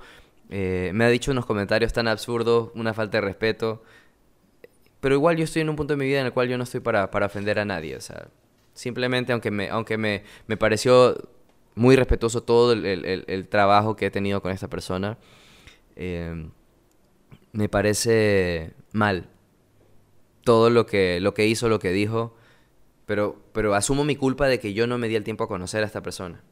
eh, 0.49 0.91
me 0.93 1.05
ha 1.05 1.09
dicho 1.09 1.31
unos 1.31 1.45
comentarios 1.45 1.93
tan 1.93 2.07
absurdos, 2.07 2.71
una 2.75 2.93
falta 2.93 3.17
de 3.17 3.21
respeto. 3.21 3.83
Pero 4.99 5.15
igual 5.15 5.37
yo 5.37 5.43
estoy 5.43 5.63
en 5.63 5.69
un 5.69 5.75
punto 5.75 5.93
de 5.93 5.97
mi 5.97 6.05
vida 6.05 6.19
en 6.19 6.27
el 6.27 6.33
cual 6.33 6.47
yo 6.47 6.57
no 6.57 6.63
estoy 6.63 6.79
para, 6.79 7.09
para 7.09 7.25
ofender 7.25 7.57
a 7.57 7.65
nadie. 7.65 7.97
Simplemente 8.73 9.33
aunque 9.33 9.69
aunque 9.71 9.97
me, 9.97 10.23
me 10.47 10.57
pareció 10.57 11.17
muy 11.81 11.95
respetuoso 11.95 12.43
todo 12.43 12.73
el, 12.73 13.47
trabajo 13.49 13.95
que 13.95 14.05
he 14.05 14.11
tenido 14.11 14.41
con 14.41 14.51
esta 14.51 14.69
persona. 14.69 15.17
Eh, 15.95 16.47
me 17.53 17.67
parece 17.69 18.73
mal 18.93 19.27
todo 20.43 20.69
lo 20.69 20.85
que, 20.85 21.19
lo 21.19 21.33
que 21.33 21.47
hizo, 21.47 21.69
lo 21.69 21.79
que 21.79 21.91
dijo, 21.91 22.35
pero, 23.07 23.41
pero 23.51 23.73
asumo 23.73 24.03
mi 24.03 24.15
culpa 24.15 24.47
de 24.47 24.59
que 24.59 24.73
yo 24.73 24.85
no 24.85 24.99
me 24.99 25.07
di 25.07 25.15
el 25.15 25.23
tiempo 25.23 25.43
a 25.43 25.47
conocer 25.47 25.83
a 25.83 25.87
esta 25.87 26.03
persona, 26.03 26.43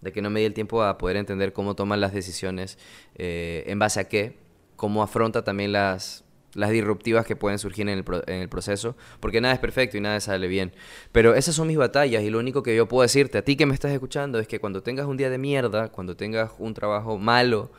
de 0.00 0.12
que 0.12 0.22
no 0.22 0.30
me 0.30 0.40
di 0.40 0.46
el 0.46 0.54
tiempo 0.54 0.82
a 0.84 0.96
poder 0.96 1.16
entender 1.16 1.52
cómo 1.52 1.74
toman 1.74 2.00
las 2.00 2.12
decisiones, 2.12 2.78
eh, 3.16 3.64
en 3.66 3.80
base 3.80 3.98
a 3.98 4.08
qué, 4.08 4.38
cómo 4.76 5.02
afronta 5.02 5.42
también 5.42 5.72
las, 5.72 6.24
las 6.54 6.70
disruptivas 6.70 7.26
que 7.26 7.36
pueden 7.36 7.58
surgir 7.58 7.88
en 7.88 7.98
el, 7.98 8.04
en 8.26 8.40
el, 8.40 8.48
proceso, 8.48 8.96
porque 9.20 9.40
nada 9.40 9.54
es 9.54 9.60
perfecto 9.60 9.96
y 9.96 10.00
nada 10.00 10.20
sale 10.20 10.48
bien. 10.48 10.72
Pero 11.12 11.34
esas 11.34 11.54
son 11.54 11.68
mis 11.68 11.76
batallas 11.76 12.22
y 12.22 12.30
lo 12.30 12.38
único 12.38 12.62
que 12.62 12.74
yo 12.74 12.88
puedo 12.88 13.02
decirte 13.02 13.38
a 13.38 13.42
ti 13.42 13.56
que 13.56 13.66
me 13.66 13.74
estás 13.74 13.92
escuchando 13.92 14.38
es 14.38 14.48
que 14.48 14.58
cuando 14.60 14.82
tengas 14.82 15.06
un 15.06 15.16
día 15.16 15.30
de 15.30 15.38
mierda, 15.38 15.88
cuando 15.88 16.16
tengas 16.16 16.52
un 16.58 16.74
trabajo 16.74 17.18
malo, 17.18 17.70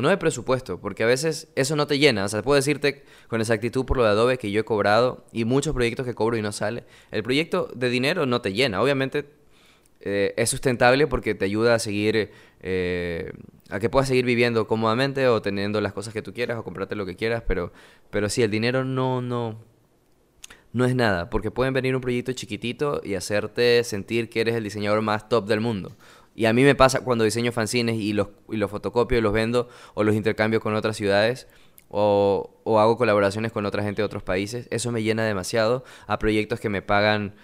no 0.00 0.08
de 0.08 0.16
presupuesto, 0.16 0.80
porque 0.80 1.02
a 1.02 1.06
veces 1.06 1.48
eso 1.56 1.76
no 1.76 1.86
te 1.86 1.98
llena. 1.98 2.24
O 2.24 2.28
sea, 2.28 2.42
puedo 2.42 2.56
decirte 2.56 3.04
con 3.26 3.40
exactitud 3.40 3.84
por 3.84 3.96
lo 3.96 4.04
de 4.04 4.10
Adobe 4.10 4.38
que 4.38 4.50
yo 4.50 4.60
he 4.60 4.64
cobrado 4.64 5.24
y 5.32 5.44
muchos 5.44 5.74
proyectos 5.74 6.06
que 6.06 6.14
cobro 6.14 6.36
y 6.36 6.42
no 6.42 6.52
sale. 6.52 6.84
El 7.10 7.22
proyecto 7.22 7.68
de 7.74 7.90
dinero 7.90 8.26
no 8.26 8.40
te 8.40 8.52
llena. 8.52 8.80
Obviamente 8.80 9.26
eh, 10.00 10.34
es 10.36 10.50
sustentable 10.50 11.06
porque 11.06 11.34
te 11.34 11.44
ayuda 11.44 11.74
a 11.74 11.78
seguir, 11.78 12.30
eh, 12.60 13.32
a 13.68 13.78
que 13.78 13.90
puedas 13.90 14.08
seguir 14.08 14.24
viviendo 14.24 14.66
cómodamente 14.66 15.28
o 15.28 15.42
teniendo 15.42 15.80
las 15.80 15.92
cosas 15.92 16.14
que 16.14 16.22
tú 16.22 16.32
quieras 16.32 16.58
o 16.58 16.64
comprarte 16.64 16.94
lo 16.94 17.06
que 17.06 17.16
quieras, 17.16 17.42
pero, 17.46 17.72
pero 18.10 18.28
sí, 18.28 18.42
el 18.42 18.50
dinero 18.50 18.84
no, 18.84 19.20
no, 19.20 19.58
no 20.72 20.84
es 20.84 20.94
nada, 20.94 21.30
porque 21.30 21.50
pueden 21.50 21.74
venir 21.74 21.94
un 21.94 22.00
proyecto 22.00 22.32
chiquitito 22.32 23.00
y 23.04 23.14
hacerte 23.14 23.82
sentir 23.84 24.30
que 24.30 24.40
eres 24.40 24.54
el 24.54 24.64
diseñador 24.64 25.02
más 25.02 25.28
top 25.28 25.46
del 25.46 25.60
mundo. 25.60 25.96
Y 26.34 26.46
a 26.46 26.52
mí 26.52 26.62
me 26.62 26.74
pasa 26.74 27.00
cuando 27.00 27.24
diseño 27.24 27.50
fanzines 27.52 27.96
y 27.96 28.12
los, 28.12 28.28
y 28.48 28.56
los 28.56 28.70
fotocopio 28.70 29.18
y 29.18 29.20
los 29.20 29.32
vendo 29.32 29.68
o 29.94 30.04
los 30.04 30.14
intercambio 30.14 30.60
con 30.60 30.74
otras 30.74 30.96
ciudades 30.96 31.48
o, 31.88 32.60
o 32.64 32.78
hago 32.78 32.96
colaboraciones 32.96 33.50
con 33.50 33.66
otra 33.66 33.82
gente 33.82 34.02
de 34.02 34.06
otros 34.06 34.22
países. 34.22 34.68
Eso 34.70 34.92
me 34.92 35.02
llena 35.02 35.24
demasiado 35.24 35.84
a 36.06 36.18
proyectos 36.18 36.60
que 36.60 36.68
me 36.68 36.80
pagan 36.80 37.34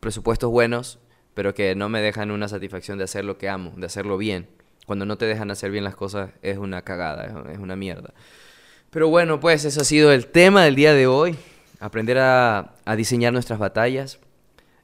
presupuestos 0.00 0.50
buenos, 0.50 1.00
pero 1.34 1.54
que 1.54 1.74
no 1.74 1.88
me 1.88 2.00
dejan 2.00 2.30
una 2.30 2.48
satisfacción 2.48 2.96
de 2.98 3.04
hacer 3.04 3.24
lo 3.24 3.36
que 3.36 3.48
amo, 3.48 3.74
de 3.76 3.86
hacerlo 3.86 4.16
bien. 4.16 4.48
Cuando 4.86 5.06
no 5.06 5.16
te 5.16 5.24
dejan 5.26 5.50
hacer 5.50 5.70
bien 5.70 5.84
las 5.84 5.94
cosas 5.94 6.30
es 6.42 6.58
una 6.58 6.82
cagada, 6.82 7.44
es 7.52 7.58
una 7.58 7.76
mierda. 7.76 8.12
Pero 8.90 9.08
bueno, 9.08 9.38
pues 9.38 9.64
eso 9.64 9.82
ha 9.82 9.84
sido 9.84 10.12
el 10.12 10.26
tema 10.26 10.64
del 10.64 10.74
día 10.74 10.92
de 10.92 11.06
hoy. 11.06 11.36
Aprender 11.78 12.18
a, 12.18 12.74
diseñar 12.96 13.32
nuestras 13.32 13.58
batallas. 13.58 14.18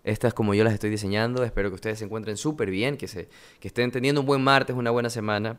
Estas 0.04 0.32
como 0.32 0.54
yo 0.54 0.62
las 0.62 0.74
estoy 0.74 0.90
diseñando. 0.90 1.42
Espero 1.42 1.70
que 1.70 1.74
ustedes 1.74 1.98
se 1.98 2.04
encuentren 2.04 2.36
súper 2.36 2.70
bien, 2.70 2.96
que, 2.96 3.08
se, 3.08 3.28
que 3.58 3.66
estén 3.66 3.90
teniendo 3.90 4.20
un 4.20 4.26
buen 4.26 4.42
martes, 4.42 4.76
una 4.76 4.92
buena 4.92 5.10
semana. 5.10 5.58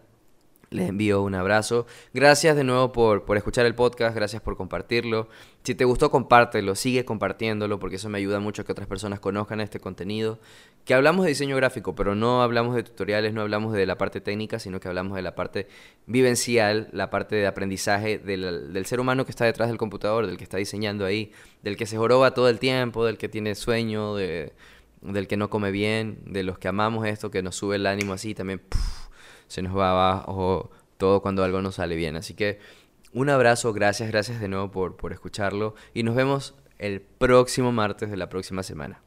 Les 0.69 0.89
envío 0.89 1.21
un 1.21 1.33
abrazo. 1.33 1.85
Gracias 2.13 2.57
de 2.57 2.65
nuevo 2.65 2.91
por, 2.91 3.23
por, 3.23 3.37
escuchar 3.37 3.65
el 3.65 3.73
podcast, 3.73 4.13
gracias 4.13 4.41
por 4.41 4.57
compartirlo. 4.57 5.29
Si 5.63 5.75
te 5.75 5.85
gustó, 5.85 6.11
compártelo, 6.11 6.75
sigue 6.75 7.05
compartiéndolo 7.05 7.79
porque 7.79 7.95
eso 7.95 8.09
me 8.09 8.17
ayuda 8.17 8.41
mucho 8.41 8.61
a 8.61 8.65
que 8.65 8.73
otras 8.73 8.87
personas 8.87 9.21
conozcan 9.21 9.61
este 9.61 9.79
contenido. 9.79 10.39
Que 10.83 10.93
hablamos 10.93 11.23
de 11.23 11.29
diseño 11.29 11.55
gráfico, 11.55 11.95
pero 11.95 12.15
no 12.15 12.41
hablamos 12.41 12.75
de 12.75 12.83
tutoriales, 12.83 13.33
no 13.33 13.41
hablamos 13.41 13.73
de 13.73 13.85
la 13.85 13.97
parte 13.97 14.19
técnica, 14.19 14.59
sino 14.59 14.81
que 14.81 14.89
hablamos 14.89 15.15
de 15.15 15.21
la 15.21 15.35
parte 15.35 15.67
vivencial, 16.05 16.89
la 16.91 17.09
parte 17.09 17.37
de 17.37 17.47
aprendizaje 17.47 18.17
del, 18.17 18.73
del 18.73 18.85
ser 18.85 18.99
humano 18.99 19.23
que 19.23 19.31
está 19.31 19.45
detrás 19.45 19.69
del 19.69 19.77
computador, 19.77 20.27
del 20.27 20.35
que 20.35 20.43
está 20.43 20.57
diseñando 20.57 21.05
ahí, 21.05 21.31
del 21.63 21.77
que 21.77 21.85
se 21.85 21.97
joroba 21.97 22.33
todo 22.33 22.49
el 22.49 22.59
tiempo, 22.59 23.05
del 23.05 23.17
que 23.17 23.29
tiene 23.29 23.55
sueño, 23.55 24.15
de, 24.15 24.51
del 25.01 25.27
que 25.27 25.37
no 25.37 25.49
come 25.49 25.71
bien, 25.71 26.19
de 26.25 26.43
los 26.43 26.57
que 26.59 26.67
amamos 26.67 27.07
esto, 27.07 27.31
que 27.31 27.41
nos 27.41 27.55
sube 27.55 27.77
el 27.77 27.85
ánimo 27.85 28.11
así 28.11 28.35
también 28.35 28.61
se 29.47 29.61
nos 29.61 29.75
va 29.77 29.91
abajo 29.91 30.71
todo 30.97 31.21
cuando 31.21 31.43
algo 31.43 31.61
no 31.61 31.71
sale 31.71 31.95
bien. 31.95 32.15
Así 32.15 32.33
que 32.33 32.59
un 33.13 33.29
abrazo, 33.29 33.73
gracias, 33.73 34.09
gracias 34.09 34.39
de 34.39 34.47
nuevo 34.47 34.71
por, 34.71 34.95
por 34.97 35.13
escucharlo 35.13 35.75
y 35.93 36.03
nos 36.03 36.15
vemos 36.15 36.55
el 36.77 37.01
próximo 37.01 37.71
martes 37.71 38.09
de 38.09 38.17
la 38.17 38.29
próxima 38.29 38.63
semana. 38.63 39.01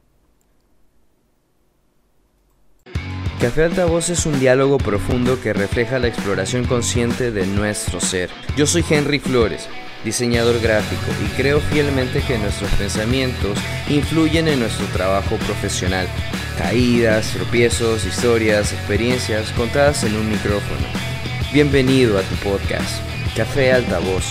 Café 3.41 3.63
Altavoz 3.63 4.09
es 4.09 4.27
un 4.27 4.39
diálogo 4.39 4.77
profundo 4.77 5.41
que 5.41 5.51
refleja 5.51 5.97
la 5.97 6.07
exploración 6.07 6.65
consciente 6.65 7.31
de 7.31 7.47
nuestro 7.47 7.99
ser. 7.99 8.29
Yo 8.55 8.67
soy 8.67 8.85
Henry 8.87 9.17
Flores, 9.17 9.67
diseñador 10.03 10.59
gráfico, 10.59 11.11
y 11.23 11.29
creo 11.35 11.59
fielmente 11.59 12.21
que 12.21 12.37
nuestros 12.37 12.71
pensamientos 12.71 13.57
influyen 13.89 14.47
en 14.47 14.59
nuestro 14.59 14.85
trabajo 14.87 15.35
profesional. 15.37 16.07
Caídas, 16.57 17.31
tropiezos, 17.31 18.05
historias, 18.05 18.73
experiencias 18.73 19.51
contadas 19.51 20.03
en 20.03 20.15
un 20.15 20.29
micrófono. 20.29 20.85
Bienvenido 21.53 22.17
a 22.17 22.21
tu 22.21 22.35
podcast, 22.35 23.01
Café 23.35 23.71
Altavoz. 23.73 24.25